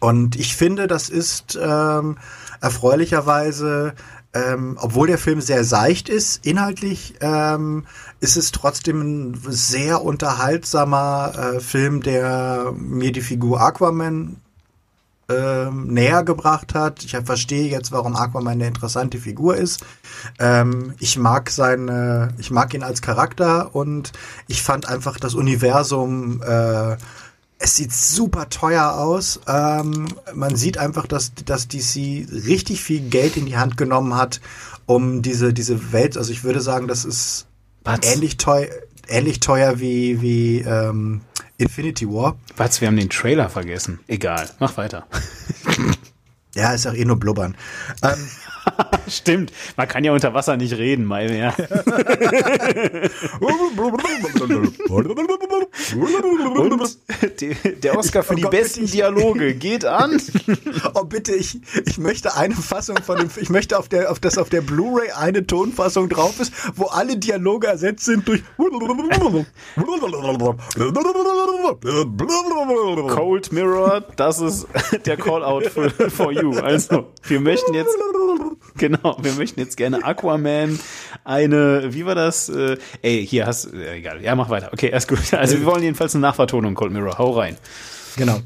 [0.00, 2.18] Und ich finde, das ist ähm,
[2.60, 3.94] erfreulicherweise,
[4.36, 7.86] ähm, obwohl der Film sehr seicht ist, inhaltlich ähm,
[8.20, 14.36] ist es trotzdem ein sehr unterhaltsamer äh, Film, der mir die Figur Aquaman
[15.28, 17.02] ähm, näher gebracht hat.
[17.04, 19.84] Ich verstehe jetzt, warum Aquaman eine interessante Figur ist.
[20.38, 24.12] Ähm, ich mag seine, ich mag ihn als Charakter und
[24.48, 26.96] ich fand einfach das Universum äh,
[27.58, 29.40] es sieht super teuer aus.
[29.48, 34.40] Ähm, man sieht einfach, dass, dass DC richtig viel Geld in die Hand genommen hat,
[34.86, 37.46] um diese, diese Welt, also ich würde sagen, das ist
[37.82, 38.12] Batz.
[38.12, 38.68] ähnlich teuer,
[39.08, 41.22] ähnlich teuer wie, wie ähm,
[41.58, 42.36] Infinity War.
[42.56, 44.00] Batz, wir haben den Trailer vergessen.
[44.06, 45.06] Egal, mach weiter.
[46.56, 47.56] Ja, ist auch eh nur blubbern.
[48.02, 48.28] Ähm,
[49.08, 51.54] Stimmt, man kann ja unter Wasser nicht reden, mal mehr.
[56.58, 56.98] Und
[57.82, 60.20] der Oscar für Oh die Gott, besten ich- Dialoge geht an.
[60.94, 64.36] oh bitte, ich, ich möchte eine Fassung von dem, ich möchte auf der, auf das
[64.38, 68.42] auf der Blu-ray eine Tonfassung drauf ist, wo alle Dialoge ersetzt sind durch
[73.08, 74.66] Cold Mirror, das ist
[75.04, 76.60] der Call-out for, for you.
[76.60, 77.94] Also, wir möchten jetzt,
[78.76, 80.78] genau, wir möchten jetzt gerne Aquaman
[81.24, 82.48] eine, wie war das?
[82.48, 84.70] Äh, ey, hier hast, äh, egal, ja, mach weiter.
[84.72, 85.34] Okay, alles gut.
[85.34, 87.18] Also, wir wollen jedenfalls eine Nachvertonung, Cold Mirror.
[87.18, 87.56] Hau rein.
[88.16, 88.40] Genau.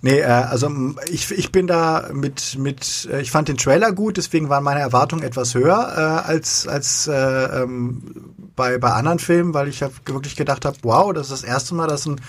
[0.00, 0.70] Nee, äh, also
[1.10, 4.80] ich, ich bin da mit, mit, äh, ich fand den Trailer gut, deswegen waren meine
[4.80, 9.92] Erwartungen etwas höher äh, als, als äh, ähm, bei, bei anderen Filmen, weil ich hab
[10.06, 12.20] wirklich gedacht habe, wow, das ist das erste Mal, dass ein,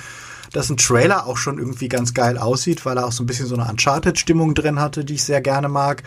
[0.54, 3.46] dass ein Trailer auch schon irgendwie ganz geil aussieht, weil er auch so ein bisschen
[3.46, 6.04] so eine Uncharted-Stimmung drin hatte, die ich sehr gerne mag.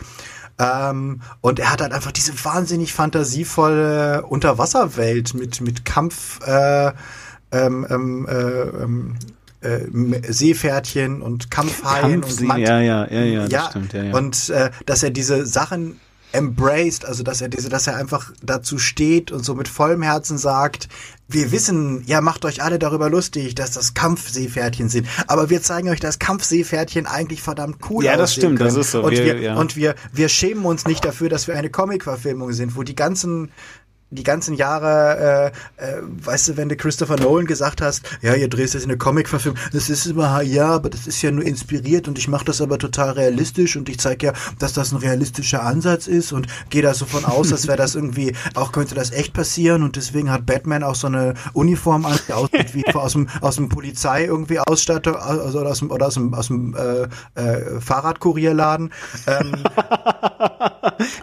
[0.59, 6.93] Ähm, und er hat halt einfach diese wahnsinnig fantasievolle Unterwasserwelt mit, mit Kampf, äh,
[7.51, 9.17] ähm, ähm, äh, ähm,
[9.61, 14.15] äh, Seepferdchen und Kampfhaien Kampfsee- und Mant ja, ja, ja, ja, das stimmt, ja, ja.
[14.17, 15.99] Und äh, dass er diese Sachen
[16.35, 20.37] embraced, also dass er diese, dass er einfach dazu steht und so mit vollem Herzen
[20.37, 20.89] sagt,
[21.29, 25.89] wir wissen, ja, macht euch alle darüber lustig, dass das Kampfseepferdchen sind, aber wir zeigen
[25.89, 28.81] euch, dass Kampfseepferdchen eigentlich verdammt cool Ja, das stimmt, das können.
[28.83, 29.03] ist so.
[29.05, 29.55] Und Wir- wir, ja.
[29.57, 33.51] und wir, wir schämen uns nicht dafür, dass wir eine Comic-Verfilmung sind, wo die ganzen
[34.15, 38.49] die ganzen Jahre, äh, äh, weißt du, wenn du Christopher Nolan gesagt hast, ja, ihr
[38.49, 42.19] drehst jetzt eine Comic-Verfilmung, das ist immer, ja, aber das ist ja nur inspiriert und
[42.19, 46.07] ich mache das aber total realistisch und ich zeige ja, dass das ein realistischer Ansatz
[46.07, 49.33] ist und gehe da so von aus, als wäre das irgendwie, auch könnte das echt
[49.33, 53.29] passieren und deswegen hat Batman auch so eine Uniform an, die aussieht wie aus dem,
[53.41, 57.41] aus dem Polizei irgendwie Ausstattung, also oder aus dem, oder aus dem, aus dem äh,
[57.41, 58.93] äh, Fahrradkurierladen.
[59.27, 59.53] Ähm,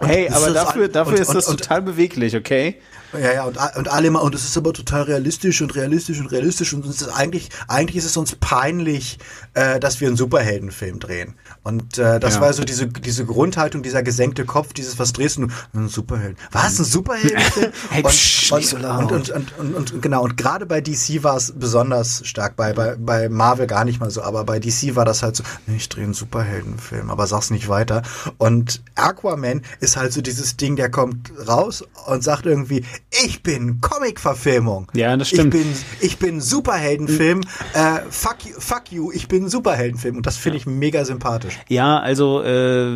[0.00, 2.81] hey, aber dafür, dafür und, ist das und, total beweglich, okay?
[3.12, 6.32] Ja, ja, und, und alle immer, und es ist aber total realistisch und realistisch und
[6.32, 9.18] realistisch und ist eigentlich, eigentlich ist es uns peinlich,
[9.52, 11.34] äh, dass wir einen Superheldenfilm drehen.
[11.62, 12.40] Und äh, das ja.
[12.40, 15.46] war so diese, diese Grundhaltung, dieser gesenkte Kopf, dieses, was drehst du?
[15.74, 16.36] Ein Superhelden.
[16.50, 16.78] Was?
[16.78, 17.72] Ein Superheldenfilm?
[17.90, 21.22] hey, und, psch, und, so und, und, und, und, und, genau, und gerade bei DC
[21.22, 24.96] war es besonders stark, bei, bei, bei Marvel gar nicht mal so, aber bei DC
[24.96, 28.02] war das halt so, nee, ich drehe einen Superheldenfilm, aber sag's nicht weiter.
[28.38, 32.84] Und Aquaman ist halt so dieses Ding, der kommt raus und sagt irgendwie,
[33.24, 34.90] ich bin Comic-Verfilmung.
[34.94, 35.54] Ja, das stimmt.
[35.54, 37.42] Ich bin, ich bin Superheldenfilm.
[37.74, 40.16] Äh, fuck, you, fuck you, ich bin Superheldenfilm.
[40.16, 41.51] Und das finde ich mega sympathisch.
[41.68, 42.90] Ja, also äh,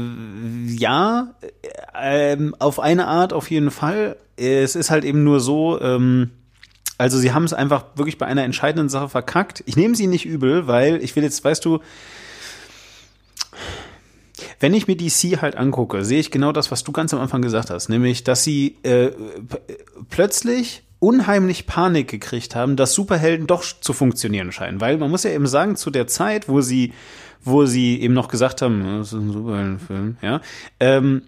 [0.69, 1.35] ja,
[1.95, 4.17] äh, auf eine Art auf jeden Fall.
[4.37, 6.31] Es ist halt eben nur so, ähm,
[6.99, 9.63] also sie haben es einfach wirklich bei einer entscheidenden Sache verkackt.
[9.67, 11.81] Ich nehme sie nicht übel, weil ich will jetzt, weißt du,
[14.61, 17.43] wenn ich mir DC halt angucke, sehe ich genau das, was du ganz am Anfang
[17.43, 19.11] gesagt hast, nämlich, dass sie äh,
[20.11, 24.81] plötzlich unheimlich Panik gekriegt haben, dass Superhelden doch zu funktionieren scheinen.
[24.81, 26.93] Weil man muss ja eben sagen, zu der Zeit, wo sie
[27.43, 30.41] wo sie eben noch gesagt haben, das ist ein Superheldenfilm, ja,
[30.81, 31.23] ähm,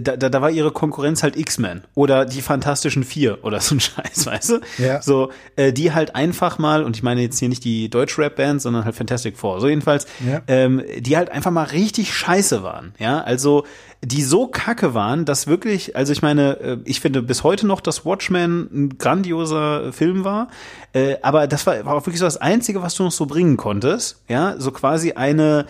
[0.00, 3.80] da, da, da war ihre Konkurrenz halt X-Men oder die Fantastischen Vier oder so ein
[3.86, 4.60] Scheiß, weißt du?
[4.78, 5.02] Ja.
[5.02, 8.84] So, äh, die halt einfach mal, und ich meine jetzt hier nicht die Deutsch-Rap-Band, sondern
[8.84, 10.42] halt Fantastic Four, so jedenfalls, ja.
[10.46, 13.64] ähm, die halt einfach mal richtig scheiße waren, ja, also
[14.02, 17.80] die so kacke waren, dass wirklich, also ich meine, äh, ich finde bis heute noch,
[17.80, 20.48] dass Watchmen ein grandioser Film war,
[20.92, 23.56] äh, aber das war, war auch wirklich so das Einzige, was du noch so bringen
[23.56, 25.66] konntest, ja, so quasi eine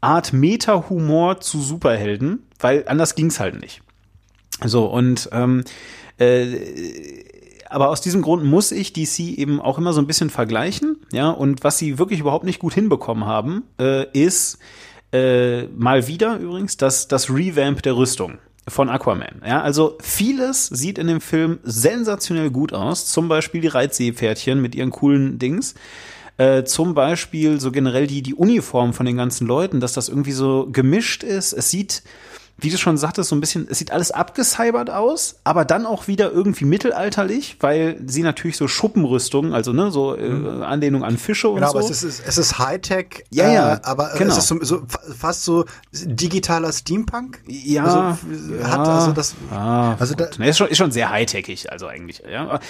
[0.00, 3.82] Art Meta-Humor zu Superhelden, weil anders ging's halt nicht.
[4.64, 5.64] So, und ähm,
[6.18, 7.24] äh,
[7.70, 11.30] aber aus diesem Grund muss ich DC eben auch immer so ein bisschen vergleichen, ja,
[11.30, 14.58] und was sie wirklich überhaupt nicht gut hinbekommen haben, äh, ist
[15.12, 19.42] äh, mal wieder übrigens das, das Revamp der Rüstung von Aquaman.
[19.46, 23.06] Ja, also vieles sieht in dem Film sensationell gut aus.
[23.06, 25.74] Zum Beispiel die Reitseepferdchen mit ihren coolen Dings.
[26.38, 30.32] Äh, zum Beispiel so generell die, die Uniform von den ganzen Leuten, dass das irgendwie
[30.32, 31.52] so gemischt ist.
[31.52, 32.02] Es sieht,
[32.62, 36.06] wie du schon sagtest, so ein bisschen, es sieht alles abgecybert aus, aber dann auch
[36.06, 40.62] wieder irgendwie mittelalterlich, weil sie natürlich so Schuppenrüstungen, also ne, so äh, mhm.
[40.62, 41.72] Anlehnung an Fische und genau, so.
[41.74, 44.32] Genau, aber es ist, es ist Hightech, ja, ja, äh, aber genau.
[44.32, 44.82] es ist so, so,
[45.18, 47.42] fast so digitaler Steampunk.
[47.46, 51.72] Ja, also, hat ja, also das, ah, also da, ist schon, ist schon sehr hightechig,
[51.72, 52.22] also eigentlich.
[52.30, 52.60] Ja, aber,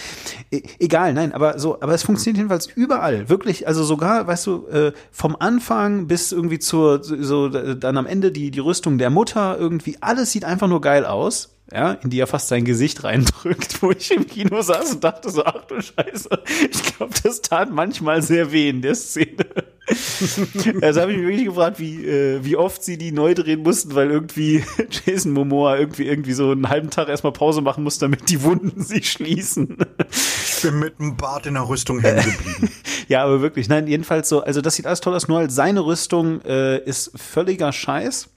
[0.50, 4.66] e egal, nein, aber so, aber es funktioniert jedenfalls überall, wirklich, also sogar, weißt du,
[4.68, 9.58] äh, vom Anfang bis irgendwie zur, so dann am Ende die die Rüstung der Mutter
[9.58, 13.02] irgendwie irgendwie alles sieht einfach nur geil aus, ja, in die er fast sein Gesicht
[13.02, 16.28] reindrückt, wo ich im Kino saß und dachte so, ach du Scheiße,
[16.70, 19.46] ich glaube, das tat manchmal sehr weh in der Szene.
[20.80, 23.94] also habe ich mich wirklich gefragt, wie, äh, wie oft sie die neu drehen mussten,
[23.94, 24.62] weil irgendwie
[25.06, 28.82] Jason Momoa irgendwie irgendwie so einen halben Tag erstmal Pause machen muss, damit die Wunden
[28.82, 29.78] sich schließen.
[30.10, 32.70] Ich bin mit dem Bart in der Rüstung hängen geblieben.
[33.08, 35.84] ja, aber wirklich, nein, jedenfalls so, also das sieht alles toll aus, nur als seine
[35.84, 38.28] Rüstung äh, ist völliger Scheiß.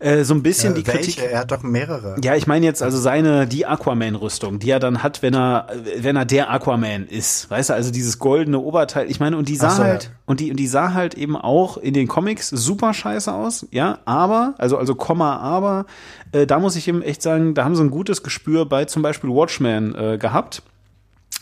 [0.00, 1.12] Äh, so ein bisschen ja, die welche?
[1.12, 1.30] Kritik.
[1.32, 2.16] Er hat doch mehrere.
[2.22, 5.68] Ja, ich meine jetzt also seine, die Aquaman-Rüstung, die er dann hat, wenn er,
[5.98, 7.48] wenn er der Aquaman ist.
[7.50, 9.10] Weißt du, also dieses goldene Oberteil.
[9.10, 10.10] Ich meine, und die sah so, halt, ja.
[10.26, 13.98] und die, und die sah halt eben auch in den Comics super scheiße aus, ja,
[14.04, 15.86] aber, also, also Komma, aber,
[16.32, 19.02] äh, da muss ich ihm echt sagen, da haben sie ein gutes Gespür bei zum
[19.02, 20.62] Beispiel Watchmen äh, gehabt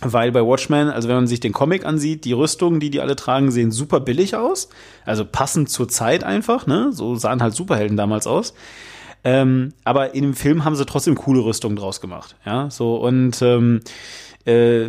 [0.01, 3.17] weil bei Watchmen, also wenn man sich den Comic ansieht, die Rüstungen, die die alle
[3.17, 4.69] tragen, sehen super billig aus.
[5.05, 6.91] Also passend zur Zeit einfach, ne?
[6.93, 8.55] So sahen halt Superhelden damals aus.
[9.25, 12.35] Ähm, aber in dem Film haben sie trotzdem coole Rüstungen draus gemacht.
[12.45, 13.81] Ja, so und ähm,
[14.45, 14.89] äh,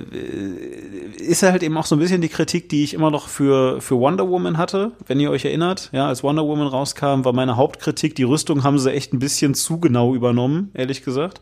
[1.20, 4.00] ist halt eben auch so ein bisschen die Kritik, die ich immer noch für, für
[4.00, 5.90] Wonder Woman hatte, wenn ihr euch erinnert.
[5.92, 9.54] Ja, als Wonder Woman rauskam, war meine Hauptkritik, die Rüstung haben sie echt ein bisschen
[9.54, 11.42] zu genau übernommen, ehrlich gesagt.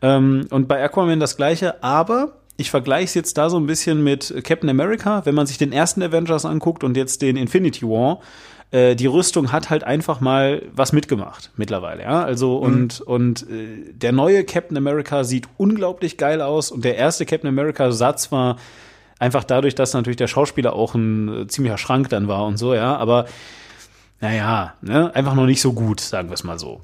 [0.00, 4.02] Ähm, und bei Aquaman das gleiche, aber ich vergleiche es jetzt da so ein bisschen
[4.02, 8.20] mit Captain America, wenn man sich den ersten Avengers anguckt und jetzt den Infinity War.
[8.70, 12.24] Äh, die Rüstung hat halt einfach mal was mitgemacht mittlerweile, ja.
[12.24, 12.62] Also mhm.
[12.62, 17.48] und und äh, der neue Captain America sieht unglaublich geil aus und der erste Captain
[17.48, 18.56] America Satz war
[19.18, 22.74] einfach dadurch, dass natürlich der Schauspieler auch ein äh, ziemlicher Schrank dann war und so,
[22.74, 22.96] ja.
[22.96, 23.26] Aber
[24.20, 26.80] naja, ne, einfach noch nicht so gut, sagen wir es mal so.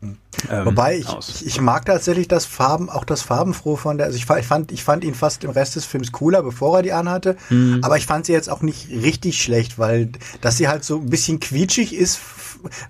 [0.00, 4.16] Ähm, Wobei ich, ich, ich, mag tatsächlich das Farben, auch das Farbenfroh von der, also
[4.16, 6.92] ich, ich, fand, ich fand ihn fast im Rest des Films cooler, bevor er die
[6.92, 7.80] anhatte, mhm.
[7.82, 11.10] aber ich fand sie jetzt auch nicht richtig schlecht, weil, dass sie halt so ein
[11.10, 12.20] bisschen quietschig ist,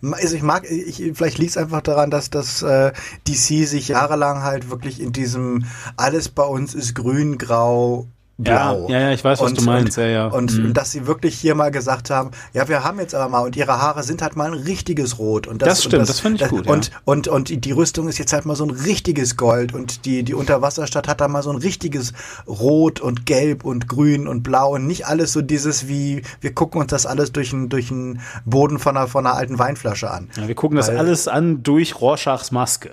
[0.03, 2.93] also ich mag, ich, vielleicht liegt es einfach daran, dass das äh,
[3.27, 5.65] DC sich jahrelang halt wirklich in diesem
[5.97, 8.07] alles bei uns ist grün, grau,
[8.39, 8.87] blau.
[8.89, 9.99] Ja, ja, ich weiß, was und, du meinst.
[9.99, 10.27] Und, ja, ja.
[10.29, 10.73] Und, mhm.
[10.73, 13.83] dass sie wirklich hier mal gesagt haben, ja, wir haben jetzt aber mal und ihre
[13.83, 15.47] Haare sind halt mal ein richtiges Rot.
[15.47, 16.67] Und das, das stimmt, das, das finde ich das, gut.
[16.69, 16.97] Und, ja.
[17.05, 20.23] und, und, und die Rüstung ist jetzt halt mal so ein richtiges Gold und die,
[20.23, 22.13] die Unterwasserstadt hat da mal so ein richtiges
[22.47, 26.81] Rot und Gelb und Grün und Blau und nicht alles so dieses wie, wir gucken
[26.81, 30.31] uns das alles durch einen durch einen Boden von einer, von einer alten Weinflasche an.
[30.37, 32.91] Ja, wir gucken das alles an durch Rorschachs Maske.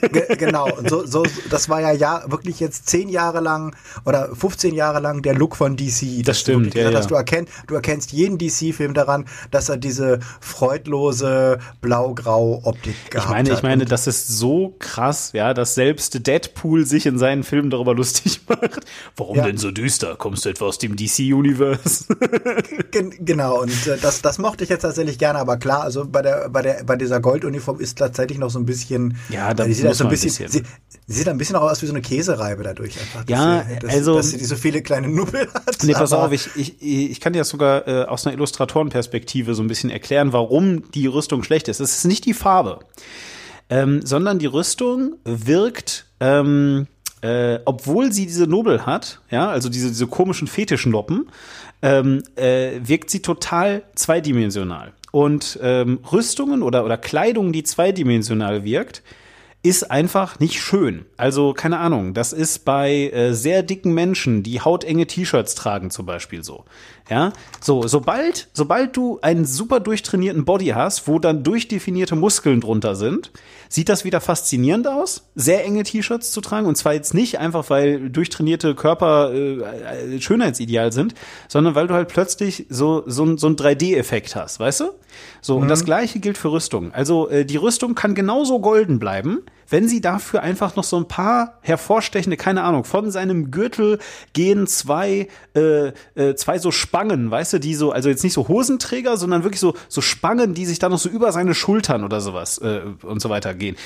[0.00, 4.34] Ge genau, und so, so, das war ja, ja wirklich jetzt zehn Jahre lang oder
[4.34, 6.24] 15 Jahre lang der Look von DC.
[6.24, 6.98] Das stimmt, ja, ja.
[6.98, 13.30] Hast, du, erkennst, du erkennst jeden DC-Film daran, dass er diese freudlose Blau-Grau-Optik gehabt ich
[13.30, 13.56] meine, hat.
[13.58, 17.94] Ich meine, das ist so krass, ja, dass selbst Deadpool sich in seinen Filmen darüber
[17.94, 18.80] lustig macht.
[19.16, 19.44] Warum ja.
[19.44, 20.16] denn so düster?
[20.16, 22.06] Kommst du etwa aus dem DC-Universe?
[23.20, 26.48] genau, und äh, das, das mochte ich jetzt tatsächlich gerne, aber klar, also bei der,
[26.48, 30.04] bei der, bei dieser Golduniform ist tatsächlich noch so ein bisschen, ja, da sieht so
[30.04, 30.48] ein bisschen, bisschen.
[30.48, 30.62] Sie,
[31.06, 33.28] sie, sieht ein bisschen auch aus wie so eine Käsereibe dadurch einfach.
[33.28, 34.16] Ja, sie, dass, also.
[34.16, 35.82] Dass sie so viele kleine Nubbel hat.
[35.82, 39.62] Nee, pass auf, ich, ich, ich kann dir das sogar äh, aus einer Illustratorenperspektive so
[39.62, 41.80] ein bisschen erklären, warum die Rüstung schlecht ist.
[41.80, 42.80] Es ist nicht die Farbe,
[43.70, 46.86] ähm, sondern die Rüstung wirkt, ähm,
[47.22, 51.28] äh, obwohl sie diese Nobel hat, ja, also diese, diese komischen Fetischnoppen,
[51.82, 54.92] ähm, äh, wirkt sie total zweidimensional.
[55.10, 59.02] Und ähm, Rüstungen oder, oder Kleidung, die zweidimensional wirkt,
[59.62, 61.04] ist einfach nicht schön.
[61.16, 66.04] Also keine Ahnung, das ist bei äh, sehr dicken Menschen, die hautenge T-Shirts tragen zum
[66.04, 66.64] Beispiel so.
[67.12, 72.94] Ja, so sobald sobald du einen super durchtrainierten Body hast, wo dann durchdefinierte Muskeln drunter
[72.94, 73.32] sind,
[73.68, 77.68] sieht das wieder faszinierend aus, sehr enge T-Shirts zu tragen und zwar jetzt nicht einfach
[77.68, 81.12] weil durchtrainierte Körper äh, Schönheitsideal sind,
[81.48, 84.84] sondern weil du halt plötzlich so so, so ein 3D-Effekt hast, weißt du?
[85.42, 85.64] So mhm.
[85.64, 86.94] und das gleiche gilt für Rüstung.
[86.94, 91.08] Also äh, die Rüstung kann genauso golden bleiben wenn sie dafür einfach noch so ein
[91.08, 93.98] paar hervorstechende, keine Ahnung, von seinem Gürtel
[94.34, 96.70] gehen zwei, äh, äh, zwei so
[97.02, 100.54] Spangen, weißt du, die so, also jetzt nicht so Hosenträger, sondern wirklich so, so Spangen,
[100.54, 103.76] die sich dann noch so über seine Schultern oder sowas äh, und so weiter gehen.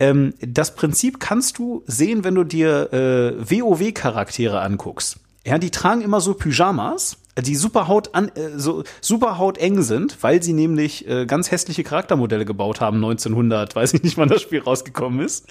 [0.00, 5.18] Ähm, das Prinzip kannst du sehen, wenn du dir äh, WoW-Charaktere anguckst.
[5.46, 10.18] Ja, die tragen immer so Pyjamas die super Haut an, äh, so super Haut sind,
[10.20, 14.40] weil sie nämlich äh, ganz hässliche Charaktermodelle gebaut haben 1900, weiß ich nicht, wann das
[14.40, 15.46] Spiel rausgekommen ist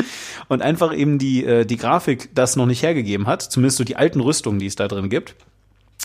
[0.47, 3.97] und einfach eben die äh, die Grafik das noch nicht hergegeben hat, zumindest so die
[3.97, 5.35] alten Rüstungen, die es da drin gibt.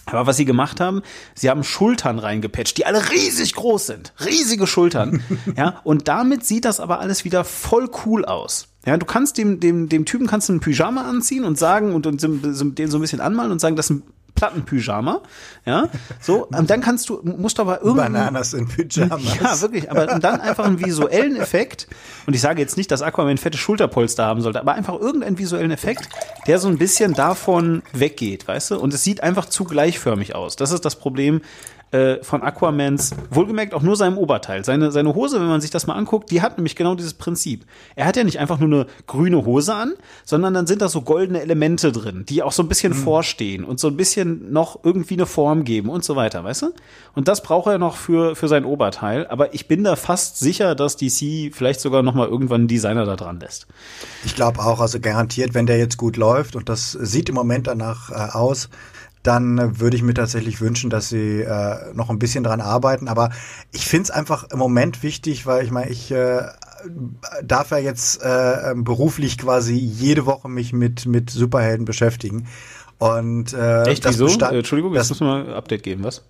[0.07, 1.03] Aber was sie gemacht haben,
[1.35, 5.23] sie haben Schultern reingepatcht, die alle riesig groß sind, riesige Schultern,
[5.57, 8.69] ja, und damit sieht das aber alles wieder voll cool aus.
[8.87, 12.07] Ja, du kannst dem, dem, dem Typen kannst du ein Pyjama anziehen und sagen und,
[12.07, 14.03] und den so ein bisschen anmalen und sagen, das ist ein
[14.35, 15.21] Plattenpyjama,
[15.67, 15.89] ja,
[16.21, 18.03] so, und dann kannst du, musst aber irgendwie.
[18.03, 19.39] Bananas in Pyjamas.
[19.41, 21.89] Ja, wirklich, aber dann einfach einen visuellen Effekt,
[22.27, 25.71] und ich sage jetzt nicht, dass Aquaman fette Schulterpolster haben sollte, aber einfach irgendeinen visuellen
[25.71, 26.09] Effekt,
[26.47, 30.57] der so ein bisschen davon weggeht, weißt du, und es sieht einfach zu gleichförmig aus.
[30.57, 31.41] Das ist das Problem,
[31.91, 34.65] äh, von Aquamans, wohlgemerkt auch nur seinem Oberteil.
[34.65, 37.65] Seine, seine Hose, wenn man sich das mal anguckt, die hat nämlich genau dieses Prinzip.
[37.97, 39.95] Er hat ja nicht einfach nur eine grüne Hose an,
[40.25, 42.97] sondern dann sind da so goldene Elemente drin, die auch so ein bisschen mhm.
[42.97, 46.73] vorstehen und so ein bisschen noch irgendwie eine Form geben und so weiter, weißt du?
[47.15, 49.27] Und das braucht er noch für, für sein Oberteil.
[49.29, 53.07] Aber ich bin da fast sicher, dass DC vielleicht sogar noch mal irgendwann einen Designer
[53.07, 53.67] da dran lässt.
[54.25, 57.67] Ich glaube auch, also garantiert, wenn der jetzt gut läuft und das sieht im Moment
[57.67, 58.69] danach äh, aus,
[59.23, 63.09] dann würde ich mir tatsächlich wünschen, dass sie äh, noch ein bisschen dran arbeiten.
[63.09, 63.31] Aber
[63.73, 66.43] ich finde es einfach im Moment wichtig, weil ich meine, ich äh,
[67.43, 72.47] darf ja jetzt äh, beruflich quasi jede Woche mich mit, mit Superhelden beschäftigen.
[72.99, 74.27] Und äh, Echt, wieso?
[74.27, 76.23] Bestand, Entschuldigung, das müssen wir ein Update geben, was?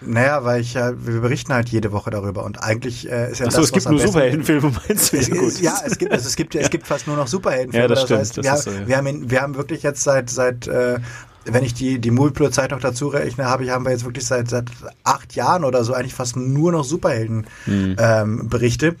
[0.00, 3.46] Naja, weil ich ja, wir berichten halt jede Woche darüber und eigentlich äh, ist ja
[3.46, 5.16] Achso, das, es gibt nur Superheldenfilme, meinst du?
[5.16, 7.82] Es, ja, ja, es gibt, also es gibt, es gibt fast nur noch Superheldenfilme.
[7.82, 8.20] Ja, das, das stimmt.
[8.20, 8.86] Heißt, das wir, so, ja.
[8.86, 11.00] wir, haben, wir haben wirklich jetzt seit, seit äh,
[11.52, 14.48] wenn ich die, die Multiplo-Zeit noch dazu rechne, habe ich, haben wir jetzt wirklich seit,
[14.48, 14.70] seit
[15.04, 18.92] acht Jahren oder so eigentlich fast nur noch Superhelden-Berichte.
[18.92, 18.96] Mhm.
[18.96, 18.98] Ähm,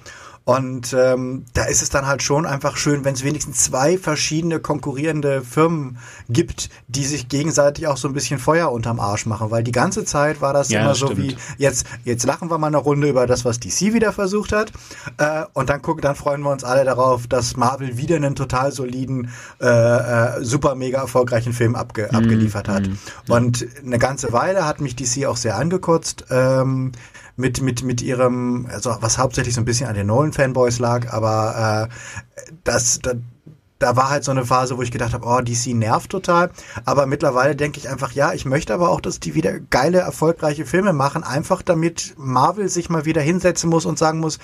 [0.48, 4.60] und ähm, da ist es dann halt schon einfach schön, wenn es wenigstens zwei verschiedene
[4.60, 5.98] konkurrierende Firmen
[6.30, 9.50] gibt, die sich gegenseitig auch so ein bisschen Feuer unterm Arsch machen.
[9.50, 12.68] Weil die ganze Zeit war das ja, immer so wie, jetzt, jetzt lachen wir mal
[12.68, 14.72] eine Runde über das, was DC wieder versucht hat.
[15.18, 18.72] Äh, und dann gucken, dann freuen wir uns alle darauf, dass Marvel wieder einen total
[18.72, 19.28] soliden,
[19.60, 22.88] äh, äh, super mega erfolgreichen Film abge mm, abgeliefert hat.
[22.88, 26.24] Mm, und eine ganze Weile hat mich DC auch sehr angekotzt.
[26.30, 26.92] Ähm,
[27.38, 31.88] mit, mit, mit ihrem, also was hauptsächlich so ein bisschen an den Nolan-Fanboys lag, aber
[31.88, 33.16] äh, das, das
[33.78, 36.50] da war halt so eine Phase, wo ich gedacht habe, oh, DC nervt total.
[36.84, 40.66] Aber mittlerweile denke ich einfach, ja, ich möchte aber auch, dass die wieder geile, erfolgreiche
[40.66, 44.38] Filme machen, einfach damit Marvel sich mal wieder hinsetzen muss und sagen muss,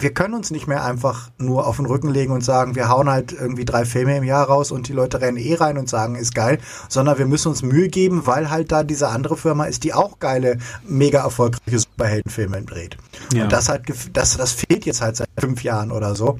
[0.00, 3.10] wir können uns nicht mehr einfach nur auf den Rücken legen und sagen, wir hauen
[3.10, 6.14] halt irgendwie drei Filme im Jahr raus und die Leute rennen eh rein und sagen,
[6.14, 6.58] ist geil,
[6.88, 10.20] sondern wir müssen uns Mühe geben, weil halt da diese andere Firma ist, die auch
[10.20, 12.96] geile, mega erfolgreiche Superheldenfilme dreht.
[13.32, 13.44] Ja.
[13.44, 13.82] Und das halt,
[14.12, 16.38] das, das fehlt jetzt halt seit fünf Jahren oder so.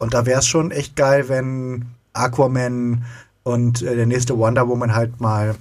[0.00, 3.04] Und da wäre es schon echt geil, wenn Aquaman
[3.44, 5.54] und äh, der nächste Wonder Woman halt mal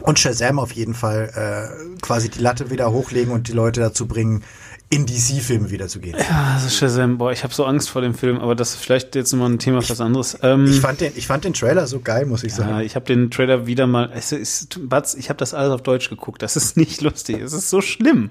[0.00, 4.06] und Shazam auf jeden Fall äh, quasi die Latte wieder hochlegen und die Leute dazu
[4.08, 4.42] bringen,
[4.90, 6.16] in DC-Filme wiederzugehen.
[6.18, 9.14] Ja, also Shazam, boah, ich habe so Angst vor dem Film, aber das ist vielleicht
[9.14, 10.38] jetzt mal ein Thema für was anderes.
[10.42, 12.80] Ähm, ich, fand den, ich fand den Trailer so geil, muss ich ja, sagen.
[12.80, 16.08] Ich habe den Trailer wieder mal, es ist, Batz, ich habe das alles auf Deutsch
[16.08, 18.30] geguckt, das ist nicht lustig, es ist so schlimm.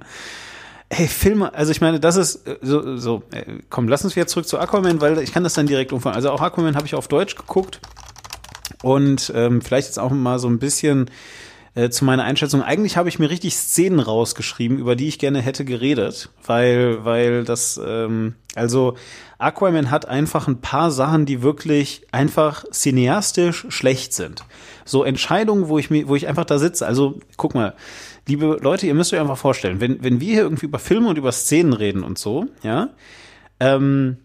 [0.94, 4.28] Hey, Filme, also ich meine, das ist äh, so, so äh, komm, lass uns wieder
[4.28, 6.16] zurück zu Aquaman, weil ich kann das dann direkt umfahren.
[6.16, 7.80] Also auch Aquaman habe ich auf Deutsch geguckt
[8.84, 11.10] und ähm, vielleicht jetzt auch mal so ein bisschen
[11.74, 12.62] äh, zu meiner Einschätzung.
[12.62, 17.44] Eigentlich habe ich mir richtig Szenen rausgeschrieben, über die ich gerne hätte geredet, weil, weil
[17.44, 18.96] das, ähm, also
[19.40, 24.44] Aquaman hat einfach ein paar Sachen, die wirklich einfach cineastisch schlecht sind.
[24.86, 26.86] So Entscheidungen, wo ich mir, wo ich einfach da sitze.
[26.86, 27.74] Also guck mal,
[28.28, 31.18] liebe Leute, ihr müsst euch einfach vorstellen, wenn, wenn wir hier irgendwie über Filme und
[31.18, 32.90] über Szenen reden und so, ja,
[33.60, 34.18] ähm,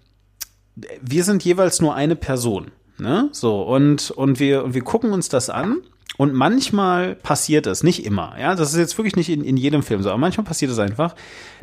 [1.01, 2.71] wir sind jeweils nur eine Person.
[2.99, 3.29] Ne?
[3.33, 5.79] So, und, und wir, und wir gucken uns das an
[6.17, 9.83] und manchmal passiert es, nicht immer, ja, das ist jetzt wirklich nicht in, in jedem
[9.83, 11.15] Film so, aber manchmal passiert es einfach,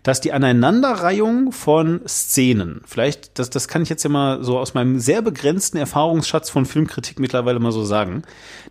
[0.06, 4.76] dass die Aneinanderreihung von Szenen, vielleicht, das, das kann ich jetzt ja mal so aus
[4.76, 8.22] meinem sehr begrenzten Erfahrungsschatz von Filmkritik mittlerweile mal so sagen,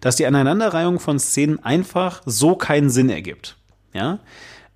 [0.00, 3.56] dass die Aneinanderreihung von Szenen einfach so keinen Sinn ergibt.
[3.92, 4.20] Ja.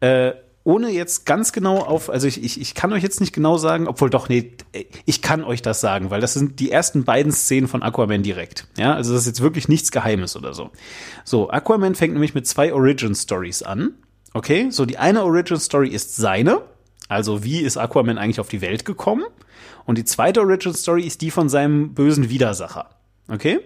[0.00, 0.32] Äh,
[0.64, 3.86] ohne jetzt ganz genau auf, also ich, ich, ich kann euch jetzt nicht genau sagen,
[3.86, 4.56] obwohl doch, nee,
[5.04, 8.66] ich kann euch das sagen, weil das sind die ersten beiden Szenen von Aquaman direkt.
[8.76, 10.70] Ja, also das ist jetzt wirklich nichts Geheimes oder so.
[11.24, 13.94] So, Aquaman fängt nämlich mit zwei Origin Stories an.
[14.34, 16.60] Okay, so die eine Origin Story ist seine,
[17.08, 19.24] also wie ist Aquaman eigentlich auf die Welt gekommen?
[19.86, 22.90] Und die zweite Origin Story ist die von seinem bösen Widersacher.
[23.28, 23.60] Okay,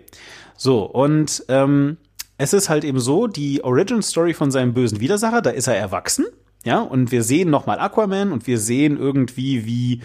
[0.56, 1.96] so und ähm,
[2.38, 5.76] es ist halt eben so, die Origin Story von seinem bösen Widersacher, da ist er
[5.76, 6.26] erwachsen
[6.64, 10.00] ja, und wir sehen nochmal Aquaman und wir sehen irgendwie, wie,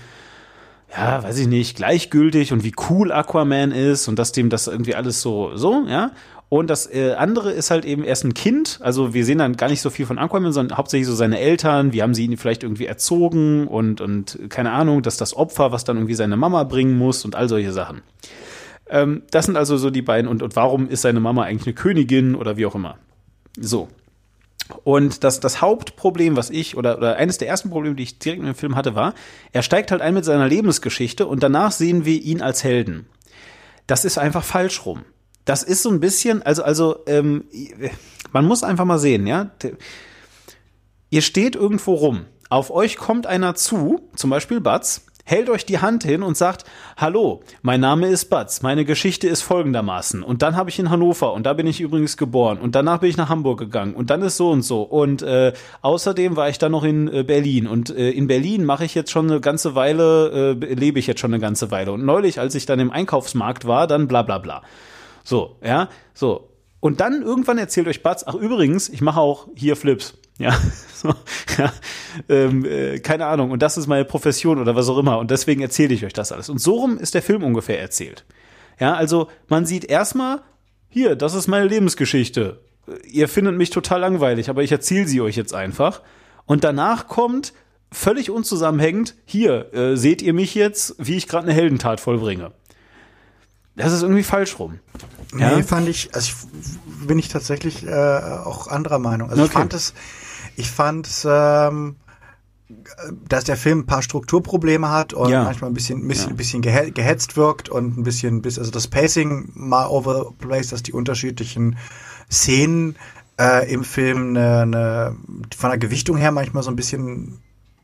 [0.96, 4.96] ja, weiß ich nicht, gleichgültig und wie cool Aquaman ist und dass dem das irgendwie
[4.96, 6.12] alles so, so, ja.
[6.50, 8.80] Und das äh, andere ist halt eben erst ein Kind.
[8.82, 11.92] Also wir sehen dann gar nicht so viel von Aquaman, sondern hauptsächlich so seine Eltern.
[11.92, 15.84] Wie haben sie ihn vielleicht irgendwie erzogen und, und keine Ahnung, dass das Opfer, was
[15.84, 18.02] dann irgendwie seine Mama bringen muss und all solche Sachen.
[18.90, 20.30] Ähm, das sind also so die beiden.
[20.30, 22.98] Und, und warum ist seine Mama eigentlich eine Königin oder wie auch immer?
[23.60, 23.90] So.
[24.84, 28.40] Und das, das Hauptproblem, was ich, oder, oder eines der ersten Probleme, die ich direkt
[28.40, 29.14] in dem Film hatte, war,
[29.52, 33.08] er steigt halt ein mit seiner Lebensgeschichte und danach sehen wir ihn als Helden.
[33.86, 35.04] Das ist einfach falsch rum.
[35.48, 37.46] Das ist so ein bisschen, also, also, ähm,
[38.34, 39.50] man muss einfach mal sehen, ja.
[41.10, 42.26] Ihr steht irgendwo rum.
[42.50, 46.66] Auf euch kommt einer zu, zum Beispiel Batz, hält euch die Hand hin und sagt,
[46.98, 50.22] hallo, mein Name ist Batz, meine Geschichte ist folgendermaßen.
[50.22, 53.10] Und dann habe ich in Hannover und da bin ich übrigens geboren und danach bin
[53.10, 54.82] ich nach Hamburg gegangen und dann ist so und so.
[54.82, 58.84] Und äh, außerdem war ich dann noch in äh, Berlin und äh, in Berlin mache
[58.84, 61.94] ich jetzt schon eine ganze Weile, äh, lebe ich jetzt schon eine ganze Weile.
[61.94, 64.62] Und neulich, als ich dann im Einkaufsmarkt war, dann bla bla bla.
[65.28, 66.54] So, ja, so.
[66.80, 70.14] Und dann irgendwann erzählt euch Batz, ach übrigens, ich mache auch hier Flips.
[70.38, 70.58] Ja,
[70.94, 71.14] so,
[71.58, 71.74] ja
[72.30, 73.52] ähm, äh, keine Ahnung.
[73.52, 75.20] Und das ist meine Profession oder was auch immer.
[75.20, 76.48] Und deswegen erzähle ich euch das alles.
[76.48, 78.24] Und so rum ist der Film ungefähr erzählt.
[78.80, 80.44] Ja, also man sieht erstmal,
[80.88, 82.62] hier, das ist meine Lebensgeschichte.
[83.06, 86.04] Ihr findet mich total langweilig, aber ich erzähle sie euch jetzt einfach.
[86.46, 87.52] Und danach kommt
[87.92, 92.54] völlig unzusammenhängend, hier, äh, seht ihr mich jetzt, wie ich gerade eine Heldentat vollbringe.
[93.78, 94.80] Das ist irgendwie falsch rum.
[95.38, 95.56] Ja?
[95.56, 99.30] Nee, fand ich, also ich, bin ich tatsächlich äh, auch anderer Meinung.
[99.30, 99.52] Also okay.
[99.52, 99.94] ich fand es,
[100.56, 101.96] ich fand ähm,
[103.30, 105.44] dass der Film ein paar Strukturprobleme hat und ja.
[105.44, 106.36] manchmal ein bisschen, ein bisschen, ja.
[106.36, 110.92] bisschen gehetzt wirkt und ein bisschen, also das Pacing mal over the place, dass die
[110.92, 111.78] unterschiedlichen
[112.30, 112.98] Szenen
[113.40, 115.16] äh, im Film eine, eine,
[115.58, 117.40] von der Gewichtung her manchmal so ein bisschen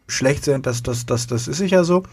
[0.08, 2.04] schlecht sind, das, das, das, das ist sicher so.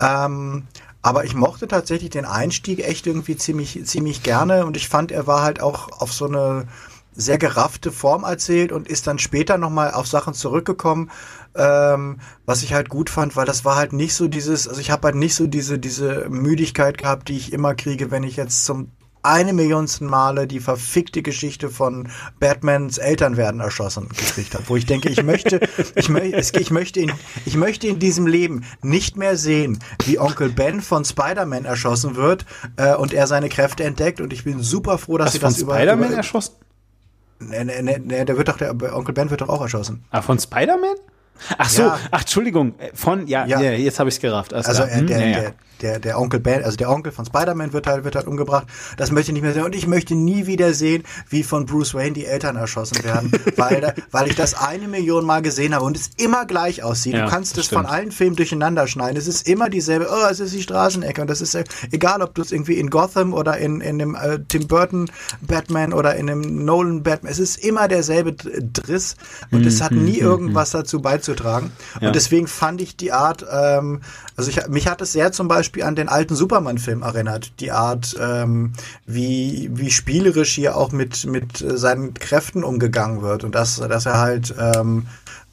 [0.00, 0.64] Ähm,
[1.04, 5.26] aber ich mochte tatsächlich den Einstieg echt irgendwie ziemlich, ziemlich gerne und ich fand, er
[5.26, 6.66] war halt auch auf so eine
[7.12, 11.10] sehr geraffte Form erzählt und ist dann später nochmal auf Sachen zurückgekommen,
[11.54, 14.90] ähm, was ich halt gut fand, weil das war halt nicht so dieses, also ich
[14.90, 18.64] habe halt nicht so diese, diese Müdigkeit gehabt, die ich immer kriege, wenn ich jetzt
[18.64, 18.90] zum
[19.24, 24.86] eine Millionsten Male die verfickte Geschichte von Batmans Eltern werden erschossen gekriegt habe, wo ich
[24.86, 25.60] denke, ich möchte,
[25.94, 26.08] ich,
[26.54, 27.12] ich, möchte in,
[27.44, 32.44] ich möchte in diesem Leben nicht mehr sehen, wie Onkel Ben von Spider-Man erschossen wird
[32.76, 35.58] äh, und er seine Kräfte entdeckt und ich bin super froh, dass Was, sie das
[35.58, 36.54] über Spider-Man erschossen?
[37.40, 40.04] Nee, nee, nee, der wird doch, der Onkel Ben wird doch auch erschossen.
[40.10, 40.96] Ah, von Spider-Man?
[41.58, 41.98] Ach so, ja.
[42.10, 43.60] ach Entschuldigung, äh, von ja, ja.
[43.60, 44.54] jetzt habe ich es gerafft.
[44.54, 47.72] Also, also der, hm, ja, der, der, der Onkel Ben, also der Onkel von Spider-Man
[47.72, 48.66] wird halt, wird halt umgebracht.
[48.96, 49.64] Das möchte ich nicht mehr sehen.
[49.64, 53.80] Und ich möchte nie wieder sehen, wie von Bruce Wayne die Eltern erschossen werden, weil,
[53.80, 57.14] da, weil ich das eine Million Mal gesehen habe und es immer gleich aussieht.
[57.14, 59.16] Ja, du kannst es von allen Filmen durcheinander schneiden.
[59.16, 61.20] Es ist immer dieselbe, oh, es ist die Straßenecke.
[61.20, 61.56] Und das ist
[61.90, 65.10] egal, ob du es irgendwie in Gotham oder in, in dem äh, Tim Burton
[65.40, 69.16] Batman oder in dem Nolan Batman, es ist immer derselbe Driss
[69.50, 71.72] und mhm, es hat nie mhm, irgendwas dazu beizutragen.
[72.00, 72.08] Ja.
[72.08, 74.00] Und deswegen fand ich die Art, ähm,
[74.36, 77.52] also ich, mich hat es sehr zum Beispiel an den alten Superman-Film erinnert.
[77.60, 78.72] Die Art, ähm,
[79.06, 84.18] wie, wie spielerisch hier auch mit, mit seinen Kräften umgegangen wird und dass, dass er
[84.18, 85.06] halt ähm,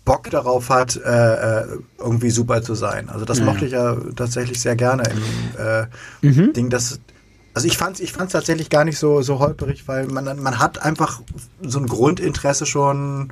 [0.03, 1.65] Bock darauf hat, äh, äh
[1.99, 3.09] irgendwie super zu sein.
[3.09, 3.45] Also das ja.
[3.45, 5.85] mochte ich ja tatsächlich sehr gerne im äh,
[6.27, 6.53] mhm.
[6.53, 6.69] Ding.
[6.71, 6.99] Das,
[7.53, 10.57] also ich fand es ich fand's tatsächlich gar nicht so, so holperig, weil man, man
[10.57, 11.21] hat einfach
[11.61, 13.31] so ein Grundinteresse schon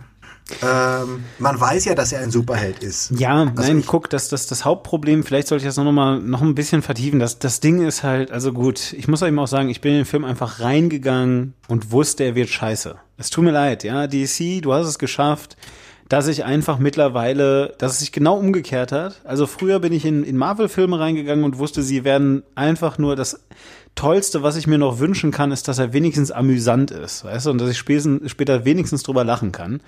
[0.61, 3.11] ähm, man weiß ja, dass er ein Superheld ist.
[3.17, 6.41] Ja, also nein, guck, das, das, das Hauptproblem, vielleicht sollte ich das noch mal noch
[6.41, 7.19] ein bisschen vertiefen.
[7.19, 9.99] Das, das Ding ist halt, also gut, ich muss eben auch sagen, ich bin in
[9.99, 12.95] den Film einfach reingegangen und wusste, er wird scheiße.
[13.17, 15.57] Es tut mir leid, ja, DC, du hast es geschafft,
[16.09, 19.21] dass ich einfach mittlerweile, dass es sich genau umgekehrt hat.
[19.25, 23.45] Also früher bin ich in, in Marvel-Filme reingegangen und wusste, sie werden einfach nur das
[23.93, 27.51] Tollste, was ich mir noch wünschen kann, ist, dass er wenigstens amüsant ist, weißt du,
[27.51, 29.81] und dass ich später wenigstens drüber lachen kann.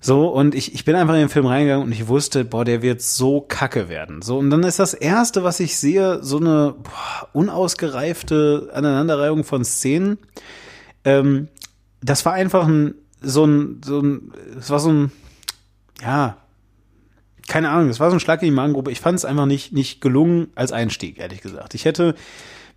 [0.00, 2.82] So, und ich, ich bin einfach in den Film reingegangen und ich wusste, boah, der
[2.82, 4.22] wird so kacke werden.
[4.22, 9.64] So, und dann ist das Erste, was ich sehe, so eine boah, unausgereifte Aneinanderreihung von
[9.64, 10.18] Szenen.
[11.04, 11.48] Ähm,
[12.00, 15.12] das war einfach ein, so ein, so ein, es war so ein,
[16.00, 16.36] ja,
[17.48, 18.92] keine Ahnung, es war so ein Schlag in die Magengruppe.
[18.92, 21.74] Ich fand es einfach nicht, nicht gelungen als Einstieg, ehrlich gesagt.
[21.74, 22.14] Ich hätte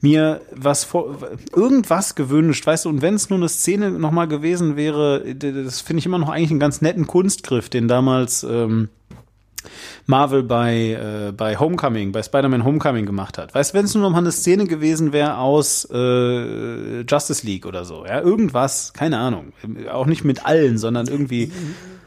[0.01, 1.17] mir was vor,
[1.55, 5.99] irgendwas gewünscht, weißt du, und wenn es nur eine Szene nochmal gewesen wäre, das finde
[5.99, 8.89] ich immer noch eigentlich einen ganz netten Kunstgriff, den damals ähm,
[10.05, 13.53] Marvel bei, äh, bei Homecoming, bei Spider-Man Homecoming gemacht hat.
[13.53, 17.65] Weißt du, wenn es nur noch mal eine Szene gewesen wäre aus äh, Justice League
[17.65, 19.53] oder so, ja, irgendwas, keine Ahnung.
[19.91, 21.51] Auch nicht mit allen, sondern irgendwie.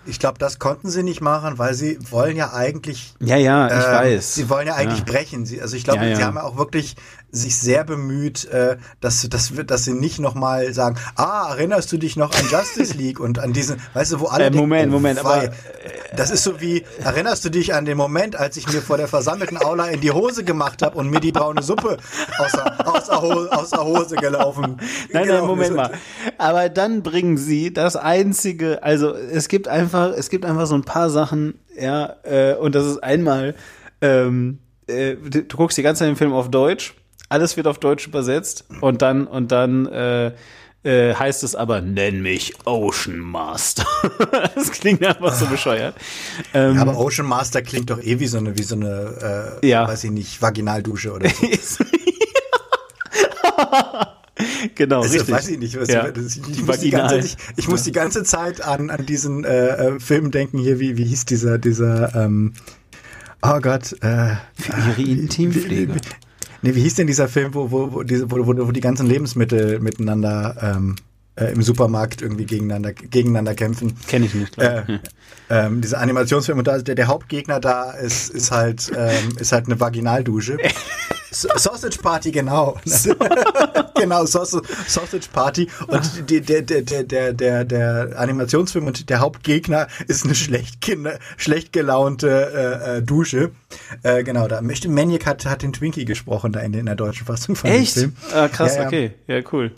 [0.07, 3.15] Ich glaube, das konnten sie nicht machen, weil sie wollen ja eigentlich.
[3.21, 4.35] Ja, ja, ich äh, weiß.
[4.35, 5.05] Sie wollen ja eigentlich ja.
[5.07, 5.47] brechen.
[5.47, 6.17] Sie, also ich glaube, ja, ja.
[6.17, 6.97] sie haben ja auch wirklich
[7.35, 12.17] sich sehr bemüht, äh, dass, dass, dass sie nicht nochmal sagen, ah, erinnerst du dich
[12.17, 14.99] noch an Justice League und an diesen, weißt du, wo alle äh, Moment, denken, oh,
[14.99, 15.51] Moment, aber äh,
[16.17, 19.09] das ist so wie, erinnerst du dich an den Moment, als ich mir vor der
[19.09, 21.99] versammelten Aula in die Hose gemacht habe und mir die braune Suppe
[22.39, 24.81] aus der, aus der, Hose, aus der Hose gelaufen?
[25.13, 25.91] Nein, nein, Moment mal.
[26.39, 30.85] Aber dann bringen sie das einzige, also es gibt einfach, es gibt einfach so ein
[30.85, 33.57] paar Sachen, ja, äh, und das ist einmal,
[34.01, 36.95] ähm, äh, du, du guckst die ganze Zeit den Film auf Deutsch
[37.35, 40.33] alles wird auf Deutsch übersetzt und dann und dann äh,
[40.85, 43.87] äh, heißt es aber, nenn mich Ocean Master.
[44.55, 45.97] das klingt einfach so bescheuert.
[46.53, 49.67] Ähm, ja, aber Ocean Master klingt doch eh wie so eine, wie so eine, äh,
[49.67, 49.89] ja.
[49.89, 51.85] weiß ich nicht, Vaginaldusche oder so.
[54.75, 55.35] genau, also, richtig.
[55.35, 55.81] weiß ich nicht.
[55.81, 56.09] Was ja.
[56.09, 60.01] ich, ich, muss die ganze, ich, muss die ganze Zeit an, an diesen äh, äh,
[60.01, 62.53] Film denken hier, wie, wie hieß dieser, dieser, ähm,
[63.43, 65.95] oh Gott, äh, Für ihre Intimpflege.
[66.65, 69.07] Nee, wie hieß denn dieser Film, wo, wo, wo, diese, wo, wo, wo die ganzen
[69.07, 70.97] Lebensmittel miteinander ähm,
[71.37, 73.95] äh, im Supermarkt irgendwie gegeneinander, gegeneinander kämpfen?
[74.09, 74.57] Kenne ich nicht.
[74.57, 75.01] Äh, hm.
[75.51, 79.67] ähm, dieser Animationsfilm und da, der, der Hauptgegner da ist, ist halt ähm, ist halt
[79.67, 80.57] eine Vaginaldusche.
[81.35, 82.79] Sausage Party, genau.
[83.95, 85.69] genau, Sausage Party.
[85.89, 90.79] Und die, der, der, der, der, der Animationsfilm und der Hauptgegner ist eine schlecht,
[91.37, 93.51] schlecht gelaunte äh, äh, Dusche.
[94.03, 97.27] Äh, genau, da möchte Maniac hat, hat den Twinkie gesprochen da in, in der deutschen
[97.27, 97.97] Fassung von Echt?
[97.97, 98.17] dem Film.
[98.33, 98.87] Ah, krass, ja, ja.
[98.87, 99.11] okay.
[99.27, 99.73] Ja, cool.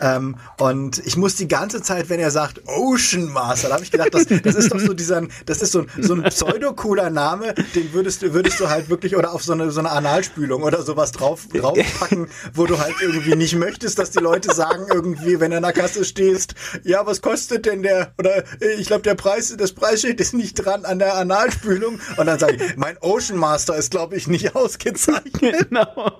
[0.00, 3.90] Ähm, und ich muss die ganze Zeit, wenn er sagt Ocean Master, da habe ich
[3.90, 7.92] gedacht, das, das ist doch so dieser, das ist so, so ein pseudo-cooler Name, den
[7.92, 11.12] würdest du, würdest du halt wirklich oder auf so eine, so eine Analspülung oder sowas
[11.12, 15.56] drauf, draufpacken, wo du halt irgendwie nicht möchtest, dass die Leute sagen irgendwie, wenn du
[15.58, 18.44] an der Kasse stehst, ja, was kostet denn der, oder
[18.78, 22.56] ich glaube, der Preis, das Preisschild ist nicht dran an der Analspülung und dann sage
[22.56, 25.70] ich, mein Ocean Master ist, glaube ich, nicht ausgezeichnet.
[25.70, 26.12] Genau.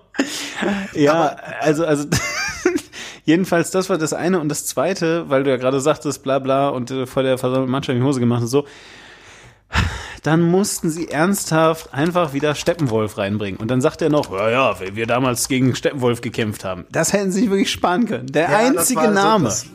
[0.94, 2.06] Ja, Aber, also, also,
[3.26, 4.40] Jedenfalls, das war das eine.
[4.40, 7.68] Und das zweite, weil du ja gerade sagtest, bla bla, und äh, vor der Versammlung
[7.68, 8.66] Mannschaft in die Hose gemacht und so.
[10.22, 13.60] Dann mussten sie ernsthaft einfach wieder Steppenwolf reinbringen.
[13.60, 16.84] Und dann sagt er noch, ja, ja, wir damals gegen Steppenwolf gekämpft haben.
[16.90, 18.26] Das hätten sie sich wirklich sparen können.
[18.28, 19.50] Der ja, einzige Name.
[19.50, 19.66] So,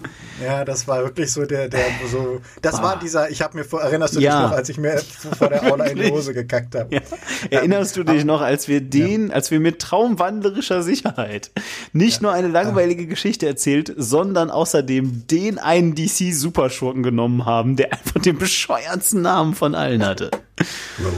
[0.43, 1.81] Ja, das war wirklich so der, der
[2.11, 2.83] so, das Ah.
[2.83, 4.41] war dieser, ich habe mir vor, erinnerst du Ja.
[4.41, 4.97] dich noch, als ich mir
[5.37, 6.11] vor der Aula in die?
[6.11, 6.95] Hose gekackt habe?
[6.95, 7.01] Ja.
[7.49, 11.51] Erinnerst du dich noch, als wir den, als wir mit traumwandlerischer Sicherheit
[11.93, 18.21] nicht nur eine langweilige Geschichte erzählt, sondern außerdem den einen DC-Superschurken genommen haben, der einfach
[18.21, 20.31] den bescheuertsten Namen von allen hatte.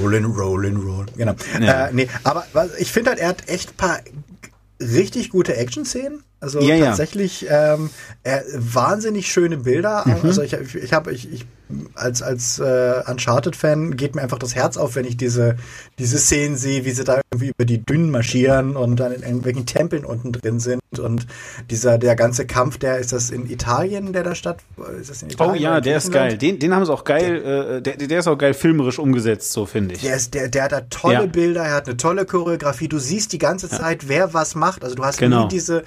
[0.02, 1.06] Rollin, rollin, roll.
[1.18, 1.34] Genau.
[1.60, 1.88] Ja.
[1.88, 2.46] Äh, nee, aber
[2.80, 4.00] ich finde halt, er hat echt paar
[4.80, 6.24] richtig gute Action-Szenen.
[6.44, 6.86] Also Ja, ja.
[6.88, 7.90] tatsächlich ähm,
[8.24, 10.04] er, wahnsinnig schöne Bilder.
[10.06, 10.18] Mhm.
[10.24, 11.46] Also ich, ich, ich habe ich, ich
[11.96, 15.56] als als äh, Uncharted-Fan geht mir einfach das Herz auf, wenn ich diese
[15.98, 19.66] diese Szenen sehe, wie sie da irgendwie über die Dünen marschieren und dann in irgendwelchen
[19.66, 21.26] Tempeln unten drin sind und
[21.72, 24.58] dieser der ganze Kampf, der ist das in Italien, der da statt
[25.00, 25.52] ist das in Oh Italien?
[25.54, 26.38] oder ja, der ist geil.
[26.38, 29.66] Den, den haben sie auch geil, äh, der, der ist auch geil filmerisch umgesetzt, so
[29.66, 30.02] finde ich.
[30.02, 31.26] Der, ist, der, der hat da tolle Ja.
[31.26, 32.88] Bilder, er hat eine tolle Choreografie.
[32.90, 34.84] Du siehst die ganze Zeit, wer was macht.
[34.84, 35.44] Also du hast Genau.
[35.44, 35.84] nie diese,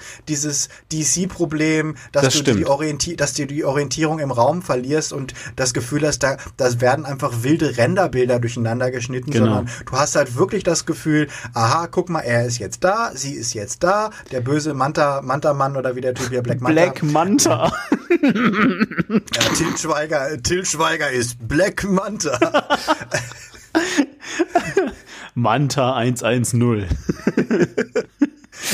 [0.47, 2.59] dieses DC-Problem, dass Das du stimmt.
[2.59, 6.81] die Orienti dass du die Orientierung im Raum verlierst und das Gefühl hast, da das
[6.81, 9.45] werden einfach wilde Renderbilder durcheinander geschnitten, Genau.
[9.45, 13.33] sondern du hast halt wirklich das Gefühl, aha, guck mal, er ist jetzt da, sie
[13.33, 16.73] ist jetzt da, der böse Manta, Manta-Mann oder wie der Typ hier, Black Manta.
[16.73, 17.71] Black Manta.
[18.19, 22.37] Ja, Til Schweiger, Til Schweiger ist Black Manta.
[25.35, 26.85] Manta 110.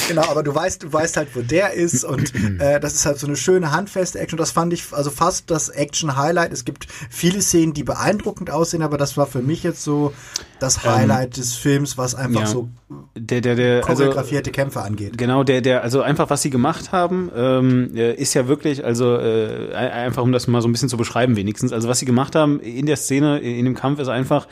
[0.07, 3.19] Genau, aber du weißt, du weißt halt, wo der ist und äh, das ist halt
[3.19, 4.37] so eine schöne handfeste Action.
[4.37, 6.51] Das fand ich also fast das Action-Highlight.
[6.51, 10.13] Es gibt viele Szenen, die beeindruckend aussehen, aber das war für mich jetzt so
[10.59, 12.47] das Highlight des Films, was einfach ja.
[12.47, 12.69] so
[13.15, 15.17] Der, der, der, also, choreografierte Kämpfe angeht.
[15.17, 19.15] Genau, der, der, also einfach, was sie gemacht haben, ähm, äh, ist ja wirklich, also
[19.17, 21.73] äh, ein- einfach um das mal so ein bisschen zu beschreiben, wenigstens.
[21.73, 24.47] Also was sie gemacht haben in der Szene, in dem Kampf, ist einfach,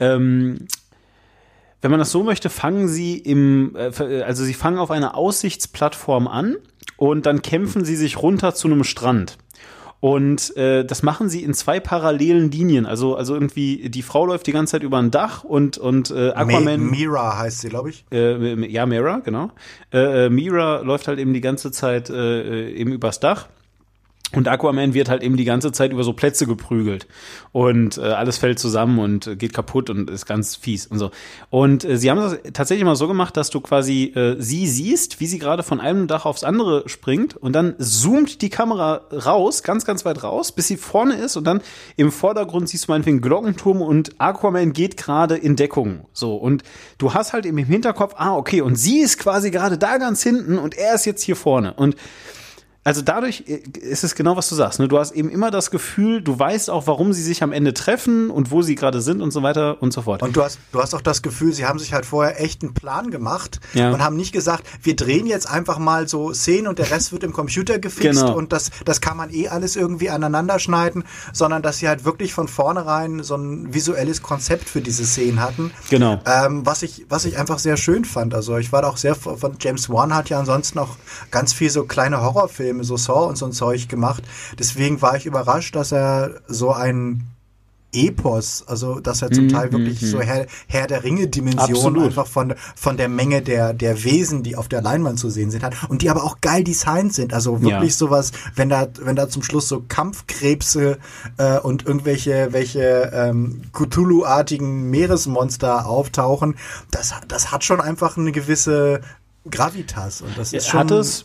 [0.00, 0.58] ähm,
[1.80, 6.26] wenn man das so möchte, fangen sie im, äh, also sie fangen auf einer Aussichtsplattform
[6.28, 6.56] an
[6.96, 9.38] und dann kämpfen sie sich runter zu einem Strand.
[10.00, 12.86] Und äh, das machen sie in zwei parallelen Linien.
[12.86, 16.30] Also, also irgendwie, die Frau läuft die ganze Zeit über ein Dach und, und äh,
[16.30, 16.80] Aquaman.
[16.88, 18.04] Mi- Mira heißt sie, glaube ich.
[18.12, 19.50] Äh, ja, Mira, genau.
[19.92, 23.48] Äh, äh, Mira läuft halt eben die ganze Zeit äh, äh, eben übers Dach.
[24.34, 27.06] Und Aquaman wird halt eben die ganze Zeit über so Plätze geprügelt.
[27.52, 31.10] Und äh, alles fällt zusammen und äh, geht kaputt und ist ganz fies und so.
[31.48, 35.20] Und äh, sie haben das tatsächlich mal so gemacht, dass du quasi äh, sie siehst,
[35.20, 39.62] wie sie gerade von einem Dach aufs andere springt und dann zoomt die Kamera raus,
[39.62, 41.62] ganz, ganz weit raus, bis sie vorne ist und dann
[41.96, 46.06] im Vordergrund siehst du meinetwegen Glockenturm und Aquaman geht gerade in Deckung.
[46.12, 46.36] So.
[46.36, 46.64] Und
[46.98, 50.22] du hast halt eben im Hinterkopf, ah, okay, und sie ist quasi gerade da ganz
[50.22, 51.72] hinten und er ist jetzt hier vorne.
[51.72, 51.96] Und
[52.88, 54.80] also dadurch äh, ist es genau, was du sagst.
[54.80, 54.88] Ne?
[54.88, 58.30] Du hast eben immer das Gefühl, du weißt auch, warum sie sich am Ende treffen
[58.30, 60.22] und wo sie gerade sind und so weiter und so fort.
[60.22, 62.74] Und du hast, du hast auch das Gefühl, sie haben sich halt vorher echt einen
[62.74, 63.90] Plan gemacht Ja.
[63.92, 67.24] und haben nicht gesagt, wir drehen jetzt einfach mal so Szenen und der Rest wird
[67.24, 68.36] im Computer gefixt Genau.
[68.36, 72.32] und das, das kann man eh alles irgendwie aneinander schneiden, sondern dass sie halt wirklich
[72.32, 75.70] von vornherein so ein visuelles Konzept für diese Szenen hatten.
[75.90, 76.20] Genau.
[76.24, 78.34] Ähm, was ich, was ich einfach sehr schön fand.
[78.34, 80.96] Also ich war da auch sehr von James Wan hat ja ansonsten auch
[81.30, 84.22] ganz viel so kleine Horrorfilme, so Saw und so ein Zeug gemacht.
[84.58, 87.24] Deswegen war ich überrascht, dass er so ein
[87.90, 92.98] Epos, also dass er zum Teil wirklich so Herr, Herr der Ringe-Dimension einfach von, von
[92.98, 96.10] der Menge der, der Wesen, die auf der Leinwand zu sehen sind, hat und die
[96.10, 97.32] aber auch geil designt sind.
[97.32, 97.96] Also wirklich Ja.
[97.96, 100.98] sowas, wenn da, wenn da zum Schluss so Kampfkrebse
[101.38, 106.56] äh, und irgendwelche welche ähm, Cthulhu-artigen Meeresmonster auftauchen,
[106.90, 109.00] das, das hat schon einfach eine gewisse
[109.50, 111.24] Gravitas und das ist schon Hat es.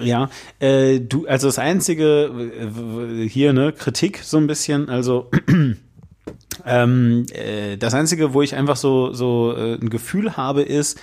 [0.00, 5.30] Ja, äh, du, also das einzige äh, hier, ne, Kritik so ein bisschen, also
[6.66, 10.98] ähm, äh, das einzige, wo ich einfach so, so äh, ein Gefühl habe, ist,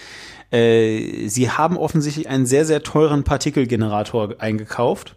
[0.51, 5.15] äh, sie haben offensichtlich einen sehr, sehr teuren Partikelgenerator eingekauft.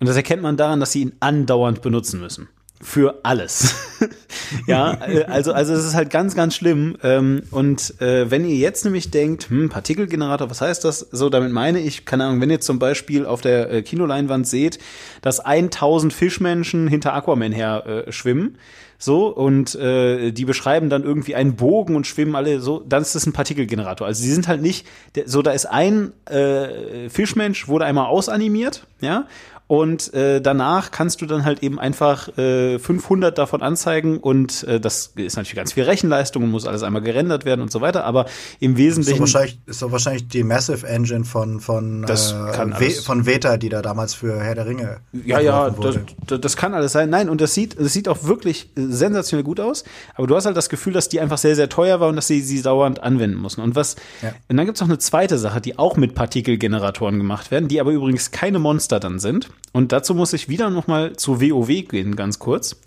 [0.00, 2.48] Und das erkennt man daran, dass sie ihn andauernd benutzen müssen.
[2.84, 3.76] Für alles.
[4.66, 6.96] ja, äh, also, also es ist halt ganz, ganz schlimm.
[7.04, 10.98] Ähm, und äh, wenn ihr jetzt nämlich denkt, hm, Partikelgenerator, was heißt das?
[11.12, 14.80] So, damit meine ich, keine Ahnung, wenn ihr zum Beispiel auf der äh, Kinoleinwand seht,
[15.20, 18.58] dass 1000 Fischmenschen hinter Aquaman her äh, schwimmen,
[19.02, 23.16] so, und äh, die beschreiben dann irgendwie einen Bogen und schwimmen alle so, dann ist
[23.16, 24.06] das ein Partikelgenerator.
[24.06, 24.86] Also die sind halt nicht,
[25.26, 29.26] so da ist ein äh, Fischmensch, wurde einmal ausanimiert, ja,
[29.72, 34.78] und äh, danach kannst du dann halt eben einfach äh, 500 davon anzeigen und äh,
[34.78, 38.04] das ist natürlich ganz viel Rechenleistung und muss alles einmal gerendert werden und so weiter,
[38.04, 38.26] aber
[38.60, 39.24] im Wesentlichen.
[39.24, 43.70] Ist doch wahrscheinlich, ist doch wahrscheinlich die Massive Engine von, von, äh, von Veta, die
[43.70, 45.96] da damals für Herr der Ringe Ja, ja, das,
[46.26, 47.08] das, kann alles sein.
[47.08, 49.84] Nein, und das sieht, das sieht auch wirklich äh, sensationell gut aus.
[50.16, 52.26] Aber du hast halt das Gefühl, dass die einfach sehr, sehr teuer war und dass
[52.26, 53.62] sie sie dauernd anwenden mussten.
[53.62, 54.34] Und was, Ja.
[54.50, 57.92] und dann gibt's noch eine zweite Sache, die auch mit Partikelgeneratoren gemacht werden, die aber
[57.92, 59.48] übrigens keine Monster dann sind.
[59.72, 62.80] Und dazu muss ich wieder noch mal zu WoW gehen, ganz kurz.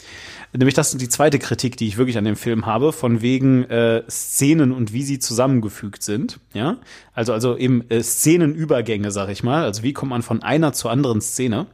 [0.54, 3.66] Nämlich das ist die zweite Kritik, die ich wirklich an dem Film habe, von wegen
[3.66, 6.40] äh, Szenen und wie sie zusammengefügt sind.
[6.54, 6.78] Ja,
[7.14, 9.64] also also eben äh, Szenenübergänge, sag ich mal.
[9.64, 11.68] Also wie kommt man von einer zur anderen Szene?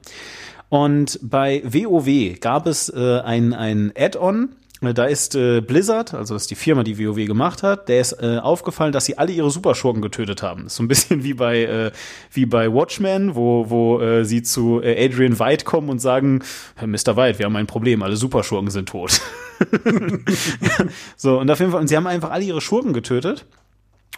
[0.69, 6.43] Und bei WoW gab es äh, ein, ein Add-on, da ist äh, Blizzard, also das
[6.43, 9.51] ist die Firma, die WoW gemacht hat, der ist äh, aufgefallen, dass sie alle ihre
[9.51, 10.69] Superschurken getötet haben.
[10.69, 11.91] So ein bisschen wie bei äh,
[12.31, 16.41] wie bei Watchmen, wo wo äh, sie zu äh, Adrian White kommen und sagen,
[16.83, 17.15] Mr.
[17.15, 19.21] White, wir haben ein Problem, alle Superschurken sind tot.
[21.15, 23.45] so und auf jeden Fall und sie haben einfach alle ihre Schurken getötet.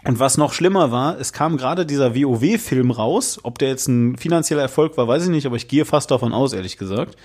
[0.06, 3.40] Und was noch schlimmer war, es kam gerade dieser WoW-Film raus.
[3.44, 6.34] Ob der jetzt ein finanzieller Erfolg war, weiß ich nicht, aber ich gehe fast davon
[6.34, 7.16] aus, ehrlich gesagt.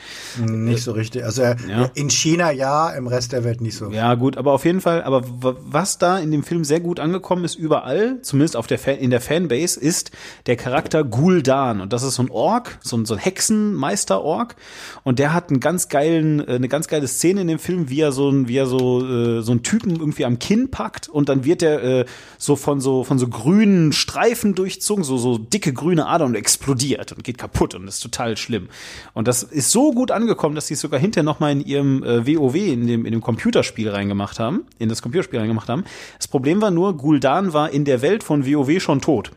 [0.40, 1.24] Nicht so richtig.
[1.24, 1.90] Also äh, Ja.
[1.94, 3.90] in China ja, im Rest der Welt nicht so.
[3.90, 7.44] Ja, gut, aber auf jeden Fall, aber was da in dem Film sehr gut angekommen
[7.44, 10.12] ist, überall, zumindest auf der Fan, in der Fanbase, ist
[10.46, 11.80] der Charakter Gul'dan.
[11.82, 14.54] Und das ist so ein Ork, so ein, so ein Hexenmeister-Ork.
[15.02, 18.00] Und der hat einen ganz geilen, äh, eine ganz geile Szene in dem Film, wie
[18.02, 21.28] er so ein, wie er so, äh, so einen Typen irgendwie am Kinn packt und
[21.28, 22.04] dann wird er
[22.38, 27.12] so von so, von so grünen Streifen durchzogen, so, so dicke grüne Adern und explodiert
[27.12, 28.68] und geht kaputt und ist total schlimm.
[29.14, 32.26] Und das ist so gut angekommen, dass sie es sogar hinterher nochmal in ihrem äh,
[32.26, 35.84] WoW, in dem, in dem Computerspiel reingemacht haben, in das Computerspiel reingemacht haben.
[36.18, 39.32] Das Problem war nur, Gul'dan war in der Welt von WoW schon tot.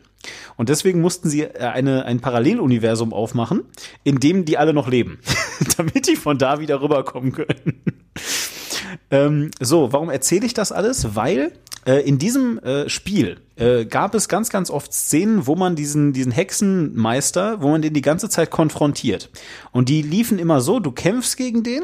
[0.56, 3.62] Und deswegen mussten sie äh, eine, ein Paralleluniversum aufmachen,
[4.04, 5.18] in dem die alle noch leben,
[5.76, 7.82] damit die von da wieder rüberkommen können.
[9.10, 11.14] Ähm, so, warum erzähle ich das alles?
[11.14, 11.52] Weil
[11.90, 16.32] in diesem äh, Spiel äh, gab es ganz, ganz oft Szenen, wo man diesen, diesen
[16.32, 19.30] Hexenmeister, wo man den die ganze Zeit konfrontiert.
[19.72, 21.82] Und die liefen immer so, du kämpfst gegen den,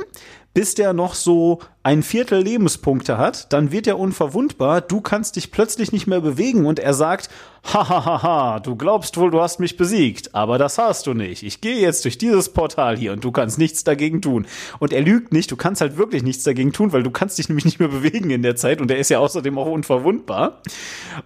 [0.54, 5.50] bis der noch so ein Viertel Lebenspunkte hat, dann wird er unverwundbar, du kannst dich
[5.50, 7.30] plötzlich nicht mehr bewegen und er sagt,
[7.64, 11.42] hahaha, du glaubst wohl, du hast mich besiegt, aber das hast du nicht.
[11.42, 14.46] Ich gehe jetzt durch dieses Portal hier und du kannst nichts dagegen tun.
[14.78, 17.48] Und er lügt nicht, du kannst halt wirklich nichts dagegen tun, weil du kannst dich
[17.48, 20.62] nämlich nicht mehr bewegen in der Zeit und er ist ja außerdem auch unverwundbar.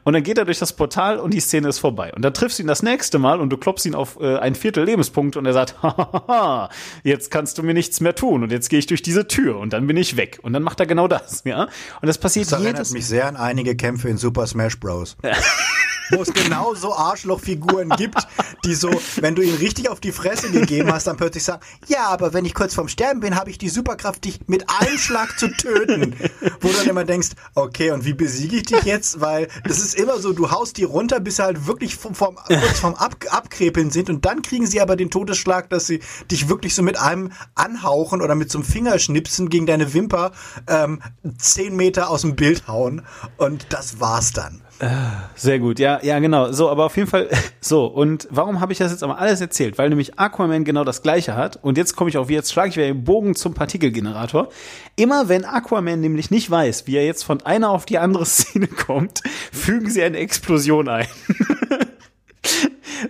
[0.04, 2.12] Und dann geht er durch das Portal und die Szene ist vorbei.
[2.14, 4.54] Und dann triffst du ihn das nächste Mal und du klopfst ihn auf äh, ein
[4.54, 6.70] Viertel Lebenspunkt und er sagt, hahaha,
[7.04, 9.72] jetzt kannst du mir nichts mehr tun und jetzt gehe ich durch diese Tür und
[9.72, 10.40] dann bin ich weg.
[10.42, 11.64] Und dann macht er genau das, ja.
[11.64, 15.16] Und das passiert Das erinnert jedes mich sehr an einige Kämpfe in Super Smash Bros.
[16.10, 18.26] Wo es genau so Arschlochfiguren gibt,
[18.64, 22.06] die so, wenn du ihnen richtig auf die Fresse gegeben hast, dann plötzlich sagen, ja,
[22.08, 25.38] aber wenn ich kurz vorm Sterben bin, habe ich die Superkraft, dich mit einem Schlag
[25.38, 26.14] zu töten.
[26.60, 29.20] Wo du dann immer denkst, okay, und wie besiege ich dich jetzt?
[29.20, 32.36] Weil das ist immer so, du haust die runter, bis sie halt wirklich vom, vom,
[32.36, 36.00] kurz vorm Ab, Abkrepeln sind und dann kriegen sie aber den Todesschlag, dass sie
[36.30, 40.32] dich wirklich so mit einem anhauchen oder mit so einem Fingerschnipsen gegen deine Wimper
[40.68, 41.02] ähm,
[41.38, 43.02] zehn Meter aus dem Bild hauen
[43.36, 44.61] und das war's dann.
[45.36, 46.50] Sehr gut, ja, ja, genau.
[46.50, 47.28] So, aber auf jeden Fall,
[47.60, 49.78] so, und warum habe ich das jetzt aber alles erzählt?
[49.78, 51.58] Weil nämlich Aquaman genau das gleiche hat.
[51.62, 54.48] Und jetzt komme ich auf, jetzt schlage ich wieder den Bogen zum Partikelgenerator.
[54.96, 58.66] Immer wenn Aquaman nämlich nicht weiß, wie er jetzt von einer auf die andere Szene
[58.66, 59.22] kommt,
[59.52, 61.06] fügen sie eine Explosion ein.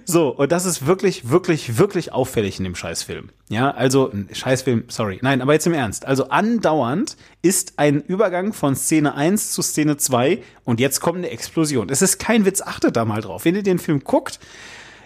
[0.04, 3.30] So, und das ist wirklich, wirklich, wirklich auffällig in dem Scheißfilm.
[3.48, 5.18] Ja, also, Scheißfilm, sorry.
[5.22, 6.06] Nein, aber jetzt im Ernst.
[6.06, 11.30] Also andauernd ist ein Übergang von Szene 1 zu Szene 2 und jetzt kommt eine
[11.30, 11.88] Explosion.
[11.88, 13.44] Es ist kein Witz, achtet da mal drauf.
[13.44, 14.38] Wenn ihr den Film guckt,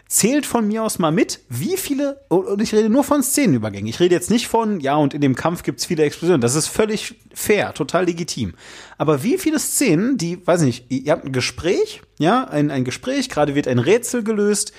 [0.08, 3.88] zählt von mir aus mal mit, wie viele, und ich rede nur von Szenenübergängen.
[3.88, 6.40] Ich rede jetzt nicht von, ja, und in dem Kampf gibt's viele Explosionen.
[6.40, 8.54] Das ist völlig fair, total legitim.
[8.98, 13.28] Aber wie viele Szenen, die, weiß nicht, ihr habt ein Gespräch, ja, ein, ein Gespräch,
[13.28, 14.72] gerade wird ein Rätsel gelöst,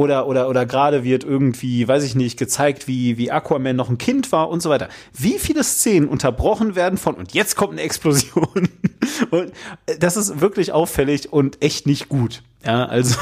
[0.00, 3.98] oder, oder, oder gerade wird irgendwie, weiß ich nicht, gezeigt, wie, wie Aquaman noch ein
[3.98, 4.88] Kind war und so weiter.
[5.12, 8.70] Wie viele Szenen unterbrochen werden von, und jetzt kommt eine Explosion.
[9.30, 9.52] Und
[9.86, 12.42] äh, das ist wirklich auffällig und echt nicht gut.
[12.64, 13.16] Ja, also.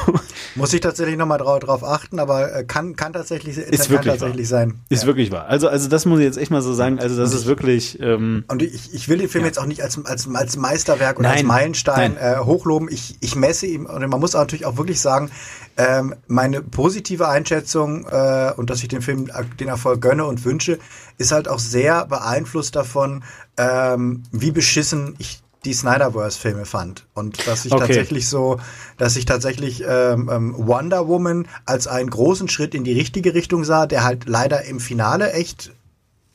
[0.57, 4.13] Muss ich tatsächlich nochmal drauf, drauf achten, aber äh, kann, kann tatsächlich, Ist kann wirklich
[4.19, 4.61] tatsächlich wahr.
[4.61, 4.81] sein.
[4.89, 5.47] Ist wirklich wahr.
[5.47, 6.99] Also, also das muss ich jetzt echt mal so sagen.
[6.99, 8.01] Also das ist wirklich.
[8.01, 11.29] Ähm, Und ich, ich will den Film jetzt auch nicht als, als, als Meisterwerk oder
[11.29, 12.35] Nein, als Meilenstein nein.
[12.35, 12.89] äh, hochloben.
[12.91, 15.31] Ich, ich messe ihm, und man muss auch natürlich auch wirklich sagen,
[15.79, 20.45] ähm, meine positive Einschätzung äh, und dass ich dem Film äh, den Erfolg gönne und
[20.45, 20.79] wünsche,
[21.19, 23.23] ist halt auch sehr beeinflusst davon,
[23.57, 27.07] ähm, wie beschissen ich die Snyderverse-Filme fand.
[27.15, 27.87] Und dass ich Okay.
[27.87, 28.59] tatsächlich so,
[28.97, 33.65] dass ich tatsächlich ähm, ähm, Wonder Woman als einen großen Schritt in die richtige Richtung
[33.65, 35.73] sah, der halt leider im Finale echt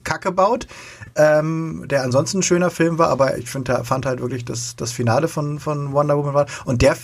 [0.03, 0.67] Kacke baut,
[1.15, 4.91] ähm, der ansonsten ein schöner Film war, aber ich find, fand halt wirklich das, das
[4.91, 6.45] Finale von, von Wonder Woman war.
[6.65, 6.97] Und der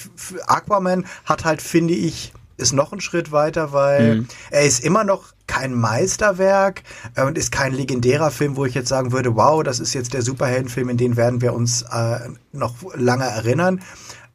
[0.48, 4.28] Aquaman hat halt, finde ich, ist noch ein Schritt weiter, weil mhm.
[4.52, 6.84] er ist immer noch kein Meisterwerk
[7.16, 10.14] äh, und ist kein legendärer Film, wo ich jetzt sagen würde, wow, das ist jetzt
[10.14, 13.82] der Superheldenfilm, in den werden wir uns äh, noch lange erinnern.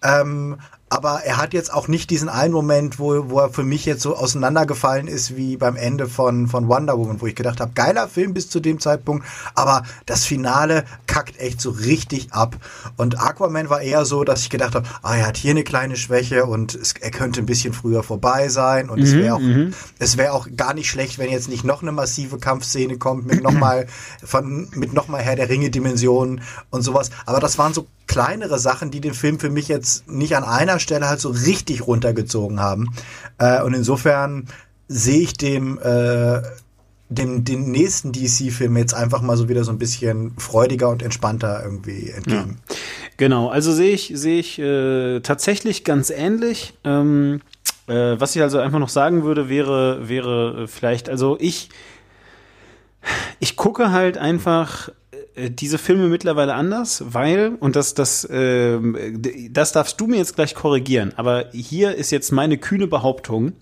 [0.03, 0.59] Ähm,
[0.95, 4.01] aber er hat jetzt auch nicht diesen einen Moment, wo, wo er für mich jetzt
[4.01, 8.07] so auseinandergefallen ist wie beim Ende von, von Wonder Woman, wo ich gedacht habe, geiler
[8.07, 9.27] Film bis zu dem Zeitpunkt,
[9.57, 12.55] aber das Finale kackt echt so richtig ab.
[12.97, 15.97] Und Aquaman war eher so, dass ich gedacht habe, ah, er hat hier eine kleine
[15.97, 19.41] Schwäche und es, er könnte ein bisschen früher vorbei sein und mhm, es wäre auch,
[19.41, 19.75] mhm.
[19.99, 23.43] es wäre auch gar nicht schlecht, wenn jetzt nicht noch eine massive Kampfszene kommt mit
[23.43, 23.89] nochmal
[24.23, 26.41] von, mit nochmal Herr der Ringe Dimensionen
[26.71, 27.11] und sowas.
[27.27, 30.79] Aber das waren so kleinere Sachen, die den Film für mich jetzt nicht an einer
[30.79, 32.91] Stelle halt so richtig runtergezogen haben.
[33.39, 34.47] Äh, und insofern
[34.89, 36.43] sehe ich dem, äh,
[37.09, 41.63] dem, den nächsten DC-Film jetzt einfach mal so wieder so ein bisschen freudiger und entspannter
[41.63, 42.59] irgendwie entgegen.
[42.69, 42.77] Ja.
[43.17, 46.75] Genau, also sehe ich, sehe ich äh, tatsächlich ganz ähnlich.
[46.85, 47.41] Ähm,
[47.87, 51.69] äh, was ich also einfach noch sagen würde, wäre, wäre vielleicht, also ich,
[53.39, 54.91] ich gucke halt einfach
[55.37, 58.79] diese Filme mittlerweile anders, weil, und das, das, äh,
[59.51, 63.53] das darfst du mir jetzt gleich korrigieren, aber hier ist jetzt meine kühne Behauptung,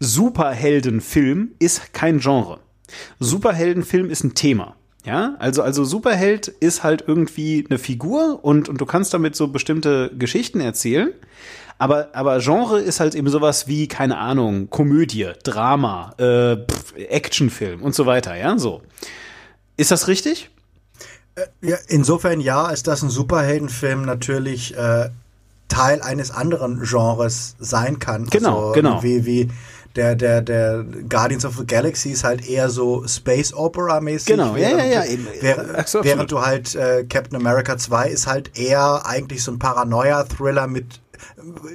[0.00, 2.60] Superheldenfilm ist kein Genre.
[3.20, 4.76] Superheldenfilm ist ein Thema.
[5.06, 9.48] Ja, also, also Superheld ist halt irgendwie eine Figur und, und du kannst damit so
[9.48, 11.12] bestimmte Geschichten erzählen.
[11.76, 16.56] Aber, aber Genre ist halt eben sowas wie, keine Ahnung, Komödie, Drama, äh,
[16.96, 18.80] Actionfilm und so weiter, ja, so.
[19.76, 20.50] Ist das richtig?
[21.36, 25.10] Äh, ja, insofern ja, ist das ein Superheldenfilm natürlich äh,
[25.68, 28.26] Teil eines anderen Genres sein kann.
[28.26, 29.02] Genau, also, genau.
[29.02, 29.50] Wie, wie
[29.96, 34.26] der, der, der Guardians of the Galaxy ist halt eher so Space Opera mäßig.
[34.26, 35.18] Genau, während, ja, ja, ja.
[35.40, 39.58] Während, so, während du halt äh, Captain America 2 ist halt eher eigentlich so ein
[39.58, 41.00] Paranoia-Thriller mit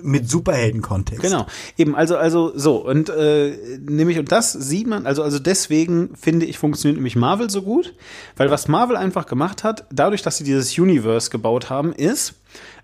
[0.02, 1.22] mit Superhelden-Kontext.
[1.22, 1.46] Genau,
[1.78, 6.46] eben, also, also so, und äh, nämlich, und das sieht man, also, also deswegen finde
[6.46, 7.94] ich, funktioniert nämlich Marvel so gut,
[8.38, 12.36] weil was Marvel einfach gemacht hat, dadurch, dass sie dieses Universe gebaut haben, ist,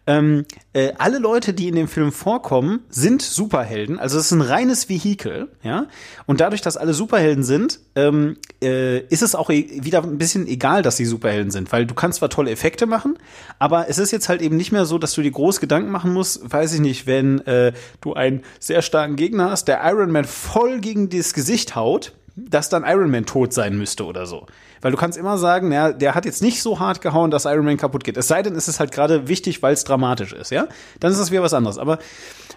[0.08, 4.00] ähm, äh, alle Leute, die in dem Film vorkommen, sind Superhelden.
[4.00, 5.88] Also es ist ein reines Vehikel, ja.
[6.28, 10.48] Und dadurch, dass alle Superhelden sind, ähm, äh, ist es auch e wieder ein bisschen
[10.48, 13.18] egal, dass sie Superhelden sind, weil du kannst zwar tolle Effekte machen,
[13.58, 16.14] aber es ist jetzt halt eben nicht mehr so, dass du dir groß Gedanken machen
[16.14, 20.26] musst, weiß ich nicht, wenn äh, du einen sehr starken Gegner hast, der Iron Man
[20.26, 24.46] voll gegen das Gesicht haut, dass dann Iron Man tot sein müsste oder so.
[24.86, 27.66] Weil du kannst immer sagen, ja, der hat jetzt nicht so hart gehauen, dass Iron
[27.66, 28.18] Man kaputt geht.
[28.18, 30.68] Es sei denn, es ist halt gerade wichtig, weil es dramatisch ist, ja?
[31.00, 31.80] Dann ist das wieder was anderes.
[31.80, 31.98] Aber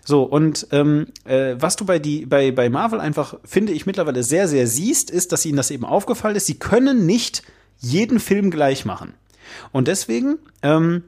[0.05, 4.23] so, und ähm, äh, was du bei, die, bei, bei Marvel einfach, finde ich, mittlerweile
[4.23, 7.45] sehr, sehr siehst, ist, dass ihnen das eben aufgefallen ist, sie können nicht
[7.79, 9.15] jeden Film gleich machen.
[9.73, 11.05] Und deswegen ähm,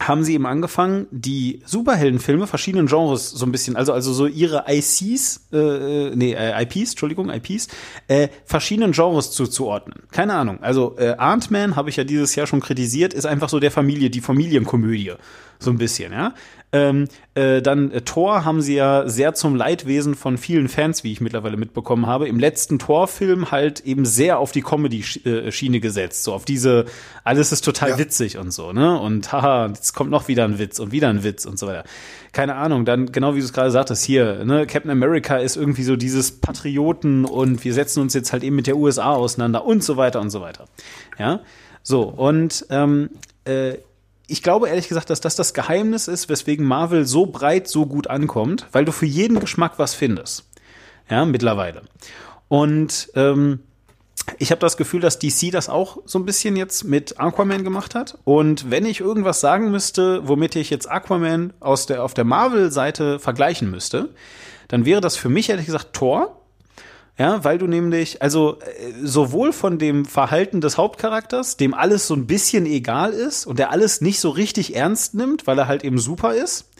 [0.00, 4.64] haben sie eben angefangen, die Superheldenfilme verschiedenen Genres so ein bisschen, also also so ihre
[4.66, 7.68] ICs, äh, äh, nee, äh, IPs, Entschuldigung, IPs,
[8.08, 10.02] äh, verschiedenen Genres zuzuordnen.
[10.10, 10.62] Keine Ahnung.
[10.62, 14.08] Also äh, Ant-Man habe ich ja dieses Jahr schon kritisiert, ist einfach so der Familie,
[14.08, 15.12] die Familienkomödie
[15.58, 16.34] so ein bisschen, ja.
[16.72, 21.10] Ähm, äh, dann äh, Thor haben sie ja sehr zum Leidwesen von vielen Fans, wie
[21.10, 26.32] ich mittlerweile mitbekommen habe, im letzten Thor-Film halt eben sehr auf die Comedy-Schiene gesetzt, so
[26.32, 26.84] auf diese,
[27.24, 27.98] alles ist total ja.
[27.98, 29.00] witzig und so, ne?
[29.00, 31.84] Und haha, jetzt kommt noch wieder ein Witz und wieder ein Witz und so weiter.
[32.32, 35.82] Keine Ahnung, dann genau wie du es gerade sagtest, hier, ne, Captain America ist irgendwie
[35.82, 39.82] so dieses Patrioten und wir setzen uns jetzt halt eben mit der USA auseinander und
[39.82, 40.66] so weiter und so weiter.
[41.18, 41.40] Ja.
[41.82, 43.10] So, und ähm,
[43.44, 43.78] äh,
[44.30, 48.06] ich glaube ehrlich gesagt, dass das das Geheimnis ist, weswegen Marvel so breit so gut
[48.06, 50.44] ankommt, weil du für jeden Geschmack was findest.
[51.08, 51.82] Ja, mittlerweile.
[52.48, 53.60] Und ähm,
[54.38, 57.94] ich habe das Gefühl, dass DC das auch so ein bisschen jetzt mit Aquaman gemacht
[57.94, 58.18] hat.
[58.24, 63.18] Und wenn ich irgendwas sagen müsste, womit ich jetzt Aquaman aus der, auf der Marvel-Seite
[63.18, 64.10] vergleichen müsste,
[64.68, 66.39] dann wäre das für mich ehrlich gesagt Thor.
[67.20, 72.14] Ja, weil du nämlich, also äh, sowohl von dem Verhalten des Hauptcharakters, dem alles so
[72.14, 75.84] ein bisschen egal ist und der alles nicht so richtig ernst nimmt, weil er halt
[75.84, 76.70] eben super ist,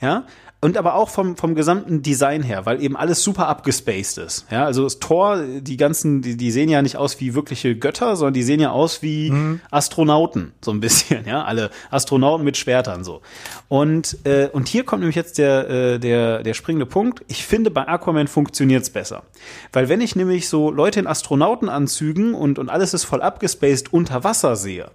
[0.00, 0.24] ja,
[0.62, 4.46] und aber auch vom, vom gesamten Design her, weil eben alles super abgespaced ist.
[4.48, 8.14] Ja, also das Tor, die ganzen, die, die sehen ja nicht aus wie wirkliche Götter,
[8.14, 9.60] sondern die sehen ja aus wie mhm.
[9.72, 13.22] Astronauten, so ein bisschen, ja, alle Astronauten mit Schwertern so.
[13.68, 17.24] Und, äh, und hier kommt nämlich jetzt der, äh, der, der springende Punkt.
[17.26, 19.24] Ich finde, bei Aquaman funktioniert's besser.
[19.72, 24.22] Weil wenn ich nämlich so Leute in Astronautenanzügen und, und alles ist voll abgespaced unter
[24.22, 24.92] Wasser sehe,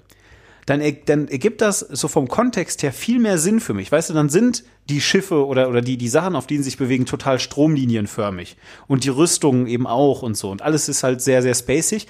[0.67, 3.91] dann, dann ergibt das so vom Kontext her viel mehr Sinn für mich.
[3.91, 6.77] Weißt du, dann sind die Schiffe oder, oder die, die Sachen, auf denen sie sich
[6.77, 8.57] bewegen, total stromlinienförmig.
[8.85, 10.51] Und die Rüstungen eben auch und so.
[10.51, 12.07] Und alles ist halt sehr, sehr spacig.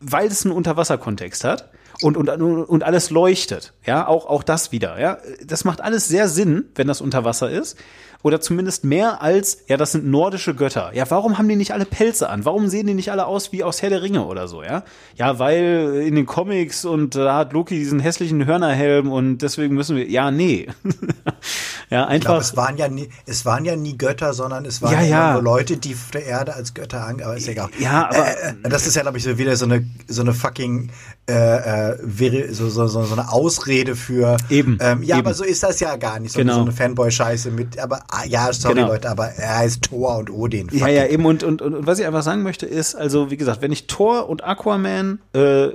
[0.00, 1.70] weil es einen Unterwasserkontext hat
[2.02, 3.72] und, und, und alles leuchtet.
[3.84, 5.00] Ja, auch, auch das wieder.
[5.00, 7.76] Ja, das macht alles sehr Sinn, wenn das unter Wasser ist.
[8.22, 10.90] Oder zumindest mehr als, ja, das sind nordische Götter.
[10.92, 12.44] Ja, warum haben die nicht alle Pelze an?
[12.44, 14.82] Warum sehen die nicht alle aus wie aus Herr der Ringe oder so, ja?
[15.14, 19.96] Ja, weil in den Comics und da hat Loki diesen hässlichen Hörnerhelm und deswegen müssen
[19.96, 20.66] wir, ja, nee.
[21.90, 22.14] ja, einfach.
[22.16, 25.02] Ich glaub, es waren ja nie, es waren ja nie Götter, sondern es waren ja,
[25.02, 25.32] ja.
[25.34, 27.70] nur Leute, die der Erde als Götter an, aber ist egal.
[27.78, 28.26] Ja, aber.
[28.26, 30.90] Äh, äh, das ist ja, glaube ich, so wieder so eine, so eine fucking,
[31.28, 34.36] äh, äh, so, so, so, so eine Ausrede für.
[34.48, 34.78] Eben.
[34.80, 35.26] Ähm, ja, eben.
[35.26, 36.32] aber so ist das ja gar nicht.
[36.32, 36.54] So, genau.
[36.54, 38.88] so eine Fanboy-Scheiße mit, aber Ah, ja, sorry genau.
[38.88, 40.68] Leute, aber er heißt Thor und Odin.
[40.72, 43.36] Ja, ja, eben und, und, und, und was ich einfach sagen möchte ist, also wie
[43.36, 45.68] gesagt, wenn ich Thor und Aquaman äh,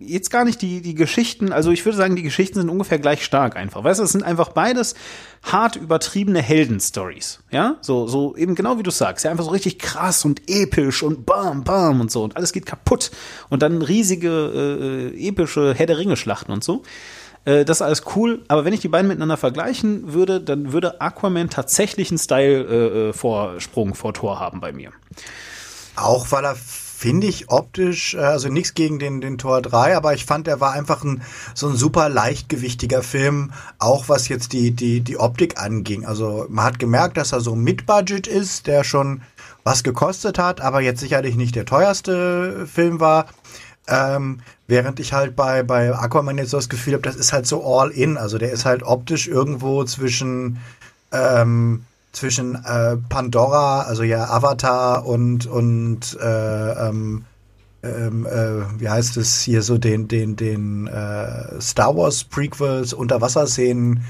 [0.00, 3.24] jetzt gar nicht die, die Geschichten, also ich würde sagen, die Geschichten sind ungefähr gleich
[3.24, 3.82] stark einfach.
[3.82, 4.94] Weißt du, es sind einfach beides
[5.42, 7.40] hart übertriebene Heldenstories.
[7.50, 11.02] Ja, so, so eben genau wie du sagst, ja, einfach so richtig krass und episch
[11.02, 13.10] und bam, bam und so und alles geht kaputt
[13.50, 14.28] und dann riesige,
[14.84, 16.82] äh, epische Herr der Ringe-Schlachten und so.
[17.44, 21.00] Äh, das ist alles cool, aber wenn ich die beiden miteinander vergleichen würde, dann würde
[21.00, 24.90] Aquaman tatsächlich einen Style-Vorsprung äh, vor Tor haben bei mir.
[25.96, 26.56] Auch weil er
[27.04, 30.60] finde ich optisch, äh, also nichts gegen den, den Tor 3, aber ich fand, er
[30.60, 31.22] war einfach ein,
[31.54, 36.06] so ein super leichtgewichtiger Film, auch was jetzt die, die, die Optik anging.
[36.06, 39.20] Also man hat gemerkt, dass er so Mid-Budget ist, der schon
[39.64, 43.26] was gekostet hat, aber jetzt sicherlich nicht der teuerste Film war.
[43.86, 47.46] Ähm, während ich halt bei, bei Aquaman jetzt so das Gefühl habe, das ist halt
[47.46, 48.16] so all in.
[48.16, 50.58] Also der ist halt optisch irgendwo zwischen,
[51.12, 57.24] ähm, zwischen äh, Pandora, also ja Avatar und, und äh, ähm,
[57.84, 64.04] ähm, äh, wie heißt es hier so, den, den, den äh, Star Wars Prequels, Unterwasserszenen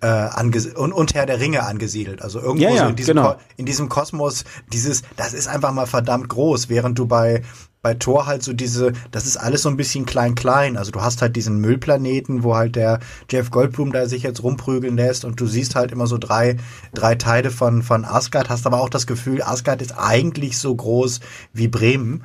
[0.00, 0.28] äh,
[0.74, 2.22] und, und Herr der Ringe angesiedelt.
[2.22, 3.36] Also irgendwo ja, ja, so in diesem, genau.
[3.56, 7.42] in diesem Kosmos, dieses, das ist einfach mal verdammt groß, während du bei
[7.80, 10.76] bei Thor halt so diese, das ist alles so ein bisschen klein-klein.
[10.76, 12.98] Also du hast halt diesen Müllplaneten, wo halt der
[13.30, 16.56] Jeff Goldblum da sich jetzt rumprügeln lässt und du siehst halt immer so drei,
[16.92, 21.20] drei Teile von, von Asgard, hast aber auch das Gefühl, Asgard ist eigentlich so groß
[21.52, 22.24] wie Bremen.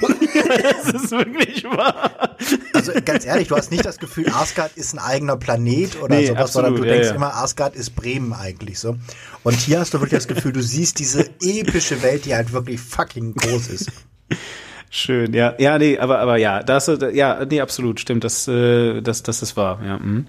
[0.00, 2.36] das ist wirklich wahr.
[2.74, 6.26] Also ganz ehrlich, du hast nicht das Gefühl, Asgard ist ein eigener Planet oder nee,
[6.26, 7.14] sowas, absolut, sondern du ja, denkst ja.
[7.14, 8.96] immer, Asgard ist Bremen eigentlich so.
[9.42, 12.80] Und hier hast du wirklich das Gefühl, du siehst diese epische Welt, die halt wirklich
[12.80, 13.90] fucking groß ist.
[14.94, 19.22] Schön, ja, ja, nee, aber, aber ja, das, ja, nee, absolut, stimmt, das, äh, das,
[19.22, 19.96] das ist wahr, ja.
[19.96, 20.26] Mhm.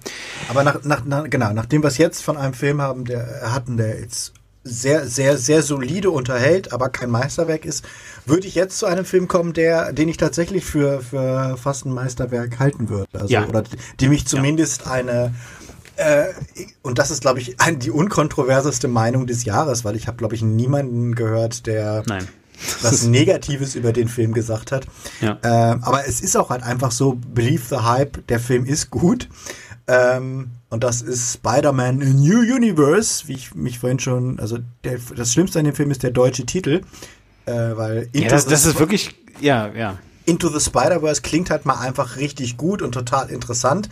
[0.47, 3.75] Aber nach, nach, nach, genau, nachdem wir es jetzt von einem Film haben, der hatten,
[3.75, 4.31] der jetzt
[4.63, 7.83] sehr, sehr, sehr solide unterhält, aber kein Meisterwerk ist,
[8.25, 11.93] würde ich jetzt zu einem Film kommen, der, den ich tatsächlich für, für fast ein
[11.93, 13.09] Meisterwerk halten würde.
[13.19, 13.45] Also, ja.
[13.45, 13.63] oder
[13.99, 14.93] die mich zumindest ja.
[14.93, 15.33] eine,
[15.97, 16.27] äh,
[16.83, 20.41] und das ist, glaube ich, die unkontroverseste Meinung des Jahres, weil ich habe, glaube ich,
[20.41, 22.29] niemanden gehört, der Nein
[22.81, 24.85] was Negatives über den Film gesagt hat.
[25.21, 25.37] Ja.
[25.43, 29.29] Ähm, aber es ist auch halt einfach so, believe the hype, der Film ist gut.
[29.87, 34.97] Ähm, und das ist Spider-Man A New Universe, wie ich mich vorhin schon, also der,
[35.15, 36.81] das Schlimmste an dem Film ist der deutsche Titel,
[37.45, 39.97] äh, weil ja, das, das ist wirklich, ja, ja.
[40.25, 43.89] Into the Spider-Verse klingt halt mal einfach richtig gut und total interessant.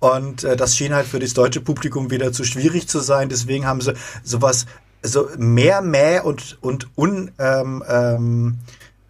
[0.00, 3.28] Und äh, das schien halt für das deutsche Publikum wieder zu schwierig zu sein.
[3.28, 3.92] Deswegen haben sie
[4.22, 4.64] sowas
[5.04, 8.58] also mehr Mäh und, und un, ähm, ähm,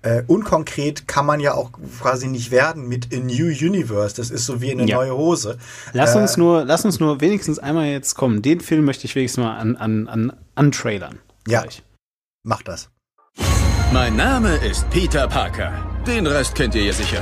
[0.03, 4.15] äh, unkonkret kann man ja auch quasi nicht werden mit A New Universe.
[4.17, 4.97] Das ist so wie eine ja.
[4.97, 5.57] neue Hose.
[5.93, 8.43] Lass äh, uns nur, lass uns nur wenigstens einmal jetzt kommen.
[8.43, 11.21] Den Film möchte ich wenigstens mal an, an, an, an Trailern.
[11.47, 11.63] Ja.
[11.63, 11.83] Gleich.
[12.43, 12.91] Mach das.
[13.93, 15.73] Mein Name ist Peter Parker.
[16.07, 17.21] Den Rest kennt ihr ja sicher.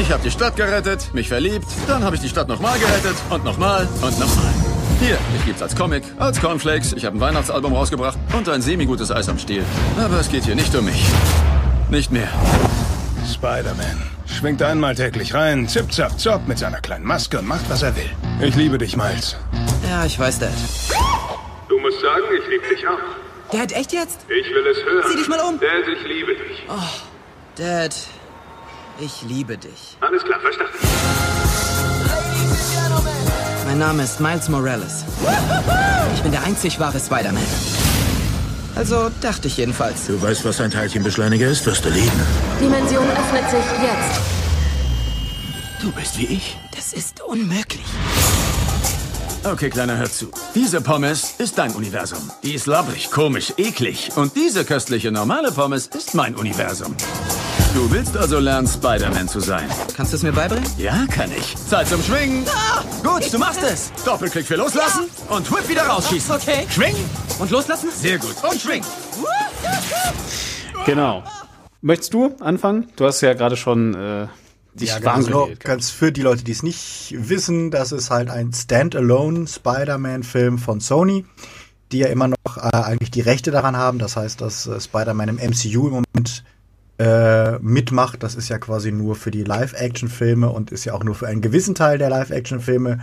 [0.00, 3.44] Ich habe die Stadt gerettet, mich verliebt, dann habe ich die Stadt nochmal gerettet und
[3.44, 4.65] nochmal und nochmal.
[5.00, 9.10] Hier, ich gibt's als Comic, als Cornflakes, ich habe ein Weihnachtsalbum rausgebracht und ein semi-gutes
[9.10, 9.62] Eis am Stiel.
[10.02, 11.04] Aber es geht hier nicht um mich.
[11.90, 12.28] Nicht mehr.
[13.30, 17.82] Spider-Man schwingt einmal täglich rein, zip, zap, zop mit seiner kleinen Maske und macht, was
[17.82, 18.10] er will.
[18.40, 19.36] Ich liebe dich, Miles.
[19.88, 20.52] Ja, ich weiß, Dad.
[21.68, 22.98] Du musst sagen, ich liebe dich auch.
[23.52, 24.20] Dad, echt jetzt?
[24.28, 25.04] Ich will es hören.
[25.10, 25.60] Sieh dich mal um.
[25.60, 26.64] Dad, ich liebe dich.
[26.68, 27.00] Oh,
[27.56, 27.94] Dad,
[28.98, 29.96] ich liebe dich.
[30.00, 30.72] Alles klar, verstanden.
[33.76, 35.04] Mein Name ist Miles Morales.
[36.14, 37.42] Ich bin der einzig wahre Spider-Man.
[38.74, 40.06] Also dachte ich jedenfalls.
[40.06, 42.10] Du weißt, was ein Teilchenbeschleuniger ist, wirst du lieben.
[42.58, 44.20] Dimension öffnet sich jetzt.
[45.82, 46.56] Du bist wie ich.
[46.74, 47.84] Das ist unmöglich.
[49.44, 50.30] Okay, Kleiner, hör zu.
[50.54, 52.30] Diese Pommes ist dein Universum.
[52.44, 54.10] Die ist labbrig, komisch, eklig.
[54.16, 56.96] Und diese köstliche normale Pommes ist mein Universum.
[57.76, 59.68] Du willst also lernen, Spider-Man zu sein.
[59.94, 60.66] Kannst du es mir beibringen?
[60.78, 61.54] Ja, kann ich.
[61.56, 62.42] Zeit zum Schwingen.
[62.48, 63.92] Ah, gut, du machst es.
[64.02, 65.36] Doppelklick für loslassen ja.
[65.36, 66.36] und Whip wieder rausschießen.
[66.36, 66.66] Okay.
[66.70, 67.04] Schwingen.
[67.38, 67.90] Und loslassen?
[67.94, 68.34] Sehr gut.
[68.50, 68.86] Und schwingen.
[70.86, 71.22] Genau.
[71.82, 72.88] Möchtest du anfangen?
[72.96, 74.26] Du hast ja gerade schon äh,
[74.80, 75.42] Ich Ja, war ganz, genau.
[75.42, 75.60] gewählt.
[75.60, 80.80] ganz für die Leute, die es nicht wissen, das ist halt ein Standalone Spider-Man-Film von
[80.80, 81.26] Sony,
[81.92, 83.98] die ja immer noch äh, eigentlich die Rechte daran haben.
[83.98, 86.42] Das heißt, dass äh, Spider-Man im MCU im Moment
[86.98, 88.22] äh, mitmacht.
[88.22, 91.40] Das ist ja quasi nur für die Live-Action-Filme und ist ja auch nur für einen
[91.40, 93.00] gewissen Teil der Live-Action-Filme.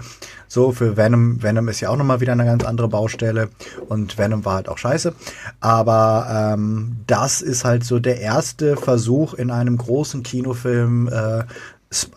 [0.47, 3.49] So, für Venom, Venom ist ja auch nochmal wieder eine ganz andere Baustelle
[3.87, 5.13] und Venom war halt auch scheiße.
[5.59, 11.43] Aber ähm, das ist halt so der erste Versuch in einem großen Kinofilm, äh,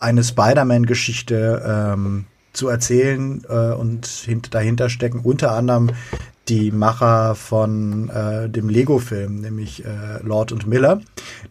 [0.01, 5.91] eine Spider-Man-Geschichte ähm, zu erzählen äh, und hint dahinter stecken unter anderem
[6.49, 11.01] die Macher von äh, dem Lego-Film, nämlich äh, Lord und Miller,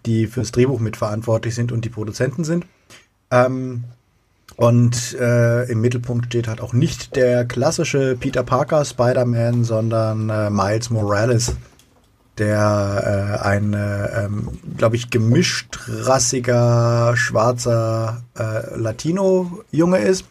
[0.06, 2.66] die fürs Drehbuch mitverantwortlich sind und die Produzenten sind.
[3.32, 3.84] Ähm,
[4.56, 10.50] und äh, im Mittelpunkt steht halt auch nicht der klassische Peter Parker Spider-Man, sondern äh,
[10.50, 11.56] Miles Morales,
[12.38, 20.26] der äh, ein, äh, ähm, glaube ich, gemischt rassiger, schwarzer äh, Latino-Junge ist,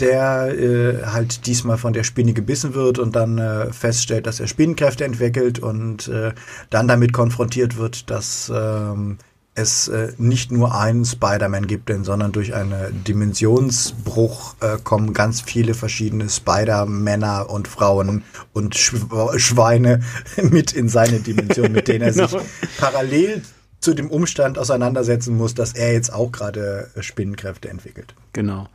[0.00, 4.46] der äh, halt diesmal von der Spinne gebissen wird und dann äh, feststellt, dass er
[4.46, 6.32] Spinnenkräfte entwickelt und äh,
[6.70, 9.18] dann damit konfrontiert wird, dass ähm,
[9.56, 15.40] es äh, nicht nur einen Spider-Man gibt, denn sondern durch einen Dimensionsbruch äh, kommen ganz
[15.40, 18.94] viele verschiedene Spider-Männer und Frauen und Sch
[19.36, 20.00] Schweine
[20.42, 22.44] mit in seine Dimension, mit denen er sich Genau.
[22.78, 23.42] parallel
[23.86, 28.16] zu dem Umstand auseinandersetzen muss, dass er jetzt auch gerade äh, Spinnenkräfte entwickelt.
[28.32, 28.66] Genau.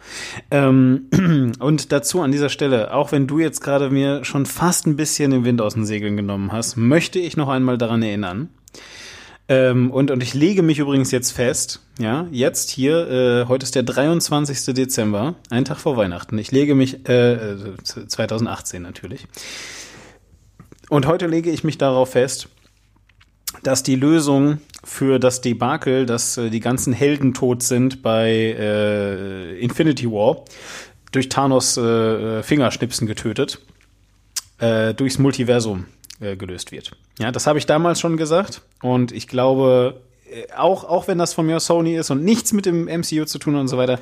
[0.51, 1.09] Ähm,
[1.59, 5.31] und dazu an dieser Stelle, auch wenn du jetzt gerade mir schon fast ein bisschen
[5.31, 8.51] den Wind aus den Segeln genommen hast, möchte ich noch einmal daran erinnern.
[9.49, 13.75] Ähm, und, und ich lege mich übrigens jetzt fest, ja, jetzt hier, äh, heute ist
[13.75, 14.73] der 23.
[14.73, 16.37] Dezember, ein Tag vor Weihnachten.
[16.37, 19.27] Ich lege mich, äh, äh, 2018 natürlich.
[20.87, 22.47] Und heute lege ich mich darauf fest,
[23.63, 29.59] dass die Lösung für das Debakel, dass äh, die ganzen Helden tot sind bei äh,
[29.59, 30.43] Infinity War,
[31.11, 33.59] durch Thanos äh, Fingerschnipsen getötet,
[34.59, 35.85] äh, durchs Multiversum
[36.19, 36.91] äh, gelöst wird.
[37.19, 40.01] Ja, das habe ich damals schon gesagt und ich glaube,
[40.31, 43.37] äh, auch, auch wenn das von mir Sony ist und nichts mit dem MCU zu
[43.39, 43.99] tun und so weiter,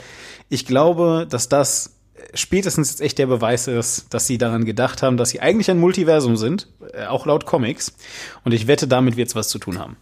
[0.49, 1.95] ich glaube, dass das
[2.33, 5.79] spätestens jetzt echt der Beweis ist, dass sie daran gedacht haben, dass sie eigentlich ein
[5.79, 7.95] Multiversum sind, äh, auch laut Comics.
[8.43, 9.97] Und ich wette, damit wird es was zu tun haben.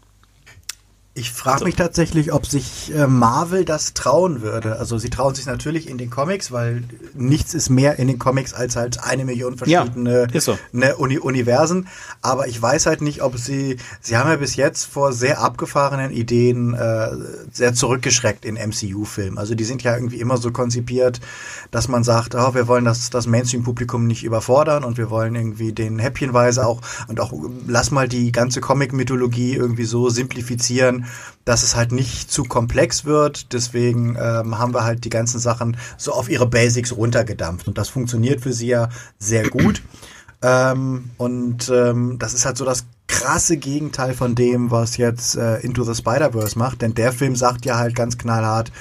[1.17, 4.77] Ich frage mich tatsächlich, ob sich äh, Marvel das trauen würde.
[4.77, 6.83] Also sie trauen sich natürlich in den Comics, weil
[7.15, 10.59] nichts ist mehr in den Comics als halt eine Million verschiedene Ja, so.
[10.71, 11.87] ne, Uni Universen.
[12.21, 16.11] Aber ich weiß halt nicht, ob sie, sie haben ja bis jetzt vor sehr abgefahrenen
[16.11, 17.09] Ideen äh,
[17.51, 19.39] sehr zurückgeschreckt in MCU-Filmen.
[19.39, 21.19] Also die sind ja irgendwie immer so konzipiert,
[21.71, 25.73] dass man sagt, oh, wir wollen das, das Mainstream-Publikum nicht überfordern und wir wollen irgendwie
[25.73, 27.33] den häppchenweise auch und auch
[27.65, 31.06] lass mal die ganze Comic-Mythologie irgendwie so simplifizieren,
[31.45, 33.53] dass es halt nicht zu komplex wird.
[33.53, 37.67] Deswegen ähm, haben wir halt die ganzen Sachen so auf ihre Basics runtergedampft.
[37.67, 38.89] Und das funktioniert für sie ja
[39.19, 39.81] sehr gut.
[40.39, 45.59] Ähm, und ähm, das ist halt so das krasse Gegenteil von dem, was jetzt äh,
[45.59, 46.81] Into the Spider-Verse macht.
[46.81, 48.71] Denn der Film sagt ja halt ganz knallhart,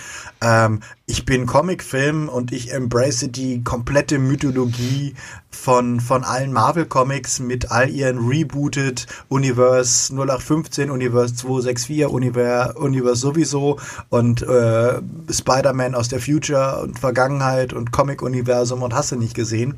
[0.40, 5.14] ähm, ich bin Comicfilm und ich embrace die komplette Mythologie
[5.48, 13.78] von, von allen Marvel-Comics mit all ihren Rebooted Universe 0815, Universe 264, Universe, Universe sowieso
[14.10, 15.00] und äh,
[15.30, 19.76] Spider-Man aus der Future und Vergangenheit und Comic-Universum und hast du nicht gesehen.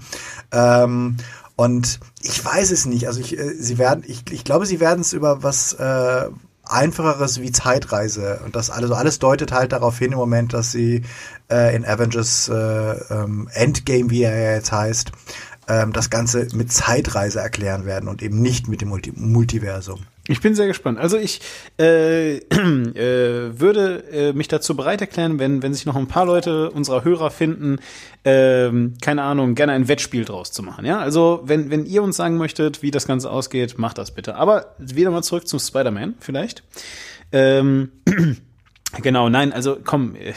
[0.51, 1.17] Ähm,
[1.59, 3.09] und ich weiß es nicht.
[3.09, 6.29] Also ich, äh, sie werden, ich, ich glaube, sie werden es über was äh,
[6.63, 11.03] einfacheres wie Zeitreise und das alles, alles deutet halt darauf hin im Moment, dass sie
[11.51, 15.11] äh, in Avengers äh, ähm, Endgame, wie er jetzt heißt,
[15.67, 19.99] ähm, das Ganze mit Zeitreise erklären werden und eben nicht mit dem Multi Multiversum.
[20.29, 20.99] Ich bin sehr gespannt.
[20.99, 21.41] Also ich
[21.79, 26.71] äh, äh, würde äh, mich dazu bereit erklären, wenn, wenn sich noch ein paar Leute
[26.71, 27.79] unserer Hörer finden,
[28.25, 30.85] ähm, keine Ahnung, gerne ein Wettspiel draus zu machen.
[30.85, 34.35] Ja, also wenn, wenn ihr uns sagen möchtet, wie das Ganze ausgeht, macht das bitte.
[34.37, 36.63] Aber wieder mal zurück zum Spider-Man vielleicht.
[37.33, 37.91] Ähm,
[38.97, 40.33] Genau, nein, also komm, äh,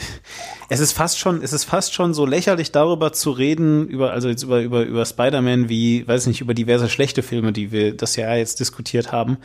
[0.68, 4.28] es ist fast schon, es ist fast schon so lächerlich darüber zu reden, über, also
[4.28, 8.16] jetzt über, über, über Spider-Man wie, weiß nicht, über diverse schlechte Filme, die wir das
[8.16, 9.38] Jahr jetzt diskutiert haben.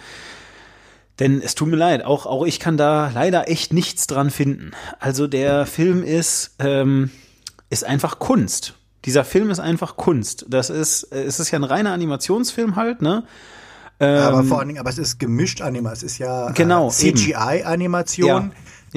[1.19, 4.71] Denn es tut mir leid, auch, auch ich kann da leider echt nichts dran finden.
[4.99, 7.09] Also der Film ist, ähm,
[7.69, 8.75] ist einfach Kunst.
[9.05, 10.45] Dieser Film ist einfach Kunst.
[10.49, 13.23] Das ist, äh, es ist ja ein reiner Animationsfilm halt, ne?
[13.99, 15.93] aber vor allen Dingen, aber es ist gemischt Animation.
[15.93, 18.51] Es ist ja Ähm, Genau, äh, CGI-Animation Ja.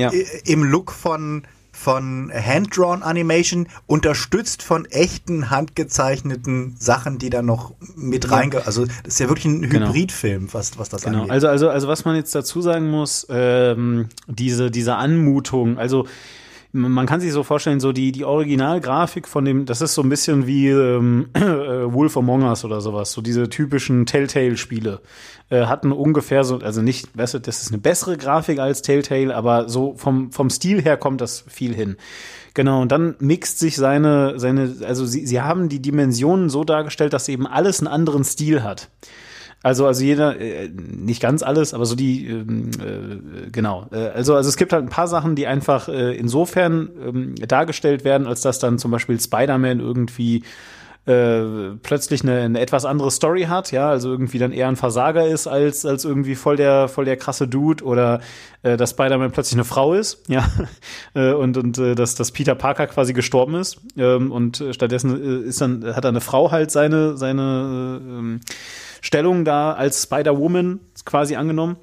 [0.08, 7.72] I- im Look von von Hand-Drawn Animation, unterstützt von echten handgezeichneten Sachen, die da noch
[7.96, 8.66] mit reinge...
[8.66, 9.86] Also das ist ja wirklich ein Genau.
[9.88, 11.30] Hybridfilm, was, was das Genau, angeht.
[11.30, 16.06] also, also, also was man jetzt dazu sagen muss, ähm, diese, diese Anmutung, also
[16.72, 20.08] man kann sich so vorstellen, so die, die Originalgrafik von dem, das ist so ein
[20.08, 25.00] bisschen wie ähm, äh, Wolf Among Us oder sowas, so diese typischen Telltale-Spiele.
[25.50, 29.34] Äh, hatten ungefähr so, also nicht, weißt du, das ist eine bessere Grafik als Telltale,
[29.34, 31.96] aber so vom, vom Stil her kommt das viel hin.
[32.54, 37.12] Genau, und dann mixt sich seine, seine, also sie, sie haben die Dimensionen so dargestellt,
[37.12, 38.90] dass eben alles einen anderen Stil hat.
[39.62, 43.88] Also, also jeder, äh, nicht ganz alles, aber so die, ähm, äh, genau.
[43.90, 48.04] Äh, also, also es gibt halt ein paar Sachen, die einfach äh, insofern ähm, dargestellt
[48.04, 50.44] werden, als dass dann zum Beispiel Spider-Man irgendwie
[51.10, 55.26] äh, plötzlich eine, eine etwas andere Story hat, ja, also irgendwie dann eher ein Versager
[55.26, 58.20] ist als als irgendwie voll der voll der krasse Dude oder
[58.62, 60.48] äh, dass Spider-Man plötzlich eine Frau ist, ja,
[61.14, 65.48] äh, und und äh, dass dass Peter Parker quasi gestorben ist ähm, und stattdessen äh,
[65.48, 68.54] ist dann hat eine Frau halt seine seine äh,
[69.00, 71.76] Stellung da als Spider-Woman quasi angenommen.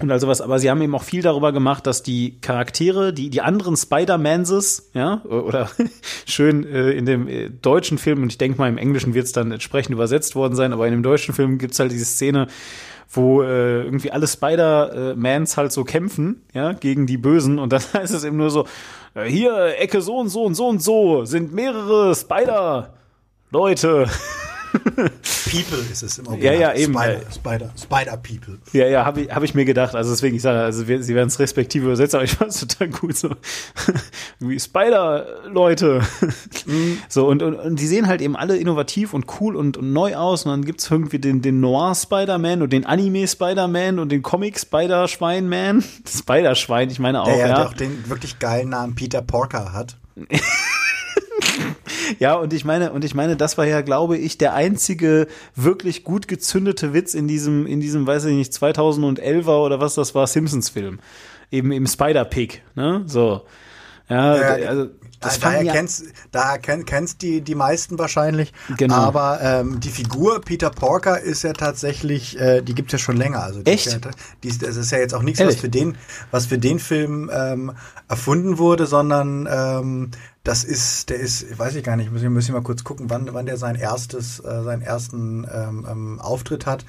[0.00, 3.30] Und also was, aber sie haben eben auch viel darüber gemacht, dass die Charaktere, die,
[3.30, 5.70] die anderen Spider-Manses, ja, oder
[6.26, 9.32] schön äh, in dem äh, deutschen Film, und ich denke mal, im Englischen wird es
[9.32, 12.48] dann entsprechend übersetzt worden sein, aber in dem deutschen Film gibt's halt diese Szene,
[13.08, 18.14] wo äh, irgendwie alle Spider-Mans halt so kämpfen, ja, gegen die Bösen, und dann heißt
[18.14, 18.66] es eben nur so,
[19.14, 24.08] äh, hier, Ecke so und so und so und so, sind mehrere Spider-Leute.
[25.50, 26.94] People ist es im Ja, ja, eben.
[26.94, 28.58] Spider, Spider, Spider People.
[28.72, 29.94] Ja, ja, habe ich, hab ich mir gedacht.
[29.94, 32.60] Also deswegen, ich sage, also wir, sie werden es respektive übersetzen, aber ich fand es
[32.60, 33.30] total gut so.
[34.40, 36.02] Wie Spider-Leute.
[36.66, 36.98] Mhm.
[37.08, 40.16] So, und, und, und die sehen halt eben alle innovativ und cool und, und neu
[40.16, 40.44] aus.
[40.44, 45.84] Und dann gibt's irgendwie den, den Noir-Spider-Man und den Anime-Spider-Man und den Comic-Spider-Schwein-Man.
[46.06, 47.26] Spider-Schwein, ich meine auch.
[47.26, 47.54] Der ja, ja.
[47.54, 49.96] der auch den wirklich geilen Namen Peter Porker hat.
[52.18, 56.04] Ja, und ich meine, und ich meine, das war ja, glaube ich, der einzige wirklich
[56.04, 60.26] gut gezündete Witz in diesem, in diesem, weiß ich nicht, 2011er oder was das war,
[60.26, 60.98] Simpsons-Film.
[61.50, 63.02] Eben im Spider-Pig, ne?
[63.06, 63.42] So.
[64.08, 64.86] Ja, Ja, also,
[65.20, 68.52] das da, daher fanden ja, kennst, daher kenn, kennst die, die meisten wahrscheinlich.
[68.76, 68.94] Genau.
[68.96, 73.42] Aber ähm, die Figur Peter Porker ist ja tatsächlich, äh, die gibt's ja schon länger.
[73.42, 73.86] Also die Echt?
[73.86, 74.10] Ist ja,
[74.42, 75.96] die, ist- das ist ja jetzt auch nichts, was für den,
[76.30, 77.72] was für den Film ähm,
[78.08, 80.10] erfunden wurde, sondern ähm,
[80.44, 83.32] das ist, der ist, weiß ich gar nicht, ich, muss ich mal kurz gucken, wann,
[83.32, 86.84] wann der sein erstes, äh, seinen ersten ähm, ähm, Auftritt hat.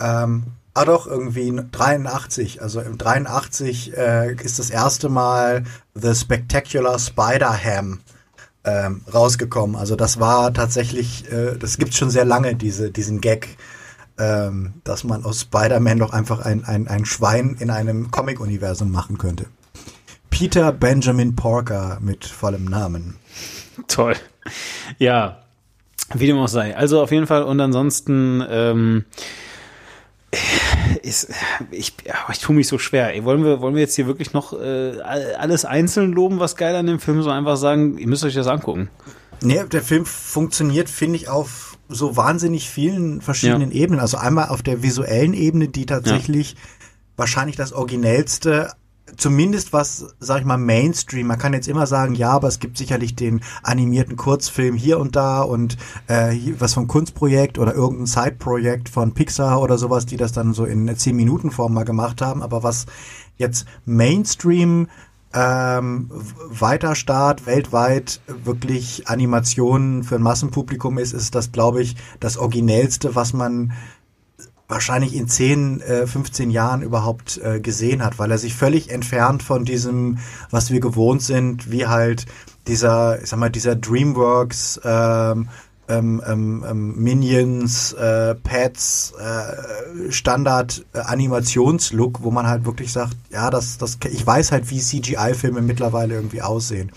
[0.00, 2.60] Ähm, ah doch, irgendwie 83.
[2.60, 5.62] Also im 83 äh, ist das erste Mal
[5.94, 8.00] The Spectacular Spider-Ham
[8.64, 9.76] ähm, rausgekommen.
[9.76, 13.58] Also das war tatsächlich, äh, das gibt's schon sehr lange, diese, diesen Gag,
[14.18, 19.18] ähm, dass man aus Spider-Man doch einfach ein, ein, ein Schwein in einem Comic-Universum machen
[19.18, 19.46] könnte.
[20.30, 23.16] Peter Benjamin Porker mit vollem Namen.
[23.88, 24.14] toll.
[24.98, 25.42] Ja,
[26.14, 26.76] wie dem auch sei.
[26.76, 29.04] Also auf jeden Fall, und ansonsten, ähm,
[31.02, 31.30] ist,
[31.70, 33.14] ich, ja, ich tue mich so schwer.
[33.14, 36.74] Ey, wollen wir, wollen wir jetzt hier wirklich noch äh, alles einzeln loben, was geil
[36.76, 38.90] an dem Film, so einfach sagen, ihr müsst euch das angucken.
[39.40, 44.00] Nee, der Film funktioniert, finde ich, auf so wahnsinnig vielen verschiedenen Ebenen.
[44.00, 46.56] Also einmal auf der visuellen Ebene, die tatsächlich
[47.16, 48.72] wahrscheinlich das originellste,
[49.16, 51.26] zumindest was, sag ich mal, Mainstream.
[51.26, 55.16] Man kann jetzt immer sagen, ja, aber es gibt sicherlich den animierten Kurzfilm hier und
[55.16, 55.76] da und
[56.06, 60.64] äh, was vom Kunstprojekt oder irgendein Side-Projekt von Pixar oder sowas, die das dann so
[60.64, 62.42] in 10 Minuten Form mal gemacht haben.
[62.42, 62.86] Aber was
[63.36, 64.88] jetzt Mainstream
[65.34, 72.38] ähm, weiter Start weltweit wirklich Animationen für ein Massenpublikum ist, ist das, glaube ich, das
[72.38, 73.72] originellste, was man
[74.68, 79.42] wahrscheinlich in 10, äh, 15 Jahren überhaupt äh, gesehen hat, weil er sich völlig entfernt
[79.42, 80.18] von diesem,
[80.50, 82.26] was wir gewohnt sind, wie halt
[82.66, 85.48] dieser, ich sag mal, dieser Dreamworks, ähm,
[85.88, 93.48] ähm, ähm, ähm, Minions, äh, Pets, äh, Standard äh, wo man halt wirklich sagt, ja,
[93.48, 96.92] das, das, ich weiß halt, wie CGI-Filme mittlerweile irgendwie aussehen.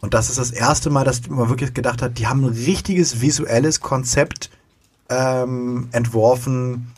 [0.00, 3.20] Und das ist das erste Mal, dass man wirklich gedacht hat, die haben ein richtiges
[3.20, 4.50] visuelles Konzept
[5.12, 6.88] ähm, entworfen,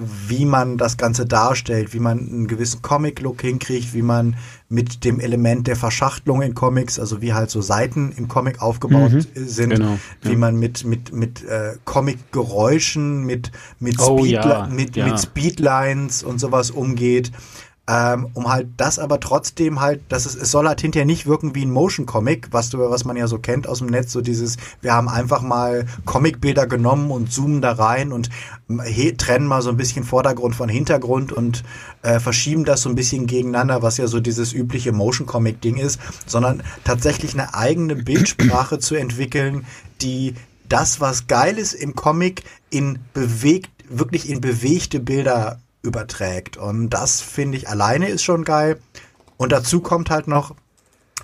[0.00, 4.36] wie man das Ganze darstellt, wie man einen gewissen Comic-Look hinkriegt, wie man
[4.68, 9.12] mit dem Element der Verschachtelung in Comics, also wie halt so Seiten im Comic aufgebaut
[9.12, 10.38] äh, sind, genau, wie ja.
[10.38, 13.50] man mit mit mit äh, Comic-Geräuschen, mit
[13.80, 15.06] mit, Oh, Speedli- ja, mit, ja.
[15.06, 17.32] mit Speedlines und sowas umgeht.
[17.90, 21.54] Ähm, um halt das aber trotzdem halt, dass es, es soll halt hinterher nicht wirken
[21.54, 24.20] wie ein Motion Comic, was du, was man ja so kennt aus dem Netz, so
[24.20, 28.28] dieses, wir haben einfach mal Comicbilder genommen und zoomen da rein und
[29.16, 31.64] trennen mal so ein bisschen Vordergrund von Hintergrund und
[32.02, 35.78] äh, verschieben das so ein bisschen gegeneinander, was ja so dieses übliche Motion Comic Ding
[35.78, 39.64] ist, sondern tatsächlich eine eigene Bildsprache zu entwickeln,
[40.02, 40.34] die
[40.68, 45.58] das, was geil ist im Comic, in bewegt, wirklich in bewegte Bilder
[45.88, 46.56] überträgt.
[46.56, 48.78] Und das finde ich alleine ist schon geil.
[49.36, 50.54] Und dazu kommt halt noch,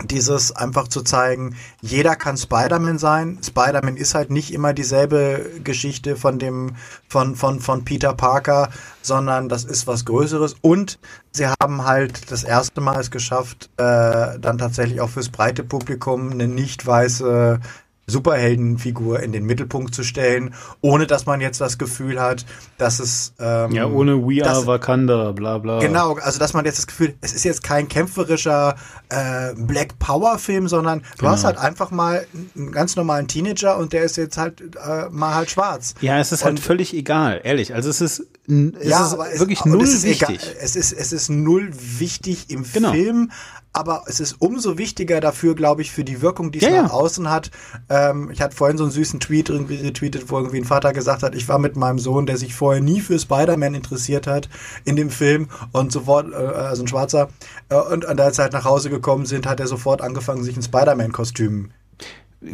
[0.03, 3.39] dieses einfach zu zeigen, jeder kann Spider-Man sein.
[3.45, 6.75] Spider-Man ist halt nicht immer dieselbe Geschichte von dem,
[7.09, 8.71] von, von, von Peter Parker,
[9.03, 10.57] sondern das ist was Größeres.
[10.61, 10.99] Und
[11.31, 16.33] sie haben halt das erste Mal es geschafft, äh, dann tatsächlich auch fürs breite Publikum
[16.33, 17.61] eine nicht weiße
[18.07, 22.45] Superheldenfigur in den Mittelpunkt zu stellen, ohne dass man jetzt das Gefühl hat,
[22.79, 25.79] dass es ähm, ja ohne We Are dass, Wakanda, bla bla.
[25.81, 28.77] Genau, also dass man jetzt das Gefühl, es ist jetzt kein kämpferischer
[29.09, 31.31] äh, Black Power Film, sondern du Genau.
[31.33, 32.27] hast halt einfach mal
[32.57, 35.95] einen ganz normalen Teenager und der ist jetzt halt äh, mal halt schwarz.
[36.01, 37.75] Ja, es ist halt Und- völlig egal, ehrlich.
[37.75, 40.29] Also es ist, es ist aber es- wirklich und null es ist wichtig.
[40.43, 42.93] Egal, es ist es ist null wichtig im Genau.
[42.93, 43.31] Film,
[43.73, 46.91] aber es ist umso wichtiger dafür, glaube ich, für die Wirkung, die es Ja, nach
[46.91, 46.95] ja.
[46.95, 47.51] außen hat.
[47.89, 51.23] Ähm, ich hatte vorhin so einen süßen Tweet irgendwie retweetet, wo irgendwie ein Vater gesagt
[51.23, 54.49] hat, ich war mit meinem Sohn, der sich vorher nie für Spider-Man interessiert hat,
[54.85, 57.31] in dem Film und sofort, äh, also ein Schwarzer,
[57.71, 60.57] äh, und, und als sie halt nach Hause gekommen sind, hat er sofort angefangen, sich
[60.57, 61.71] ein Spider-Man-Kostüm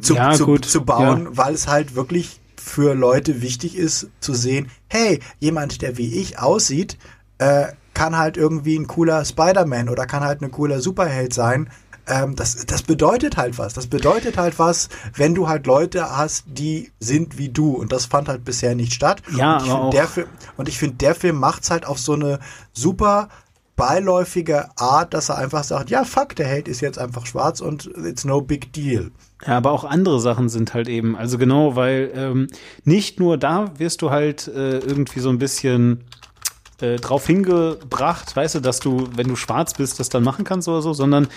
[0.01, 1.31] zu, Ja, zu, zu bauen, ja.
[1.37, 6.39] weil es halt wirklich für Leute wichtig ist zu sehen, hey, jemand, der wie ich
[6.39, 6.99] aussieht,
[7.39, 11.71] äh, kann halt irgendwie ein cooler Spider-Man oder kann halt ein cooler Superheld sein.
[12.07, 13.75] Ähm, das, das bedeutet halt was.
[13.75, 17.73] Das bedeutet halt was, wenn du halt Leute hast, die sind wie du.
[17.73, 19.23] Und das fand halt bisher nicht statt.
[19.37, 20.27] Ja, und ich find, auch- der Film,
[20.57, 22.39] und ich finde, der Film macht's halt auf so eine
[22.73, 23.29] super
[23.77, 27.87] beiläufige Art, dass er einfach sagt, ja, fuck, der Held ist jetzt einfach schwarz und
[28.05, 29.11] it's no big deal.
[29.47, 32.49] Ja, aber auch andere Sachen sind halt eben, also genau, weil ähm,
[32.85, 36.05] nicht nur da wirst du halt äh, irgendwie so ein bisschen
[36.81, 40.69] äh, drauf hingebracht, weißt du, dass du, wenn du schwarz bist, das dann machen kannst
[40.69, 41.29] oder so, sondern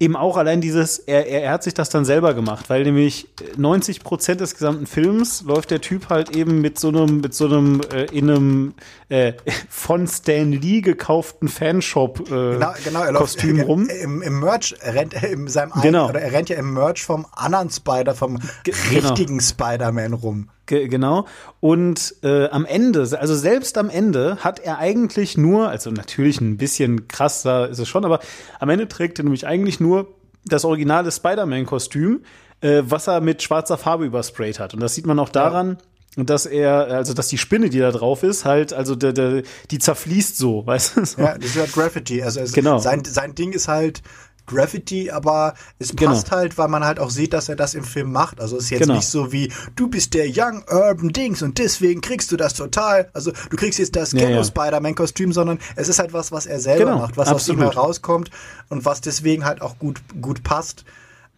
[0.00, 3.28] eben auch allein dieses, er, er, er hat sich das dann selber gemacht, weil nämlich
[3.56, 7.46] 90 Prozent des gesamten Films läuft der Typ halt eben mit so einem, mit so
[7.46, 8.74] einem, äh, in einem
[9.08, 9.34] äh,
[9.68, 13.88] von Stan Lee gekauften Fanshop äh, Genau, genau, er läuft Kostüm rum.
[13.88, 16.06] Im, im Merch er rennt er in seinem Genau.
[16.06, 18.78] eigenen, oder er rennt ja im Merch vom anderen Spider, vom genau.
[18.90, 20.48] richtigen Spider-Man rum.
[20.66, 21.26] Ge genau.
[21.60, 26.56] Und äh, am Ende, also selbst am Ende, hat er eigentlich nur, also natürlich ein
[26.56, 28.20] bisschen krasser ist es schon, aber
[28.60, 30.14] am Ende trägt er nämlich eigentlich nur
[30.46, 32.22] das originale Spider-Man-Kostüm,
[32.60, 34.74] äh, was er mit schwarzer Farbe übersprayt hat.
[34.74, 35.78] Und das sieht man auch daran,
[36.16, 39.78] dass er, also dass die Spinne, die da drauf ist, halt, also der, der, die
[39.78, 41.04] zerfließt so, weißt du?
[41.04, 41.20] So.
[41.22, 42.22] Ja, das ist halt Graffiti.
[42.22, 42.78] Also es, Genau.
[42.78, 44.02] sein, sein Ding ist halt
[44.46, 46.10] Graffiti, aber es Genau.
[46.12, 48.40] passt halt, weil man halt auch sieht, dass er das im Film macht.
[48.40, 48.94] Also es ist jetzt Genau.
[48.96, 53.08] nicht so wie, du bist der Young Urban Dings und deswegen kriegst du das total.
[53.12, 54.44] Also du kriegst jetzt das Ja, Ghetto ja.
[54.44, 57.74] Spider-Man-Kostüm, sondern es ist halt was, was er selber Genau, macht, was aus ihm absolut.
[57.74, 58.30] herauskommt
[58.68, 60.84] und was deswegen halt auch gut, gut passt.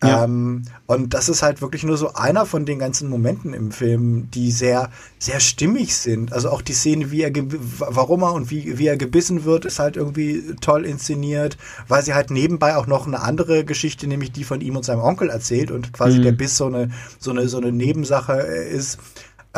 [0.02, 0.24] Ja.
[0.24, 4.30] Ähm, und das ist halt wirklich nur so einer von den ganzen Momenten im Film,
[4.30, 6.34] die sehr, sehr stimmig sind.
[6.34, 9.78] Also auch die Szene, wie er, warum er und wie, wie er gebissen wird, ist
[9.78, 11.56] halt irgendwie toll inszeniert,
[11.88, 15.00] weil sie halt nebenbei auch noch eine andere Geschichte, nämlich die von ihm und seinem
[15.00, 15.92] Onkel erzählt und Mhm.
[15.92, 18.98] quasi der Biss so eine, so eine, so eine Nebensache äh, ist.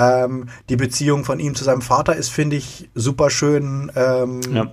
[0.01, 4.73] Ähm, die Beziehung von ihm zu seinem Vater ist, finde ich, super schön, ähm, Ja.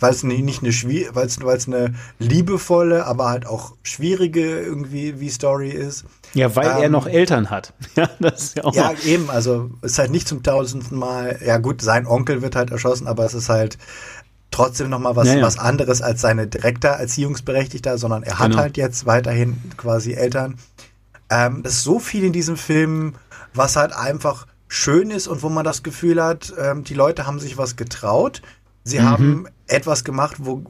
[0.00, 4.60] weil es nicht eine schwie- weil es weil es eine liebevolle, aber halt auch schwierige
[4.60, 6.04] irgendwie wie Story ist.
[6.34, 7.72] Ja, weil er Ähm, noch Eltern hat.
[7.96, 9.04] Ja, das ist ja auch Ja, noch.
[9.04, 12.70] eben, also es ist halt nicht zum tausendsten Mal, ja gut, sein Onkel wird halt
[12.72, 13.78] erschossen, aber es ist halt
[14.50, 15.42] trotzdem nochmal was, Ja, ja.
[15.42, 18.62] was anderes als seine direkter Erziehungsberechtigter, sondern er hat Genau.
[18.62, 20.56] halt jetzt weiterhin quasi Eltern.
[21.30, 23.14] Ähm, das ist so viel in diesem Film,
[23.54, 27.38] was halt einfach schön ist und wo man das Gefühl hat, ähm, die Leute haben
[27.40, 28.42] sich was getraut.
[28.84, 29.04] Sie Mhm.
[29.04, 30.64] haben etwas gemacht, wo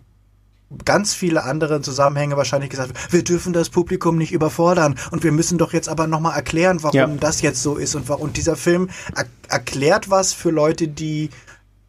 [0.84, 5.58] ganz viele andere Zusammenhänge wahrscheinlich gesagt, wir dürfen das Publikum nicht überfordern und wir müssen
[5.58, 7.06] doch jetzt aber nochmal erklären, warum Ja.
[7.06, 11.30] das jetzt so ist und warum und dieser Film er erklärt was für Leute, die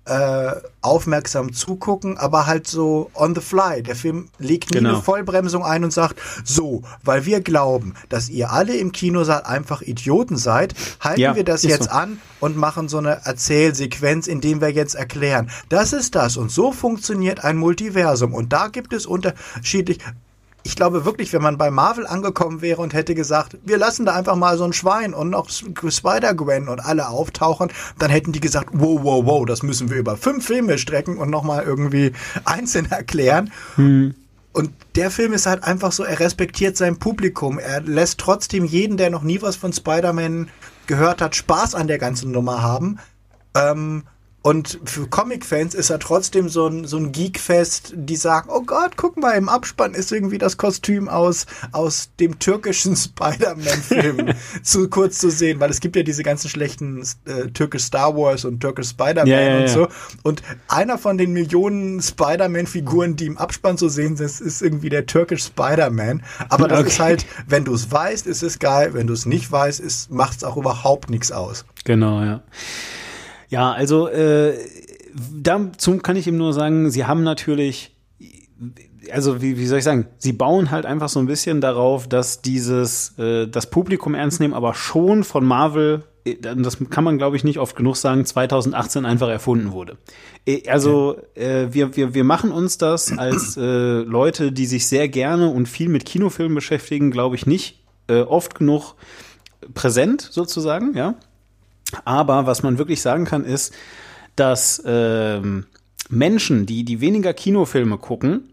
[0.08, 3.84] äh, aufmerksam zugucken, aber halt so on the fly.
[3.84, 4.90] Der Film legt nie Genau.
[4.96, 9.82] eine Vollbremsung ein und sagt, so, weil wir glauben, dass ihr alle im Kinosaal einfach
[9.82, 11.90] Idioten seid, halten Ja, wir das jetzt so.
[11.92, 16.52] an und machen so eine Erzählsequenz, in dem wir jetzt erklären, das ist das und
[16.52, 20.00] so funktioniert ein Multiversum und da gibt es unterschiedlich
[20.64, 24.14] ich glaube wirklich, wenn man bei Marvel angekommen wäre und hätte gesagt, wir lassen da
[24.14, 28.70] einfach mal so ein Schwein und noch Spider-Gwen und alle auftauchen, dann hätten die gesagt,
[28.74, 32.12] wow, wow, wow, das müssen wir über fünf Filme strecken und nochmal irgendwie
[32.46, 33.52] einzeln erklären.
[34.54, 37.60] Und der Film ist halt einfach so, er respektiert sein Publikum.
[37.60, 40.50] Er lässt trotzdem jeden, der noch nie was von Spider-Man
[40.88, 42.98] gehört hat, Spaß an der ganzen Nummer haben.
[43.56, 44.04] Ähm,
[44.48, 48.92] Und für Comic-Fans ist er trotzdem so ein, so ein Geek-Fest, die sagen, oh Gott,
[48.96, 54.30] guck mal, im Abspann ist irgendwie das Kostüm aus, aus dem türkischen Spider-Man-Film
[54.64, 58.46] zu kurz zu sehen, weil es gibt ja diese ganzen schlechten äh, türkisch Star Wars
[58.46, 59.68] und türkisch Spider-Man Ja, ja, und ja.
[59.68, 59.88] so.
[60.24, 65.08] Und einer von den Millionen Spider-Man-Figuren, die im Abspann zu sehen sind, ist irgendwie der
[65.08, 66.24] türkisch Spider-Man.
[66.48, 66.88] Aber das Okay.
[66.88, 68.94] ist halt, wenn du es weißt, ist es geil.
[68.94, 71.66] Wenn du es nicht weißt, macht es auch überhaupt nichts aus.
[71.84, 72.44] Genau, ja.
[73.50, 74.54] Ja, also äh,
[75.42, 77.96] dazu kann ich ihm nur sagen, sie haben natürlich,
[79.12, 82.42] also wie, wie soll ich sagen, sie bauen halt einfach so ein bisschen darauf, dass
[82.42, 87.38] dieses, äh, das Publikum ernst nehmen, aber schon von Marvel, äh, das kann man glaube
[87.38, 89.98] ich nicht oft genug sagen, 2018 einfach erfunden wurde.
[90.46, 95.08] Äh, Also äh, wir, wir, wir machen uns das als äh, Leute, die sich sehr
[95.08, 98.96] gerne und viel mit Kinofilmen beschäftigen, glaube ich nicht äh, oft genug
[99.74, 101.16] präsent sozusagen, ja.
[102.06, 103.74] Aber was man wirklich sagen kann, ist,
[104.36, 105.66] dass ähm,
[106.10, 108.52] Menschen, die, die weniger Kinofilme gucken,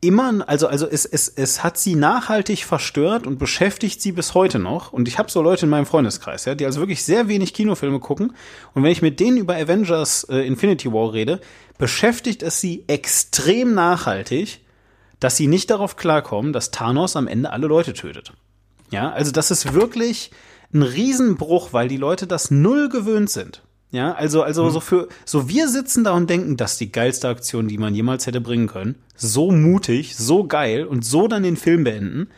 [0.00, 4.58] immer, also, also es, es, es hat sie nachhaltig verstört und beschäftigt sie bis heute
[4.58, 4.92] noch.
[4.92, 7.98] Und ich habe so Leute in meinem Freundeskreis, ja, die also wirklich sehr wenig Kinofilme
[7.98, 8.32] gucken.
[8.74, 11.40] Und wenn ich mit denen über Avengers äh, Infinity War rede,
[11.78, 14.60] beschäftigt es sie extrem nachhaltig,
[15.20, 18.32] dass sie nicht darauf klarkommen, dass Thanos am Ende alle Leute tötet.
[18.90, 20.30] Ja, also das ist wirklich
[20.72, 23.62] ein Riesenbruch, weil die Leute das null gewöhnt sind.
[23.90, 27.28] Ja, also, also so für, so wir sitzen da und denken, das ist die geilste
[27.28, 28.96] Aktion, die man jemals hätte bringen können.
[29.16, 32.28] So mutig, so geil und so dann den Film beenden.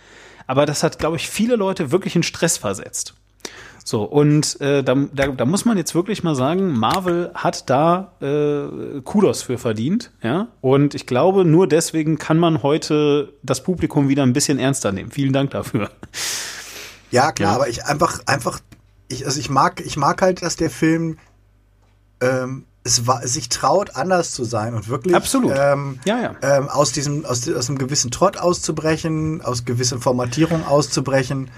[0.47, 3.15] Aber das hat, glaube ich, viele Leute wirklich in Stress versetzt.
[3.85, 8.13] So, und äh, da, da, da muss man jetzt wirklich mal sagen, Marvel hat da
[8.21, 10.49] äh, Kudos für verdient, ja.
[10.61, 15.11] Und ich glaube, nur deswegen kann man heute das Publikum wieder ein bisschen ernster nehmen.
[15.11, 15.91] Vielen Dank dafür.
[17.11, 17.57] Ja, klar, Ja.
[17.57, 18.61] aber ich einfach, einfach,
[19.09, 21.19] ich, also ich mag, ich mag halt, dass der Film
[22.21, 25.53] ähm, es war, sich traut, anders zu sein und wirklich Absolut.
[25.55, 26.35] Ähm, Ja, ja.
[26.43, 31.51] Ähm, aus diesem, aus, aus einem gewissen Trott auszubrechen, aus gewissen Formatierung auszubrechen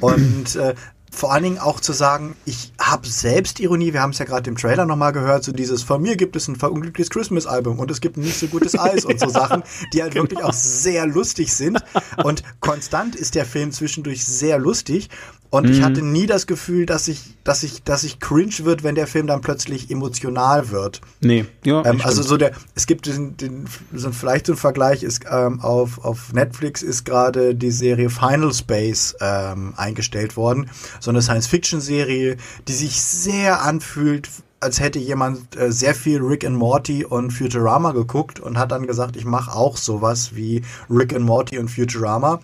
[0.00, 0.74] und äh,
[1.16, 4.56] vor allen Dingen auch zu sagen, ich habe Selbstironie, wir haben es ja gerade im
[4.56, 8.18] Trailer nochmal gehört, so dieses, von mir gibt es ein verunglückliches Christmas-Album und es gibt
[8.18, 9.62] ein nicht so gutes Eis und so Sachen,
[9.94, 11.78] die halt wirklich auch sehr lustig sind.
[12.22, 15.08] Und konstant ist der Film zwischendurch sehr lustig.
[15.56, 18.94] Und ich hatte nie das Gefühl, dass ich, dass ich, dass ich cringe wird, wenn
[18.94, 21.00] der Film dann plötzlich emotional wird.
[21.20, 21.84] Nee, ja.
[21.84, 25.24] Ähm, also so der, es gibt den, den, so ein- vielleicht so ein Vergleich ist
[25.30, 30.70] ähm, auf auf Netflix ist gerade die Serie Final Space ähm, eingestellt worden,
[31.00, 32.36] so eine Science-Fiction-Serie,
[32.68, 34.28] die sich sehr anfühlt,
[34.60, 38.86] als hätte jemand äh, sehr viel Rick and Morty und Futurama geguckt und hat dann
[38.86, 42.40] gesagt, ich mache auch sowas wie Rick and Morty und Futurama.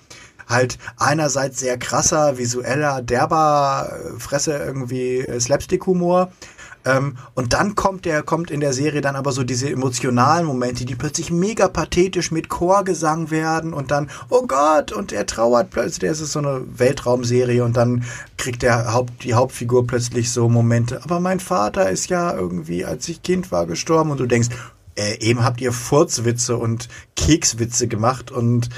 [0.48, 6.30] Halt einerseits sehr krasser, visueller, derber, äh, Fresse irgendwie äh, Slapstick-Humor.
[6.84, 10.84] Ähm, und dann kommt der, kommt in der Serie dann aber so diese emotionalen Momente,
[10.84, 16.10] die plötzlich mega pathetisch mit Chorgesang werden und dann, oh Gott, und er trauert plötzlich,
[16.10, 18.04] das ist so eine Weltraumserie und dann
[18.36, 23.08] kriegt der Haupt, die Hauptfigur plötzlich so Momente, aber mein Vater ist ja irgendwie, als
[23.08, 24.48] ich Kind war, gestorben und du denkst,
[24.96, 28.68] äh, eben habt ihr Furzwitze und Kekswitze gemacht und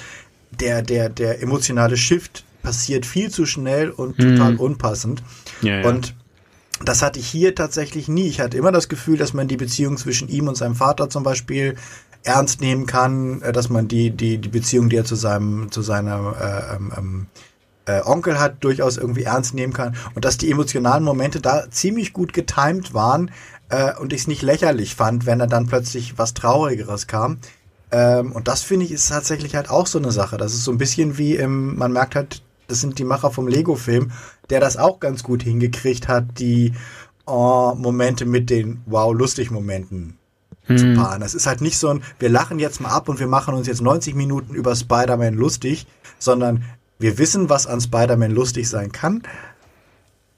[0.61, 5.23] der, der, der emotionale Shift passiert viel zu schnell und total unpassend.
[5.61, 5.89] Ja, ja.
[5.89, 6.15] Und
[6.85, 8.27] das hatte ich hier tatsächlich nie.
[8.27, 11.23] Ich hatte immer das Gefühl, dass man die Beziehung zwischen ihm und seinem Vater zum
[11.23, 11.77] Beispiel
[12.25, 15.83] ernst nehmen kann, äh, dass man die, die, die Beziehung, die er zu seinem, zu
[15.83, 17.27] seiner äh, ähm, ähm,
[17.87, 19.95] äh, Onkel hat, durchaus irgendwie ernst nehmen kann.
[20.15, 23.31] Und dass die emotionalen Momente da ziemlich gut getimed waren
[23.69, 27.39] äh, und ich es nicht lächerlich fand, wenn er dann plötzlich was Traurigeres kam.
[27.95, 30.37] Ähm, und das finde ich ist tatsächlich halt auch so eine Sache.
[30.37, 33.47] Das ist so ein bisschen wie im, man merkt halt, das sind die Macher vom
[33.47, 34.11] Lego-Film,
[34.51, 36.73] der das auch ganz gut hingekriegt hat, die
[37.25, 40.19] oh, Momente mit den Wow-lustig-Momenten
[40.67, 41.23] zu paaren.
[41.23, 43.69] Es ist halt nicht so ein, wir lachen jetzt mal ab und wir machen uns
[43.69, 45.87] jetzt 90 Minuten über Spider-Man lustig,
[46.19, 46.65] sondern
[46.99, 49.23] wir wissen, was an Spider-Man lustig sein kann.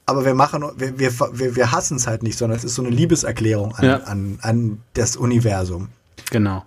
[0.05, 2.83] Aber wir machen, wir, wir, wir, wir hassen es halt nicht, sondern es ist so
[2.83, 3.97] eine Liebeserklärung an, Ja.
[3.99, 5.89] an, an das Universum.
[6.31, 6.65] Genau.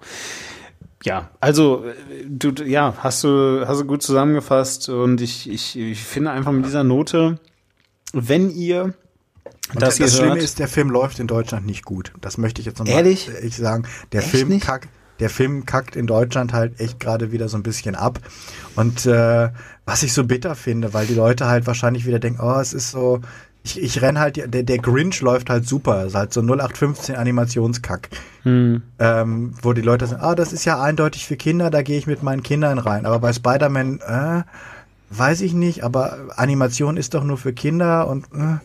[1.03, 1.85] Ja, also
[2.27, 6.65] du ja, hast du hast du gut zusammengefasst und ich ich, ich finde einfach mit
[6.65, 7.39] dieser Note,
[8.11, 8.93] wenn ihr
[9.73, 12.11] Und das, das Schlimme ist, der Film läuft in Deutschland nicht gut.
[12.19, 13.29] Das möchte ich jetzt nochmal Ehrlich?
[13.41, 13.87] ich sagen.
[14.11, 14.65] Der Echt Film nicht?
[14.65, 14.89] kackt,
[15.19, 18.19] der Film kackt in Deutschland halt echt gerade wieder so ein bisschen ab.
[18.75, 19.49] Und äh,
[19.85, 22.91] was ich so bitter finde, weil die Leute halt wahrscheinlich wieder denken, oh, es ist
[22.91, 23.21] so,
[23.63, 26.05] ich, ich renn halt, der, der Grinch läuft halt super.
[26.05, 28.09] ist halt so 0815 Animationskack.
[28.43, 31.97] hm, Ähm, wo die Leute sagen, ah, das ist ja eindeutig für Kinder, da gehe
[31.97, 33.05] ich mit meinen Kindern rein.
[33.05, 34.43] Aber bei Spider-Man, äh,
[35.11, 38.59] weiß ich nicht, aber Animation ist doch nur für Kinder und äh,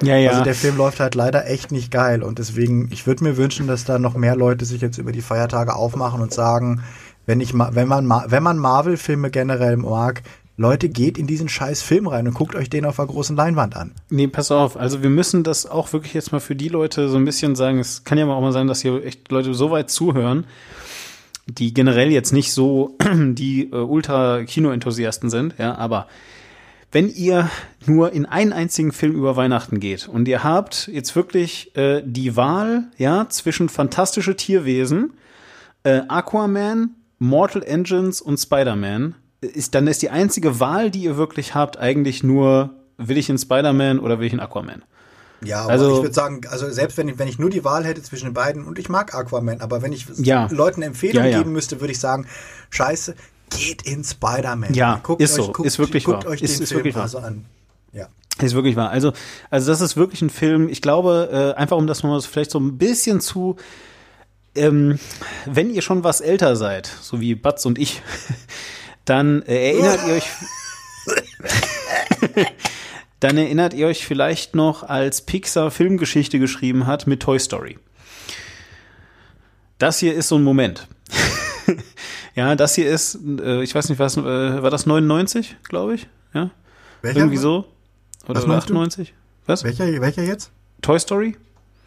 [0.00, 0.30] Ja, ja.
[0.30, 3.66] Also der Film läuft halt leider echt nicht geil und deswegen, ich würde mir wünschen,
[3.66, 6.82] dass da noch mehr Leute sich jetzt über die Feiertage aufmachen und sagen,
[7.26, 10.22] wenn ich wenn man ma wenn man Marvel-Filme generell mag,
[10.58, 13.76] Leute, geht in diesen scheiß Film rein und guckt euch den auf der großen Leinwand
[13.76, 13.92] an.
[14.10, 14.76] Nee, pass auf.
[14.76, 17.78] Also wir müssen das auch wirklich jetzt mal für die Leute so ein bisschen sagen.
[17.78, 20.46] Es kann ja auch mal sein, dass hier echt Leute so weit zuhören,
[21.46, 26.08] die generell jetzt nicht so die äh, Ultra-Kino-Enthusiasten sind, ja, aber
[26.90, 27.50] wenn ihr
[27.86, 32.34] nur in einen einzigen Film über Weihnachten geht und ihr habt jetzt wirklich äh, die
[32.34, 35.12] Wahl, ja, zwischen fantastische Tierwesen,
[35.84, 41.54] äh, Aquaman, Mortal Engines und Spider-Man, ist, dann ist die einzige Wahl, die ihr wirklich
[41.54, 44.82] habt, eigentlich nur, will ich in Spider-Man oder will ich in Aquaman?
[45.44, 48.02] Ja, Also- ich würde sagen, also selbst wenn ich, wenn ich nur die Wahl hätte
[48.02, 50.48] zwischen den beiden und ich mag Aquaman, aber wenn ich Ja.
[50.50, 51.38] Leuten Empfehlungen Ja, ja.
[51.38, 52.26] geben müsste, würde ich sagen,
[52.70, 53.14] scheiße,
[53.50, 54.74] geht in Spider-Man.
[54.74, 56.32] Ja, guckt ist euch, so, guckt, ist wirklich guckt wahr.
[56.32, 57.44] euch Ist- den ist Film wirklich also an.
[57.92, 58.08] Ja.
[58.42, 58.90] Ist wirklich wahr.
[58.90, 59.12] Also,
[59.50, 62.58] also das ist wirklich ein Film, ich glaube, äh, einfach um das mal vielleicht so
[62.58, 63.56] ein bisschen zu,
[64.56, 64.98] ähm,
[65.46, 68.02] wenn ihr schon was älter seid, so wie Batz und ich,
[69.08, 70.28] dann äh, erinnert ihr euch,
[73.20, 77.78] dann erinnert ihr euch vielleicht noch, als Pixar Filmgeschichte geschrieben hat mit Toy Story.
[79.78, 80.88] Das hier ist so ein Moment.
[82.34, 86.08] ja, das hier ist, äh, ich weiß nicht, was, äh, war das 99, glaube ich?
[86.34, 86.50] Ja,
[87.02, 87.20] Welcher?
[87.20, 87.64] irgendwie so.
[88.24, 88.74] Oder, Was oder meinst du?
[88.74, 89.14] 98?
[89.46, 89.64] Was?
[89.64, 90.50] Welcher, welcher jetzt?
[90.82, 91.36] Toy Story?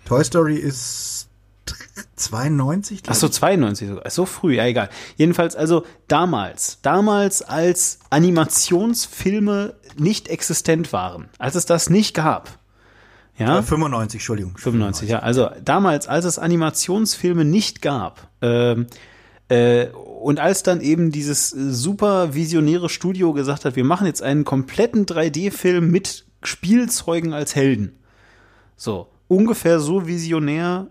[0.06, 1.20] Toy Story ist
[2.22, 4.09] 92, glaub Ach so, 92 sogar.
[4.09, 4.90] So früh, ja egal.
[5.17, 12.59] Jedenfalls also damals, damals als Animationsfilme nicht existent waren, als es das nicht gab.
[13.38, 13.59] Ja?
[13.59, 14.58] Äh, 95, Entschuldigung.
[14.58, 15.19] 95, ja.
[15.19, 18.88] Also damals, als es Animationsfilme nicht gab, ähm,
[19.50, 19.88] äh,
[20.22, 24.45] und als dann eben dieses äh, super visionäre Studio gesagt hat, wir machen jetzt einen
[24.45, 28.00] kompletten 3D-Film mit Spielzeugen als Helden.
[28.77, 30.88] So, ungefähr so visionär,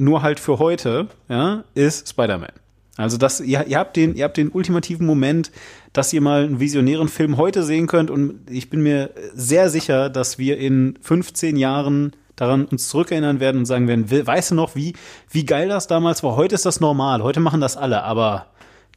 [0.00, 2.52] nur halt für heute, ja, ist Spider-Man.
[2.96, 5.50] Also das, ihr, ihr habt den, ihr habt den ultimativen Moment,
[5.92, 10.10] dass ihr mal einen visionären Film heute sehen könnt und ich bin mir sehr sicher,
[10.10, 14.54] dass wir in 15 Jahren daran uns zurückerinnern werden und sagen werden, we- weißt du
[14.54, 14.94] noch, wie,
[15.30, 16.36] wie geil das damals war?
[16.36, 18.46] Heute ist das normal, heute machen das alle, aber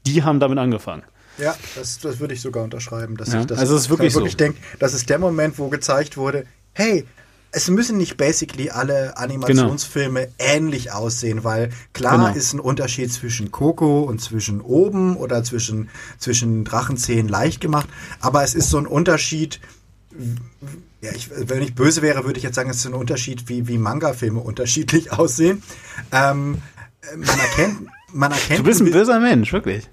[0.06, 1.04] die haben damit angefangen.
[1.38, 3.18] Ja, das, das würde ich sogar unterschreiben.
[3.18, 4.38] Dass Ja, ich das also es ist wirklich ich wirklich so.
[4.38, 7.06] denke, das ist der Moment, wo gezeigt wurde, hey,
[7.56, 12.36] es müssen nicht basically alle Animationsfilme ähnlich aussehen, weil klar Genau.
[12.36, 17.88] ist ein Unterschied zwischen Coco und zwischen oben oder zwischen, zwischen Drachenzähnen leicht gemacht,
[18.20, 19.60] aber es ist so ein Unterschied,
[21.02, 23.68] ja, ich, wenn ich böse wäre, würde ich jetzt sagen, es ist ein Unterschied, wie,
[23.68, 25.62] wie Manga-Filme unterschiedlich aussehen.
[26.12, 26.58] Ähm,
[27.02, 29.90] äh, man erkennt, man erkennt Du bist ein böser Mensch, wirklich.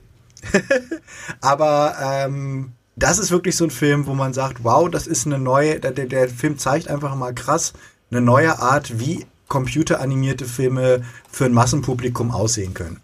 [1.43, 5.39] aber ähm, das ist wirklich so ein Film, wo man sagt, wow, das ist eine
[5.39, 7.73] neue, der, der, Film zeigt einfach mal krass
[8.11, 13.01] eine neue Art, wie computeranimierte Filme für ein Massenpublikum aussehen können.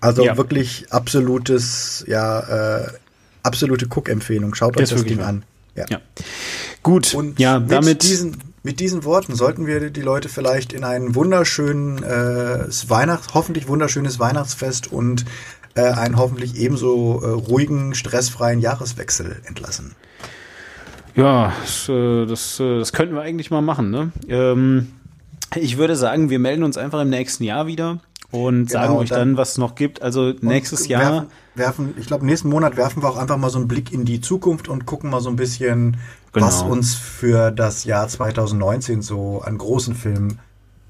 [0.00, 0.36] Also Ja.
[0.36, 2.88] wirklich absolutes, ja, äh,
[3.42, 4.54] absolute Cook-Empfehlung.
[4.54, 5.44] Schaut euch Ist das Ding an.
[5.74, 5.84] Ja.
[5.88, 6.00] Ja.
[6.82, 8.02] Gut, Und ja, mit, damit.
[8.02, 13.68] diesen, mit diesen Worten sollten wir die Leute vielleicht in ein wunderschönen äh, Weihnachts-, hoffentlich
[13.68, 15.24] wunderschönes Weihnachtsfest und
[15.76, 19.94] äh, einen hoffentlich ebenso äh, ruhigen, stressfreien Jahreswechsel entlassen.
[21.14, 23.90] Ja, das, äh, das, äh, das könnten wir eigentlich mal machen.
[23.90, 24.10] Ne?
[24.28, 24.88] Ähm,
[25.54, 29.08] ich würde sagen, wir melden uns einfach im nächsten Jahr wieder und sagen Genau, euch
[29.10, 30.02] dann- dann, was es noch gibt.
[30.02, 31.00] Also nächstes Jahr.
[31.12, 34.04] Werfen, werfen, ich glaube, nächsten Monat werfen wir auch einfach mal so einen Blick in
[34.04, 35.96] die Zukunft und gucken mal so ein bisschen,
[36.32, 36.46] Genau.
[36.48, 40.38] was uns für das Jahr 2019 so an großen Filmen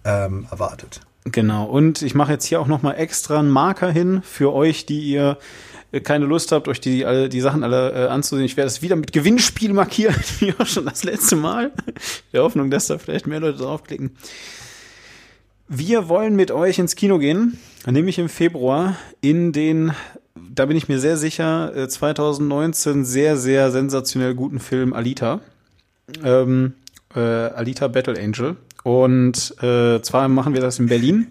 [0.05, 1.03] ähm, erwartet.
[1.33, 1.65] Genau.
[1.65, 5.01] Und ich mache jetzt hier auch noch mal extra einen Marker hin für euch, die
[5.01, 5.39] ihr
[5.91, 8.47] äh, keine Lust habt, euch die, alle, die Sachen alle äh, anzusehen.
[8.47, 11.73] Ich werde es wieder mit Gewinnspiel markieren, wie auch schon das letzte Mal.
[12.33, 14.17] Der Hoffnung, dass da vielleicht mehr Leute draufklicken.
[15.69, 19.93] Wir wollen mit euch ins Kino gehen, nämlich im Februar in den,
[20.37, 25.41] da bin ich mir sehr sicher, äh, 2019 sehr, sehr sensationell guten Film Alita.
[26.23, 26.75] Ähm,
[27.17, 28.57] äh, Alita Battle Angel.
[28.87, 31.27] Und äh, zwar machen wir das in Berlin.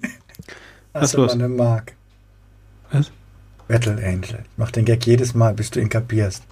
[0.92, 1.32] Was ist los?
[1.32, 1.93] eine Mark.
[2.92, 3.11] Was?
[3.69, 4.40] Battle Angel.
[4.43, 6.43] Ich mach den Gag jedes Mal, bis du ihn kapierst.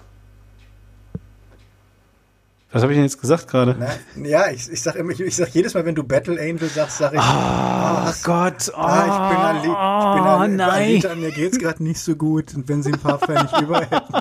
[2.72, 3.76] Was habe ich denn jetzt gesagt gerade?
[4.16, 6.96] Ja, ich, ich sag immer, ich, ich sag jedes Mal, wenn du Battle Angel sagst,
[6.96, 8.22] sag ich, Oh was?
[8.22, 10.70] Gott, oh, Ah, ich bin Ali, ich bin Ali, oh, nein.
[10.70, 14.14] Alita, mir geht's gerade nicht so gut und wenn sie ein paar Pfennig über hätten.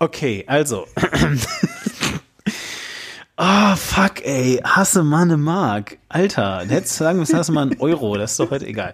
[0.00, 0.86] Okay, also.
[3.36, 4.60] Ah, fuck, ey.
[4.62, 5.98] Hasse Manne Mark.
[6.08, 8.16] Alter, hättest sagen müssen, hasse mal einen Euro.
[8.16, 8.92] Das ist doch heute egal.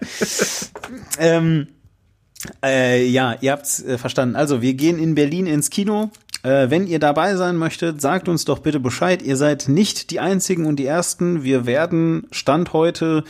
[1.19, 1.67] ähm,
[2.63, 4.35] Äh, ja, ihr habt's äh, verstanden.
[4.35, 6.09] Also, wir gehen in Berlin ins Kino.
[6.41, 9.21] Äh, wenn ihr dabei sein möchtet, sagt uns doch bitte Bescheid.
[9.21, 11.43] Ihr seid nicht die Einzigen und die Ersten.
[11.43, 13.23] Wir werden Stand heute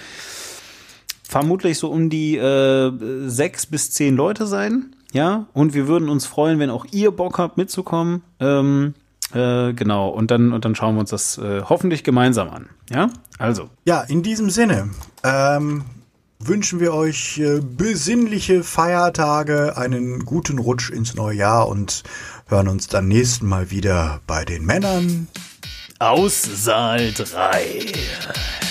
[1.28, 2.92] vermutlich so um die äh,
[3.28, 4.96] sechs bis zehn Leute sein.
[5.12, 8.22] Ja, und wir würden uns freuen, wenn auch ihr Bock habt mitzukommen.
[8.40, 8.94] Ähm,
[9.34, 12.70] äh, genau, und dann, und dann schauen wir uns das äh, hoffentlich gemeinsam an.
[12.90, 13.70] Ja, also.
[13.86, 14.90] Ja, in diesem Sinne
[15.24, 15.84] ähm,
[16.40, 22.04] wünschen wir euch äh, besinnliche Feiertage, einen guten Rutsch ins neue Jahr und
[22.48, 25.28] hören uns dann nächsten Mal wieder bei den Männern.
[26.00, 28.71] Aus Saal 3.